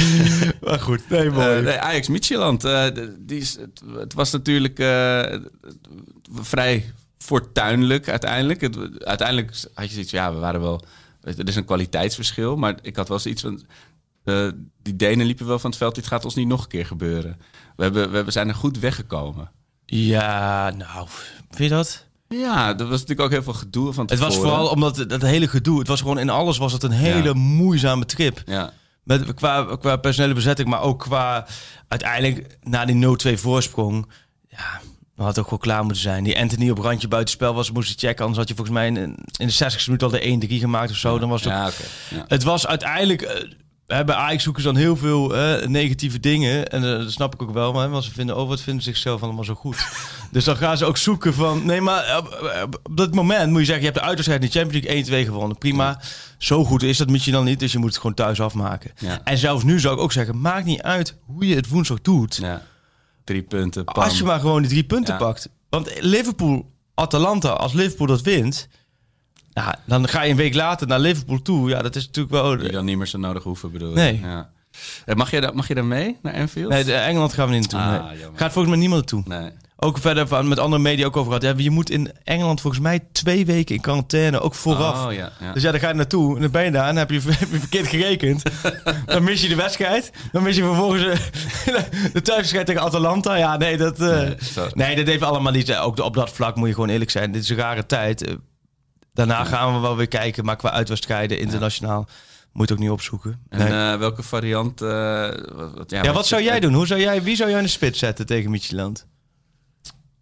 Maar 0.62 0.80
goed, 0.80 1.08
nee, 1.08 1.30
mooi. 1.30 1.56
Eh, 1.56 1.64
nee, 1.64 1.78
Ajax 1.78 2.08
Midtjylland. 2.08 2.64
eh, 2.64 2.84
die 3.18 3.40
is, 3.40 3.56
het, 3.56 3.82
het 3.98 4.14
was 4.14 4.30
natuurlijk 4.30 4.78
eh, 4.78 5.38
vrij 6.32 6.92
fortuinlijk 7.18 8.08
uiteindelijk. 8.08 8.60
Het, 8.60 8.76
uiteindelijk 9.04 9.50
had 9.74 9.86
je 9.86 9.92
zoiets 9.92 10.10
van, 10.10 10.18
ja, 10.20 10.32
we 10.32 10.38
waren 10.38 10.60
wel... 10.60 10.84
Er 11.22 11.48
is 11.48 11.56
een 11.56 11.64
kwaliteitsverschil, 11.64 12.56
maar 12.56 12.74
ik 12.82 12.96
had 12.96 13.08
wel 13.08 13.18
zoiets 13.18 13.42
van... 13.42 13.62
eh, 14.24 14.48
die 14.82 14.96
Denen 14.96 15.26
liepen 15.26 15.46
wel 15.46 15.58
van 15.58 15.70
het 15.70 15.78
veld, 15.78 15.94
dit 15.94 16.06
gaat 16.06 16.24
ons 16.24 16.34
niet 16.34 16.46
nog 16.48 16.62
een 16.62 16.68
keer 16.68 16.86
gebeuren. 16.86 17.36
We, 17.76 17.82
hebben, 17.82 18.08
we 18.10 18.14
hebben- 18.14 18.32
zijn 18.32 18.48
er 18.48 18.54
goed 18.54 18.78
weggekomen. 18.78 19.50
Ja, 19.86 20.70
nou, 20.70 21.06
vind 21.50 21.68
je 21.70 21.74
dat? 21.76 22.04
Ja, 22.28 22.68
er 22.68 22.76
was 22.88 22.90
natuurlijk 23.00 23.20
ook 23.20 23.30
heel 23.30 23.42
veel 23.42 23.52
gedoe 23.52 23.92
van 23.92 24.06
Het 24.06 24.18
was 24.18 24.36
vooral 24.36 24.68
omdat 24.68 25.04
dat 25.08 25.22
hele 25.22 25.48
gedoe, 25.48 25.78
het 25.78 25.88
was 25.88 26.00
gewoon 26.00 26.18
in 26.18 26.30
alles 26.30 26.58
was 26.58 26.72
het 26.72 26.82
een 26.82 26.90
hele 26.90 27.28
Ja. 27.28 27.32
moeizame 27.34 28.04
trip. 28.04 28.42
Ja, 28.46 28.72
Met, 29.02 29.34
qua, 29.34 29.76
qua 29.76 29.96
personele 29.96 30.34
bezetting, 30.34 30.68
maar 30.68 30.80
ook 30.82 30.98
qua 31.00 31.46
uiteindelijk 31.88 32.58
na 32.62 32.84
die 32.84 32.94
0-2 33.36 33.40
voorsprong. 33.40 34.06
Ja, 34.48 34.80
we 35.14 35.22
hadden 35.22 35.42
ook 35.44 35.50
wel 35.50 35.58
klaar 35.58 35.82
moeten 35.84 36.02
zijn. 36.02 36.24
Die 36.24 36.38
Anthony 36.38 36.70
op 36.70 36.78
randje 36.78 37.08
buitenspel 37.08 37.54
was, 37.54 37.70
moest 37.70 37.88
je 38.00 38.06
checken. 38.06 38.20
Anders 38.24 38.38
had 38.38 38.48
je 38.48 38.54
volgens 38.54 38.76
mij 38.76 38.86
in, 38.86 38.96
in 39.38 39.46
de 39.46 39.50
60 39.52 39.86
minuten 39.86 40.06
al 40.06 40.38
de 40.40 40.46
1-3 40.48 40.58
gemaakt 40.60 40.90
of 40.90 40.96
zo. 40.96 41.18
Dan 41.18 41.28
was 41.28 41.44
het 41.44 41.52
ook- 41.52 41.58
ja. 41.58 42.16
Ja. 42.16 42.24
Het 42.28 42.42
was 42.42 42.66
uiteindelijk... 42.66 43.46
eh, 43.86 44.04
bij 44.04 44.14
Ajax 44.14 44.42
zoeken 44.42 44.62
ze 44.62 44.68
dan 44.68 44.76
heel 44.76 44.96
veel 44.96 45.36
eh, 45.36 45.66
negatieve 45.68 46.20
dingen. 46.20 46.68
En 46.68 46.84
eh, 46.92 46.98
dat 46.98 47.12
snap 47.12 47.34
ik 47.34 47.42
ook 47.42 47.52
wel. 47.52 47.72
Maar 47.72 47.90
want 47.90 48.04
ze 48.04 48.10
vinden, 48.12 48.36
oh, 48.36 48.48
wat 48.48 48.60
vinden 48.60 48.82
ze 48.82 48.88
zichzelf 48.90 49.22
allemaal 49.22 49.44
zo 49.44 49.54
goed. 49.54 49.76
dus 50.32 50.44
dan 50.44 50.56
gaan 50.56 50.76
ze 50.76 50.84
ook 50.84 50.96
zoeken 50.96 51.34
van... 51.34 51.66
Nee, 51.66 51.80
maar 51.80 52.18
op, 52.18 52.26
op- 52.64 52.80
op 52.82 52.96
dat 52.96 53.14
moment 53.14 53.50
moet 53.50 53.58
je 53.60 53.64
zeggen... 53.66 53.84
Je 53.84 53.90
hebt 53.90 53.98
de 54.00 54.06
uitwedstrijd 54.06 54.42
in 54.42 54.48
de 54.50 54.58
Champions 54.58 54.86
League 55.08 55.24
1-2 55.24 55.28
gewonnen. 55.28 55.58
Prima. 55.58 56.00
Zo 56.38 56.64
goed 56.64 56.82
is 56.82 56.96
dat 56.98 57.08
moet 57.08 57.24
je 57.24 57.30
dan 57.30 57.44
niet. 57.44 57.58
Dus 57.58 57.72
je 57.72 57.78
moet 57.78 57.88
het 57.88 57.96
gewoon 57.96 58.14
thuis 58.14 58.40
afmaken. 58.40 58.90
Ja. 58.98 59.20
En 59.24 59.38
zelfs 59.38 59.64
nu 59.64 59.80
zou 59.80 59.94
ik 59.94 60.00
ook 60.00 60.12
zeggen... 60.12 60.40
Maakt 60.40 60.64
niet 60.64 60.82
uit 60.82 61.16
hoe 61.26 61.46
je 61.46 61.54
het 61.54 61.68
woensdag 61.68 62.00
doet. 62.00 62.36
ja. 62.36 62.62
Drie 63.24 63.42
punten, 63.42 63.84
pam. 63.84 64.02
Als 64.02 64.18
je 64.18 64.24
maar 64.24 64.40
gewoon 64.40 64.60
die 64.62 64.70
drie 64.70 64.84
punten 64.84 65.16
pakt. 65.16 65.48
Want 65.68 65.92
Liverpool, 66.00 66.70
Atalanta, 66.94 67.48
als 67.48 67.72
Liverpool 67.72 68.06
dat 68.06 68.20
wint... 68.22 68.68
Ja, 69.54 69.78
dan 69.84 70.08
ga 70.08 70.22
je 70.22 70.30
een 70.30 70.36
week 70.36 70.54
later 70.54 70.86
naar 70.86 71.00
Liverpool 71.00 71.42
toe. 71.42 71.68
Ja, 71.68 71.82
dat 71.82 71.96
is 71.96 72.06
natuurlijk 72.06 72.34
wel... 72.34 72.56
Die 72.58 72.70
dan 72.72 72.84
niet 72.84 72.96
meer 72.96 73.06
zo 73.06 73.18
nodig 73.18 73.42
hoeven, 73.42 73.72
bedoel? 73.72 73.92
Nee. 73.92 74.20
Ja. 74.22 74.50
Eh, 75.04 75.14
Mag 75.14 75.30
je, 75.30 75.40
daar, 75.40 75.54
mag 75.54 75.68
je 75.68 75.74
daar 75.74 75.84
mee, 75.84 76.18
naar 76.22 76.34
Anfield? 76.34 76.70
Nee, 76.70 76.84
de 76.84 76.94
Engeland 76.94 77.32
gaan 77.32 77.48
we 77.48 77.54
niet 77.54 77.72
naartoe. 77.72 77.98
Ah, 77.98 78.06
nee. 78.10 78.18
Gaat 78.34 78.52
volgens 78.52 78.68
mij 78.74 78.76
niemand 78.78 79.12
naartoe. 79.12 79.38
Nee. 79.40 79.50
Ook 79.76 79.98
verder 79.98 80.28
van, 80.28 80.48
met 80.48 80.58
andere 80.58 80.82
media 80.82 81.06
ook 81.06 81.16
over 81.16 81.32
gehad. 81.32 81.56
Ja, 81.58 81.62
je 81.64 81.70
moet 81.70 81.90
in 81.90 82.12
Engeland 82.24 82.60
volgens 82.60 82.82
mij 82.82 83.00
twee 83.12 83.46
weken 83.46 83.74
in 83.74 83.80
quarantaine, 83.80 84.40
ook 84.40 84.54
vooraf. 84.54 85.06
Oh, 85.06 85.12
ja, 85.12 85.32
ja. 85.40 85.52
Dus 85.52 85.62
ja, 85.62 85.70
dan 85.70 85.80
ga 85.80 85.88
je 85.88 85.94
naartoe 85.94 86.34
en 86.36 86.42
dan 86.42 86.50
ben 86.50 86.64
je 86.64 86.70
daar 86.70 86.88
en 86.88 86.94
dan 86.94 87.06
heb 87.08 87.10
je, 87.10 87.20
heb 87.38 87.50
je 87.50 87.58
verkeerd 87.58 87.86
gerekend. 87.86 88.42
dan 89.06 89.22
mis 89.22 89.42
je 89.42 89.48
de 89.48 89.54
wedstrijd. 89.54 90.12
Dan 90.32 90.42
mis 90.42 90.56
je 90.56 90.62
vervolgens 90.62 91.02
eh, 91.04 91.74
de 92.12 92.22
thuiswedstrijd 92.22 92.66
tegen 92.66 92.82
Atalanta. 92.82 93.34
Ja, 93.34 93.56
nee, 93.56 93.76
dat, 93.76 94.00
eh, 94.00 94.30
Nee, 94.72 94.96
dat 94.96 95.06
heeft 95.06 95.22
allemaal 95.22 95.52
niet. 95.52 95.76
Ook 95.76 95.98
op 95.98 96.14
dat 96.14 96.30
vlak 96.30 96.56
moet 96.56 96.68
je 96.68 96.74
gewoon 96.74 96.88
eerlijk 96.88 97.10
zijn. 97.10 97.32
Dit 97.32 97.42
is 97.42 97.48
een 97.48 97.56
rare 97.56 97.86
tijd. 97.86 98.36
Daarna 99.12 99.44
gaan 99.44 99.74
we 99.74 99.80
wel 99.80 99.96
weer 99.96 100.08
kijken, 100.08 100.44
maar 100.44 100.56
qua 100.56 100.70
uitwedstrijden 100.70 101.38
internationaal 101.38 102.08
moet 102.52 102.68
je 102.68 102.74
ook 102.74 102.80
niet 102.80 102.90
opzoeken. 102.90 103.40
En 103.48 103.66
eh, 103.92 103.98
welke 103.98 104.22
variant... 104.22 104.80
eh, 104.82 105.28
wat, 105.54 105.74
wat- 105.74 105.90
ja, 105.90 106.12
wat 106.12 106.26
zou 106.26 106.42
jij 106.42 106.60
doen? 106.60 106.72
Hoe 106.74 106.86
zou 106.86 107.00
jij, 107.00 107.22
wie 107.22 107.36
zou 107.36 107.48
jij 107.50 107.58
in 107.58 107.64
de 107.64 107.70
spits 107.70 107.98
zetten 107.98 108.26
tegen 108.26 108.50
Midtjylland? 108.50 109.06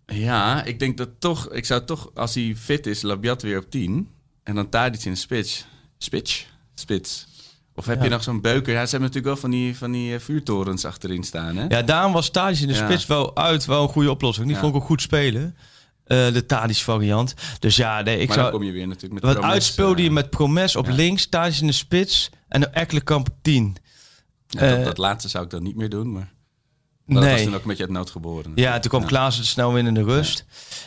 Ja, 0.06 0.64
ik 0.64 0.78
denk 0.78 0.96
dat 0.96 1.08
toch... 1.18 1.48
Ik 1.52 1.64
zou 1.64 1.84
toch, 1.84 2.10
als 2.14 2.34
hij 2.34 2.54
fit 2.58 2.86
is, 2.86 3.02
Labiat 3.02 3.42
weer 3.42 3.58
op 3.58 3.70
10. 3.70 4.08
En 4.42 4.54
dan 4.54 4.68
Tadic 4.68 5.04
in 5.04 5.12
de 5.12 5.18
spits. 5.18 5.66
Spits? 5.98 6.46
Spits. 6.74 7.26
Of 7.74 7.86
heb 7.86 7.98
Ja. 7.98 8.04
je 8.04 8.10
nog 8.10 8.22
zo'n 8.22 8.40
beuker? 8.40 8.72
Ja, 8.72 8.84
ze 8.84 8.90
hebben 8.90 9.08
natuurlijk 9.08 9.26
wel 9.26 9.36
van 9.36 9.50
die, 9.50 9.76
van 9.76 9.92
die 9.92 10.14
eh, 10.14 10.20
vuurtorens 10.20 10.84
achterin 10.84 11.22
staan, 11.24 11.56
hè? 11.56 11.64
Ja, 11.68 11.82
daarom 11.82 12.12
was 12.12 12.30
Tadic 12.30 12.60
in 12.60 12.66
de 12.68 12.74
Ja. 12.74 12.84
spits 12.84 13.06
wel 13.06 13.36
uit 13.36 13.64
wel 13.64 13.82
een 13.82 13.88
goede 13.88 14.10
oplossing. 14.10 14.46
Die 14.46 14.54
Ja. 14.54 14.60
vond 14.62 14.74
ik 14.74 14.80
ook 14.80 14.86
goed 14.86 15.02
spelen. 15.02 15.56
Eh, 16.04 16.32
de 16.32 16.46
Tadic 16.46 16.76
variant. 16.76 17.34
Dus 17.58 17.76
ja, 17.76 18.00
nee, 18.00 18.18
ik 18.18 18.26
maar 18.26 18.36
zou... 18.36 18.50
dan 18.50 18.58
kom 18.58 18.68
je 18.68 18.72
weer 18.72 18.86
natuurlijk 18.86 19.22
met 19.22 19.34
Wat 19.34 19.42
uitspeelde 19.44 20.02
je 20.02 20.08
eh, 20.08 20.14
met 20.14 20.30
Promes 20.30 20.76
op 20.76 20.86
ja. 20.86 20.92
links, 20.92 21.26
Tadic 21.28 21.60
in 21.60 21.66
de 21.66 21.72
spits 21.72 22.30
en 22.48 22.60
de 22.60 22.66
Ekkelenkamp 22.66 23.28
op 23.28 23.34
10. 23.42 23.76
ja, 24.46 24.60
dat, 24.60 24.78
eh, 24.78 24.84
dat 24.84 24.98
laatste 24.98 25.28
zou 25.28 25.44
ik 25.44 25.50
dan 25.50 25.62
niet 25.62 25.76
meer 25.76 25.88
doen, 25.88 26.12
maar... 26.12 26.32
Dat 27.06 27.22
Nee. 27.22 27.32
was 27.32 27.42
toen 27.42 27.54
ook 27.54 27.62
een 27.62 27.68
beetje 27.68 27.82
uit 27.82 27.92
nood 27.92 28.10
geboren. 28.10 28.52
Ja, 28.54 28.78
toen 28.78 28.90
kwam 28.90 29.04
Klaassen 29.04 29.44
snel 29.44 29.76
in 29.76 29.86
in 29.86 29.94
de 29.94 30.02
rust. 30.02 30.44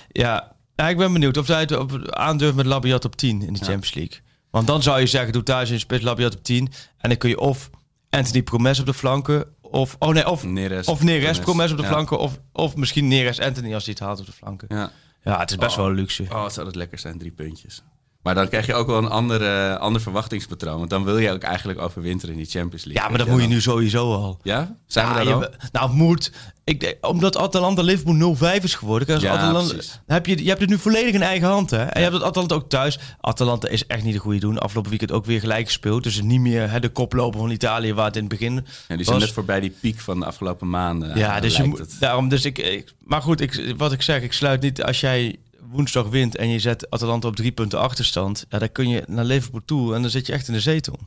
Ja. 0.07 0.55
ja, 0.75 0.89
ik 0.89 0.97
ben 0.97 1.13
benieuwd 1.13 1.37
of 1.37 1.47
hij 1.47 1.59
het 1.59 1.77
op, 1.77 2.07
aandurft 2.09 2.55
met 2.55 2.65
Labiat 2.65 3.05
op 3.05 3.15
10 3.15 3.41
in 3.41 3.53
de 3.53 3.59
Champions 3.59 3.93
League. 3.93 4.19
Want 4.49 4.67
dan 4.67 4.83
zou 4.83 4.99
je 4.99 5.05
zeggen, 5.05 5.33
doe 5.33 5.43
thuis 5.43 5.67
in 5.69 5.73
de 5.75 5.81
spits 5.81 6.03
Labiat 6.03 6.35
op 6.35 6.43
10. 6.43 6.71
En 6.97 7.09
dan 7.09 7.17
kun 7.17 7.29
je 7.29 7.39
of 7.39 7.69
Anthony 8.09 8.41
Promes 8.43 8.79
op 8.79 8.85
de 8.85 8.93
flanken, 8.93 9.45
of, 9.73 9.95
oh 9.99 10.09
nee, 10.09 10.29
of, 10.29 10.43
Neres. 10.45 10.87
of 10.87 11.03
Neres 11.03 11.21
Promes. 11.21 11.39
Promes 11.39 11.71
op 11.71 11.77
de 11.77 11.83
Ja. 11.83 11.89
flanken, 11.89 12.19
of, 12.19 12.39
of 12.51 12.75
misschien 12.75 13.07
Neres 13.07 13.39
Anthony 13.39 13.73
als 13.73 13.83
hij 13.85 13.93
het 13.93 14.03
haalt 14.03 14.19
op 14.19 14.25
de 14.25 14.31
flanken. 14.31 14.67
Ja. 14.77 14.91
Ja, 15.23 15.39
het 15.39 15.49
is 15.51 15.57
best 15.57 15.75
wel 15.75 15.85
een 15.87 15.95
luxe. 15.95 16.25
Oh, 16.31 16.43
het 16.43 16.53
zou 16.53 16.65
dat 16.65 16.75
lekker 16.75 16.99
zijn, 16.99 17.17
drie 17.17 17.31
puntjes. 17.31 17.83
Maar 18.23 18.35
dan 18.35 18.47
krijg 18.49 18.65
je 18.65 18.73
ook 18.73 18.87
wel 18.87 18.97
een 18.97 19.09
ander, 19.09 19.41
eh, 19.43 19.75
ander 19.79 20.01
verwachtingspatroon. 20.01 20.77
Want 20.77 20.89
dan 20.89 21.03
wil 21.03 21.17
je 21.17 21.31
ook 21.31 21.41
eigenlijk 21.43 21.79
overwinteren 21.79 22.35
in 22.35 22.41
die 22.41 22.49
Champions 22.51 22.85
League. 22.85 23.03
Ja, 23.03 23.09
maar 23.09 23.17
dat 23.17 23.27
moet 23.27 23.41
je 23.41 23.47
nu 23.47 23.61
sowieso 23.61 24.13
al. 24.13 24.39
Ja? 24.43 24.75
Zijn 24.87 25.07
we 25.07 25.13
daar 25.23 25.33
al? 25.33 25.45
nou, 25.71 25.93
moet. 25.93 26.31
Ik, 26.63 26.79
denk- 26.79 26.97
omdat 27.07 27.37
Atalanta 27.37 27.81
Liverpool 27.81 28.35
0-5 28.59 28.63
is 28.63 28.75
geworden. 28.75 29.13
Als 29.13 29.23
Ja, 29.23 29.33
Atalanta, 29.33 29.75
heb 30.07 30.25
je, 30.25 30.43
je 30.43 30.47
hebt 30.49 30.61
het 30.61 30.69
nu 30.69 30.77
volledig 30.77 31.13
in 31.13 31.21
eigen 31.21 31.47
hand. 31.47 31.69
Hè? 31.69 31.77
En 31.83 31.97
je 32.01 32.01
hebt 32.09 32.13
het 32.13 32.23
Atalanta 32.23 32.55
ook 32.55 32.69
thuis. 32.69 32.99
Atalanta 33.21 33.67
is 33.67 33.85
echt 33.85 34.03
niet 34.03 34.13
de 34.13 34.19
goede 34.19 34.39
doen. 34.39 34.59
Afgelopen 34.59 34.89
weekend 34.89 35.11
ook 35.11 35.25
weer 35.25 35.39
gelijk 35.39 35.65
gespeeld. 35.65 36.03
Dus 36.03 36.21
niet 36.21 36.39
meer 36.39 36.69
hè, 36.71 36.79
de 36.79 36.89
koploper 36.89 37.39
van 37.39 37.51
Italië 37.51 37.93
waar 37.93 38.05
het 38.05 38.15
in 38.15 38.21
het 38.21 38.31
begin 38.31 38.53
Ja, 38.53 38.61
die 38.87 38.97
was. 38.97 39.05
zijn 39.05 39.19
net 39.19 39.31
voorbij 39.31 39.59
die 39.59 39.73
piek 39.81 39.99
van 39.99 40.19
de 40.19 40.25
afgelopen 40.25 40.69
maanden. 40.69 41.17
Ja, 41.17 41.35
eh, 41.35 41.41
dus 41.41 41.57
je. 41.57 41.85
Daarom, 41.99 42.29
dus 42.29 42.45
ik, 42.45 42.57
ik- 42.57 42.93
maar 43.03 43.21
goed, 43.21 43.41
ik, 43.41 43.73
wat 43.77 43.91
ik 43.91 44.01
zeg, 44.01 44.21
ik 44.21 44.33
sluit 44.33 44.61
niet. 44.61 44.83
Als 44.83 44.99
jij 44.99 45.35
woensdag 45.73 46.07
wint 46.07 46.35
en 46.35 46.49
je 46.49 46.59
zet 46.59 46.89
Atalanta 46.89 47.27
op 47.27 47.35
drie 47.35 47.51
punten 47.51 47.79
achterstand. 47.79 48.45
Ja, 48.49 48.59
dan 48.59 48.71
kun 48.71 48.89
je 48.89 49.03
naar 49.07 49.25
Liverpool 49.25 49.61
toe 49.65 49.95
en 49.95 50.01
dan 50.01 50.11
zit 50.11 50.25
je 50.25 50.33
echt 50.33 50.47
in 50.47 50.53
de 50.53 50.59
zetel. 50.59 50.99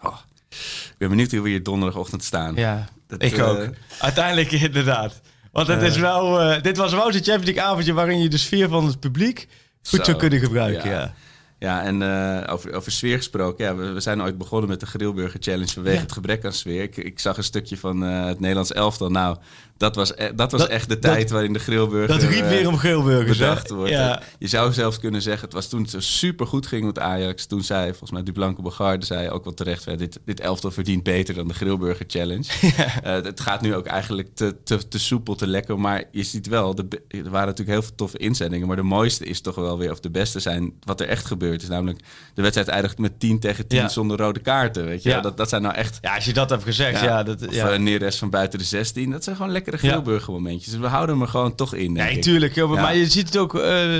Oh, 0.00 0.16
ik 0.50 0.94
ben 0.98 1.08
benieuwd 1.08 1.30
hoe 1.30 1.40
we 1.40 1.48
hier 1.48 1.62
donderdagochtend 1.62 2.24
staan. 2.24 2.54
Ja, 2.54 2.88
Dat, 3.06 3.22
ik 3.22 3.36
eh, 3.36 3.48
ook. 3.48 3.68
Uiteindelijk 3.98 4.52
inderdaad. 4.68 5.20
Want 5.52 5.66
het 5.66 5.82
is 5.82 5.96
wel, 5.96 6.40
eh, 6.40 6.62
dit 6.62 6.76
was 6.76 6.92
wel 6.92 7.02
zo'n 7.02 7.12
Champions 7.12 7.44
League 7.44 7.62
avondje 7.62 7.92
waarin 7.92 8.18
je 8.22 8.28
de 8.28 8.36
sfeer 8.38 8.68
van 8.68 8.86
het 8.86 9.00
publiek 9.00 9.48
goed 9.82 9.98
Zo, 9.98 10.04
zou 10.04 10.16
kunnen 10.16 10.38
gebruiken. 10.38 10.90
ja. 10.90 10.98
Ja. 11.00 11.14
Ja, 11.62 11.82
en 11.82 12.02
eh, 12.02 12.52
over, 12.52 12.72
over 12.74 12.92
sfeer 12.92 13.16
gesproken. 13.16 13.64
Ja, 13.64 13.76
we, 13.76 13.90
we 13.92 14.00
zijn 14.00 14.22
ooit 14.22 14.38
begonnen 14.38 14.68
met 14.68 14.80
de 14.80 14.86
Grillburger 14.86 15.40
Challenge 15.42 15.72
vanwege 15.72 15.96
Ja. 15.96 16.02
het 16.02 16.12
gebrek 16.12 16.44
aan 16.44 16.52
sfeer. 16.52 16.82
Ik, 16.82 16.96
ik 16.96 17.18
zag 17.18 17.36
een 17.36 17.44
stukje 17.44 17.76
van 17.76 18.04
eh, 18.04 18.24
het 18.24 18.40
Nederlands 18.40 18.72
elftal. 18.72 19.10
Nou, 19.10 19.36
dat 19.76 19.96
was, 19.96 20.12
e- 20.16 20.34
dat 20.34 20.50
was 20.52 20.60
Dat- 20.60 20.70
echt 20.70 20.88
de 20.88 20.98
dat- 20.98 21.12
tijd 21.12 21.30
waarin 21.30 21.52
de 21.52 21.58
Grillburger 21.58 22.08
Dat 22.18 22.22
riep 22.30 22.42
eh, 22.42 22.48
weer 22.48 22.68
om 22.68 22.76
geelburgers. 22.76 23.38
hè? 23.38 23.44
bedacht 23.48 23.70
wordt. 23.70 23.90
Ja. 23.90 24.22
Je 24.38 24.46
zou 24.48 24.72
zelfs 24.72 24.98
kunnen 24.98 25.22
zeggen, 25.22 25.44
het 25.44 25.52
was 25.52 25.68
toen 25.68 25.80
het 25.80 25.90
zo 25.90 26.00
super 26.00 26.46
goed 26.46 26.66
ging 26.66 26.84
met 26.84 26.98
Ajax. 26.98 27.46
Toen 27.46 27.62
zei, 27.64 27.88
volgens 27.88 28.10
mij, 28.10 28.22
Dublanco 28.22 28.62
Bogarde 28.62 29.06
zei 29.06 29.28
ook 29.30 29.44
wel 29.44 29.54
terecht... 29.54 29.98
dit, 29.98 30.20
dit 30.24 30.40
elftal 30.40 30.70
verdient 30.70 31.02
beter 31.02 31.34
dan 31.34 31.48
de 31.48 31.54
Grillburger 31.54 32.04
Challenge. 32.08 32.44
Het 33.02 33.40
gaat 33.40 33.60
nu 33.60 33.74
ook 33.74 33.86
eigenlijk 33.86 34.28
te, 34.34 34.56
te, 34.64 34.88
te 34.88 34.98
soepel, 34.98 35.34
te 35.34 35.46
lekker. 35.46 35.78
Maar 35.80 36.04
je 36.10 36.22
ziet 36.22 36.46
wel, 36.46 36.74
de, 36.74 36.86
er 37.08 37.22
waren 37.30 37.46
natuurlijk 37.46 37.68
heel 37.78 37.82
veel 37.82 37.94
toffe 37.96 38.18
inzendingen. 38.18 38.66
Maar 38.66 38.76
de 38.76 38.82
mooiste 38.82 39.24
is 39.24 39.40
toch 39.40 39.54
wel 39.54 39.78
weer, 39.78 39.90
of 39.90 40.00
de 40.00 40.10
beste 40.10 40.40
zijn... 40.40 40.72
wat 40.80 41.00
er 41.00 41.08
echt 41.08 41.26
gebeurd 41.52 41.62
is. 41.62 41.68
Namelijk, 41.68 42.00
de 42.34 42.42
wedstrijd 42.42 42.68
eindigt 42.68 42.98
met 42.98 43.20
10 43.20 43.38
tegen 43.40 43.66
10 43.66 43.78
Ja. 43.78 43.88
zonder 43.88 44.16
rode 44.18 44.40
kaarten. 44.40 44.84
Weet 44.84 45.02
je? 45.02 45.08
Ja. 45.08 45.20
Dat, 45.20 45.36
dat 45.36 45.48
zijn 45.48 45.62
nou 45.62 45.74
echt... 45.74 45.98
ja, 46.00 46.14
als 46.14 46.24
je 46.24 46.32
dat 46.32 46.50
hebt 46.50 46.62
gezegd, 46.62 47.00
ja. 47.00 47.22
dat, 47.22 47.46
Of 47.48 47.54
ja. 47.54 47.70
eh, 47.70 47.78
Neres 47.78 48.18
van 48.18 48.30
buiten 48.30 48.58
de 48.58 48.64
16. 48.64 49.10
Dat 49.10 49.24
zijn 49.24 49.36
gewoon 49.36 49.52
lekkere 49.52 49.78
Ja. 49.80 49.88
Grillburger 49.88 50.32
momentjes. 50.32 50.72
Dus 50.72 50.80
we 50.80 50.86
houden 50.86 51.14
hem 51.14 51.24
er 51.24 51.30
gewoon 51.30 51.54
toch 51.54 51.74
in, 51.74 51.94
denk 51.94 52.06
Nee, 52.08 52.16
ik. 52.16 52.22
tuurlijk. 52.22 52.54
joh. 52.54 52.70
Maar 52.70 52.96
je 52.96 53.06
ziet 53.06 53.26
het 53.26 53.36
ook 53.36 53.54
eh, 53.54 53.90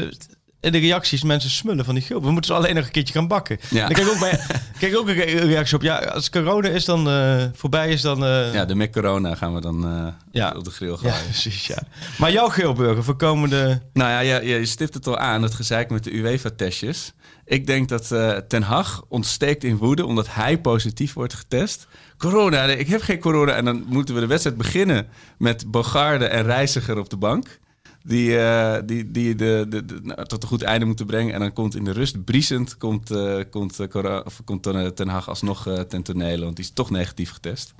in 0.62 0.72
de 0.72 0.78
reacties. 0.78 1.22
Mensen 1.22 1.50
smullen 1.50 1.84
van 1.84 1.94
die 1.94 2.02
geel. 2.02 2.22
We 2.22 2.30
moeten 2.30 2.54
ze 2.54 2.60
alleen 2.60 2.74
nog 2.74 2.84
een 2.84 2.90
keertje 2.90 3.12
gaan 3.14 3.28
bakken. 3.28 3.58
Ja. 3.70 3.86
Dan 3.88 3.94
kijk 3.94 4.06
ik 4.06 4.12
ook, 4.12 4.20
bij, 4.20 4.40
ik 4.88 4.96
ook 4.96 5.08
een 5.08 5.14
reactie 5.48 5.76
op. 5.76 5.82
Ja, 5.82 5.96
als 5.96 6.30
corona 6.30 6.68
is 6.68 6.84
dan 6.84 7.08
eh, 7.08 7.44
voorbij 7.54 7.88
is, 7.90 8.00
dan... 8.00 8.24
eh, 8.24 8.54
Ja, 8.54 8.64
de 8.64 8.74
Mac 8.74 8.92
Corona 8.92 9.34
gaan 9.34 9.54
we 9.54 9.60
dan 9.60 9.84
eh, 9.86 10.06
Ja. 10.30 10.54
op 10.56 10.64
de 10.64 10.70
grill 10.70 10.90
ja, 10.90 10.96
gooien. 10.96 11.24
precies, 11.24 11.66
ja. 11.66 11.82
Maar 12.18 12.32
jouw 12.32 12.48
geelburger 12.48 13.04
voor 13.04 13.16
komende... 13.16 13.82
Nou 13.92 14.10
ja, 14.10 14.18
je, 14.20 14.58
je 14.58 14.66
stipt 14.66 14.94
het 14.94 15.06
al 15.06 15.18
aan, 15.18 15.42
het 15.42 15.54
gezeik 15.54 15.90
met 15.90 16.04
de 16.04 16.14
UEFA-testjes. 16.14 17.12
Ik 17.44 17.66
denk 17.66 17.88
dat 17.88 18.06
Ten 18.48 18.62
Hag 18.62 19.02
ontsteekt 19.08 19.64
in 19.64 19.76
woede 19.76 20.06
omdat 20.06 20.26
hij 20.30 20.58
positief 20.58 21.12
wordt 21.12 21.34
getest. 21.34 21.86
Corona, 22.18 22.62
ik 22.64 22.88
heb 22.88 23.02
geen 23.02 23.18
corona. 23.18 23.52
En 23.52 23.64
dan 23.64 23.84
moeten 23.86 24.14
we 24.14 24.20
de 24.20 24.26
wedstrijd 24.26 24.56
beginnen 24.56 25.06
met 25.38 25.70
Bogarde 25.70 26.24
en 26.26 26.42
Reiziger 26.44 26.98
op 26.98 27.10
de 27.10 27.16
bank. 27.16 27.58
Die, 28.04 28.38
eh, 28.38 28.78
die, 28.84 29.10
die 29.10 29.34
de, 29.34 29.66
de, 29.68 29.84
de- 29.84 30.00
nou, 30.02 30.24
tot 30.24 30.42
een 30.42 30.48
goed 30.48 30.62
einde 30.62 30.86
moeten 30.86 31.06
brengen. 31.06 31.34
En 31.34 31.40
dan 31.40 31.52
komt 31.52 31.74
in 31.74 31.84
de 31.84 31.92
rust, 31.92 32.24
briesend, 32.24 32.76
komt, 32.76 33.10
eh, 33.10 33.38
komt, 33.50 33.80
eh, 33.80 33.88
Cora- 33.88 34.20
of 34.24 34.40
komt 34.44 34.62
Ten 34.96 35.08
Hag 35.08 35.28
alsnog 35.28 35.62
ten 35.88 36.02
tonele. 36.02 36.44
Want 36.44 36.56
die 36.56 36.64
is 36.64 36.70
toch 36.72 36.90
negatief 36.90 37.30
getest. 37.32 37.74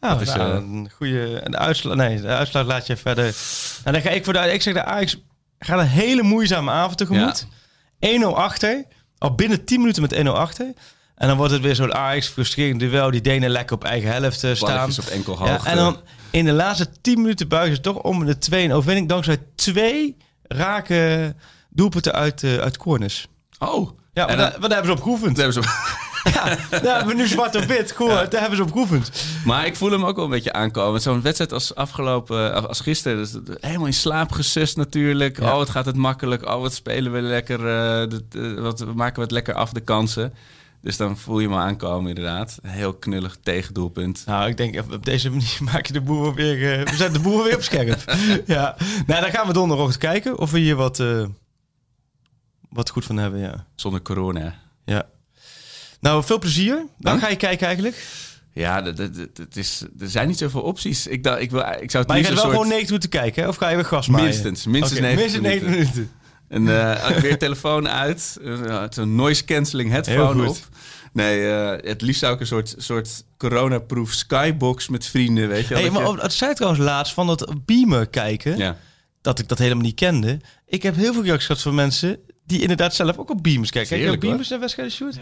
Nou, 0.00 0.18
Dat 0.18 0.28
is, 0.28 0.34
nou, 0.34 0.54
een 0.54 0.90
goede... 0.94 1.38
En 1.38 1.50
de 1.50 1.58
uitslag, 1.58 1.94
nee, 1.96 2.20
de 2.20 2.26
uitslag 2.26 2.66
laat 2.66 2.86
je 2.86 2.96
verder... 2.96 3.24
Nou, 3.84 3.92
dan 3.96 4.00
ga 4.00 4.10
ik 4.10 4.24
voor 4.24 4.32
de... 4.32 4.38
Ik 4.38 4.62
zeg 4.62 4.74
de 4.74 4.84
Ajax 4.84 5.16
gaat 5.58 5.78
een 5.78 5.86
hele 5.86 6.22
moeizame 6.22 6.70
avond 6.70 6.98
tegemoet. 6.98 7.46
1-0 8.06 8.34
achter. 8.34 8.84
Al 9.18 9.34
binnen 9.34 9.64
10 9.64 9.80
minuten 9.80 10.02
met 10.02 10.14
1-0 10.14 10.26
achter. 10.28 10.72
En 11.20 11.28
dan 11.28 11.36
wordt 11.36 11.52
het 11.52 11.62
weer 11.62 11.74
zo'n 11.74 11.94
Ajax 11.94 12.28
frustrerend 12.28 12.80
duel. 12.80 13.10
Die 13.10 13.20
Denen 13.20 13.50
lekker 13.50 13.76
op 13.76 13.84
eigen 13.84 14.10
helft 14.12 14.44
eh, 14.44 14.54
staan. 14.54 14.74
Balletjes 14.76 14.98
op 14.98 15.12
enkel 15.12 15.46
Ja, 15.46 15.64
en 15.64 15.76
dan 15.76 15.96
in 16.30 16.44
de 16.44 16.52
laatste 16.52 16.86
10 17.00 17.20
minuten 17.20 17.48
buigen 17.48 17.74
ze 17.76 17.80
toch 17.80 17.96
om 17.96 18.24
de 18.24 18.38
2 18.38 18.72
overwinning. 18.74 19.08
Dankzij 19.08 19.36
twee 19.54 20.16
rake 20.42 21.34
doelpunten 21.70 22.12
uit, 22.12 22.42
eh, 22.42 22.56
uit 22.56 22.76
corners. 22.76 23.26
Oh. 23.58 23.90
Ja, 24.12 24.22
maar 24.24 24.28
En 24.32 24.38
daar, 24.38 24.50
dan- 24.50 24.60
maar 24.60 24.68
daar 24.68 24.78
hebben 24.78 24.96
ze 24.96 25.02
op 25.02 25.02
geoefend. 25.02 25.36
dat 25.36 25.44
hebben 25.54 25.62
ze- 25.64 25.98
Ja, 26.34 26.44
daar 26.80 26.96
hebben 26.96 27.06
we 27.16 27.22
nu 27.22 27.26
zwart 27.28 27.56
op 27.56 27.62
wit 27.64 27.92
gehoord. 27.92 28.30
Daar 28.30 28.40
hebben 28.40 28.56
ze 28.58 28.62
op 28.64 28.72
geoefend. 28.72 29.10
Maar 29.44 29.66
ik 29.66 29.76
voel 29.76 29.90
hem 29.90 30.04
ook 30.04 30.16
wel 30.16 30.24
een 30.24 30.30
beetje 30.30 30.52
aankomen. 30.52 31.00
Zo'n 31.00 31.22
wedstrijd 31.22 31.52
als 31.52 31.74
afgelopen, 31.74 32.54
eh, 32.54 32.64
als 32.64 32.80
gisteren. 32.80 33.16
Dus 33.18 33.56
helemaal 33.60 33.86
in 33.86 33.94
slaap 33.94 34.32
gesust 34.32 34.76
natuurlijk. 34.76 35.40
Ja. 35.40 35.50
Oh, 35.50 35.56
wat 35.56 35.70
gaat 35.70 35.86
het 35.86 35.96
makkelijk. 35.96 36.46
Oh, 36.46 36.60
wat 36.60 36.74
spelen 36.74 37.12
we 37.12 37.20
lekker. 37.20 37.58
dat, 38.08 38.22
eh, 38.32 38.54
wat, 38.54 38.80
we 38.80 38.92
maken 38.94 39.14
we 39.16 39.22
het 39.22 39.30
lekker 39.30 39.54
af, 39.54 39.72
de 39.72 39.80
kansen. 39.80 40.34
Dus 40.82 40.96
dan 40.96 41.18
voel 41.18 41.40
je 41.40 41.48
al 41.48 41.58
aankomen 41.58 42.08
inderdaad. 42.08 42.58
Een 42.62 42.70
heel 42.70 42.94
knullig 42.94 43.36
tegendoelpunt. 43.42 44.22
Nou, 44.26 44.48
ik 44.48 44.56
denk 44.56 44.92
op 44.92 45.04
deze 45.04 45.30
manier 45.30 45.58
maak 45.72 45.86
je 45.86 45.92
de 45.92 46.00
boer 46.00 46.22
wel 46.22 46.34
weer. 46.34 46.72
eh, 46.72 46.84
we 46.84 46.96
zetten 46.96 47.12
de 47.12 47.20
boer 47.20 47.36
wel 47.36 47.44
weer 47.44 47.54
op 47.56 47.62
scherp. 47.62 48.14
ja. 48.46 48.76
Nou, 49.06 49.20
dan 49.20 49.30
gaan 49.30 49.46
we 49.46 49.52
donderdagochtend 49.52 50.02
kijken 50.04 50.38
of 50.38 50.50
we 50.50 50.58
hier 50.58 50.76
wat, 50.76 51.00
eh, 51.00 51.24
wat 52.68 52.90
goed 52.90 53.04
van 53.04 53.16
hebben. 53.16 53.40
Ja. 53.40 53.66
Zonder 53.74 54.02
corona. 54.02 54.54
ja. 54.84 55.08
Nou, 56.00 56.24
veel 56.24 56.38
plezier. 56.38 56.74
Dan 56.74 56.86
Dank. 56.98 57.20
ga 57.20 57.28
je 57.28 57.36
kijken 57.36 57.66
eigenlijk. 57.66 58.04
Ja, 58.52 58.82
het 58.82 59.56
is, 59.56 59.84
er 59.98 60.10
zijn 60.10 60.28
niet 60.28 60.38
zoveel 60.38 60.62
opties. 60.62 61.06
Ik, 61.06 61.22
dacht, 61.24 61.40
ik, 61.40 61.50
wil, 61.50 61.60
ik 61.60 61.90
zou 61.90 62.04
het 62.04 62.06
Maar 62.06 62.16
je 62.16 62.24
gaat 62.24 62.32
wel 62.32 62.42
soort... 62.42 62.52
gewoon 62.52 62.68
90 62.68 62.88
minuten 62.88 63.10
kijken, 63.10 63.42
hè? 63.42 63.48
of 63.48 63.56
ga 63.56 63.68
je 63.68 63.76
weer 63.76 63.84
gas 63.84 64.08
maaien? 64.08 64.26
Minstens, 64.28 64.66
minstens 64.66 65.00
90 65.00 65.20
minstens 65.20 65.44
90 65.44 65.70
minuten. 65.70 66.10
En 66.50 66.68
eh, 66.94 67.06
weer 67.16 67.38
telefoon 67.38 67.88
uit. 67.88 68.38
Uh, 68.42 68.82
Zo'n 68.90 69.14
noise 69.14 69.44
cancelling 69.44 69.90
headphone 69.90 70.48
op. 70.48 70.56
Nee, 71.12 71.50
eh, 71.50 71.90
het 71.90 72.02
liefst 72.02 72.20
zou 72.20 72.34
ik 72.34 72.40
een 72.40 72.46
soort, 72.46 72.74
soort 72.78 73.24
coronaproof 73.38 74.12
skybox 74.12 74.88
met 74.88 75.06
vrienden, 75.06 75.48
weet 75.48 75.62
je 75.68 75.74
wel. 75.74 75.82
Hey, 75.82 75.90
maar 75.90 76.02
je- 76.16 76.20
het 76.22 76.32
zei 76.32 76.54
trouwens 76.54 76.82
laatst 76.84 77.14
van 77.14 77.26
dat 77.26 77.54
beamen 77.64 78.10
kijken, 78.10 78.56
ja. 78.56 78.76
dat 79.20 79.38
ik 79.38 79.48
dat 79.48 79.58
helemaal 79.58 79.84
niet 79.84 79.94
kende. 79.94 80.40
Ik 80.66 80.82
heb 80.82 80.96
heel 80.96 81.12
veel 81.12 81.22
reacties 81.22 81.46
gehad 81.46 81.62
van 81.62 81.74
mensen 81.74 82.18
die 82.46 82.60
inderdaad 82.60 82.94
zelf 82.94 83.18
ook 83.18 83.30
op 83.30 83.42
beamers 83.42 83.70
kijken. 83.70 83.90
Kijk 83.90 84.02
je 84.02 84.08
hoor. 84.08 84.18
beamers 84.18 84.48
naar 84.48 84.60
wedstrijden 84.60 84.94
shoot? 84.94 85.18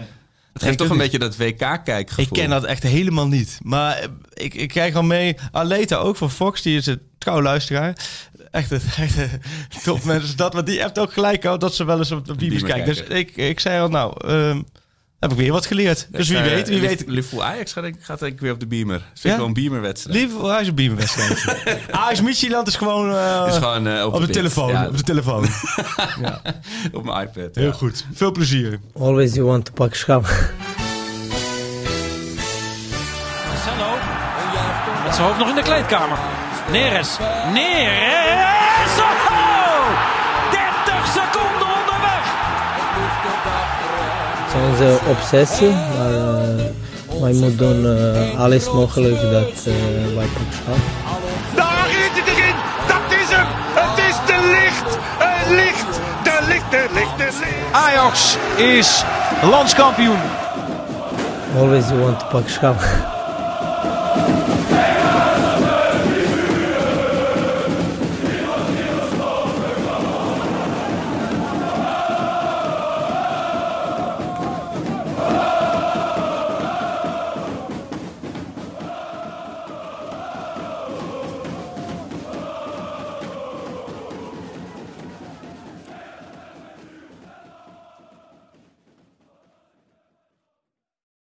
Het 0.52 0.62
geeft 0.62 0.78
toch 0.78 0.90
een 0.90 0.98
beetje 0.98 1.18
dat 1.18 1.36
WK-kijkgevoel. 1.36 2.24
Ik 2.24 2.32
ken 2.32 2.50
dat 2.50 2.64
echt 2.64 2.82
helemaal 2.82 3.28
niet. 3.28 3.58
Maar 3.62 3.96
eh, 3.98 4.08
ik, 4.34 4.54
ik 4.54 4.68
krijg 4.68 4.94
al 4.94 5.02
mee. 5.02 5.36
Aleta 5.52 5.96
ook 5.96 6.16
van 6.16 6.30
Fox, 6.30 6.62
die 6.62 6.76
is 6.76 6.86
een 6.86 7.00
trouw 7.18 7.42
luisteraar. 7.42 7.96
Echt 8.58 8.72
echt 8.72 9.16
een 9.16 9.30
top 9.84 10.04
mensen 10.04 10.36
dat. 10.36 10.52
Maar 10.54 10.64
die 10.64 10.80
heeft 10.82 10.98
ook 10.98 11.12
gelijk 11.12 11.44
al 11.44 11.58
dat 11.58 11.74
ze 11.74 11.84
wel 11.84 11.98
eens 11.98 12.10
op 12.12 12.26
de 12.26 12.34
beamers 12.34 12.62
Beamer 12.62 12.84
kijken. 12.84 13.06
Dus 13.06 13.16
ik, 13.16 13.36
ik 13.36 13.60
zei 13.60 13.80
al, 13.80 13.88
nou, 13.88 14.26
ehm, 14.28 14.62
heb 15.20 15.30
ik 15.30 15.36
weer 15.36 15.52
wat 15.52 15.66
geleerd. 15.66 16.08
Dus 16.10 16.28
wie 16.28 16.38
Eh, 16.38 16.44
weet, 16.44 16.68
wie 16.68 16.80
Liv- 16.80 16.88
weet. 16.88 17.04
Liverpool 17.06 17.44
Ajax 17.44 17.72
gaat, 17.72 17.82
denk 17.82 17.94
ik- 17.96 18.02
gaat 18.04 18.18
denk 18.18 18.32
ik 18.32 18.40
weer 18.40 18.52
op 18.52 18.60
de 18.60 18.66
beamer. 18.66 19.02
Is 19.14 19.22
Ja? 19.22 19.36
wel 19.36 19.46
een 19.46 19.52
beamerwedstrijd. 19.52 20.18
Lief, 20.18 20.40
hij 20.40 20.60
is 20.60 20.68
een 20.68 20.74
beamerwedstrijd. 20.74 21.46
Ajax 21.90 22.20
Michieland 22.20 22.66
is 22.68 22.76
gewoon 22.76 23.10
eh, 23.14 23.44
is 23.48 23.54
gewoon 23.56 23.86
eh, 23.86 24.04
op, 24.04 24.14
op 24.14 24.20
de 24.20 24.28
telefoon. 24.32 24.70
Ja, 24.72 24.86
Op 24.86 24.96
de 24.96 25.02
telefoon. 25.02 25.44
op 26.92 27.04
mijn 27.04 27.20
iPad. 27.28 27.54
Heel 27.54 27.64
ja. 27.66 27.72
goed. 27.72 28.04
Veel 28.14 28.32
plezier. 28.32 28.78
Always 28.98 29.34
you 29.34 29.46
want 29.46 29.64
to 29.64 29.72
pak 29.72 29.94
schap. 29.94 30.22
Marcelo. 33.48 33.96
Met 35.04 35.14
zijn 35.14 35.26
hoofd 35.26 35.38
nog 35.38 35.48
in 35.48 35.54
de 35.54 35.62
kleedkamer. 35.62 36.18
Neres. 36.70 37.16
Neres. 37.52 38.47
Onze 44.70 44.98
obsessie, 45.08 45.70
maar 45.70 46.12
eh, 46.12 47.20
wij 47.20 47.32
moeten 47.32 47.56
doen 47.56 47.96
eh, 47.96 48.40
alles 48.40 48.72
mogelijk 48.72 49.20
dat 49.20 49.66
eh, 49.66 49.72
wij 50.16 50.26
pak 50.26 50.52
schap. 50.52 50.76
Daar 51.54 51.88
is 51.88 52.08
het 52.18 52.36
erin. 52.36 52.54
Dat 52.86 53.18
is 53.20 53.28
hem. 53.36 53.46
Het 53.74 53.98
is 54.08 54.16
de 54.26 54.58
licht. 54.60 54.98
Het 55.18 55.50
licht. 55.50 56.00
De 56.22 56.46
licht, 56.48 56.70
de 56.70 56.86
licht, 56.92 57.18
de 57.18 57.38
licht. 57.40 57.72
Ajax 57.72 58.36
is 58.56 59.04
landskampioen. 59.42 60.18
Always 61.56 61.88
you 61.88 62.00
want 62.00 62.18
to 62.18 62.26
pak 62.26 62.48
schap. 62.48 62.76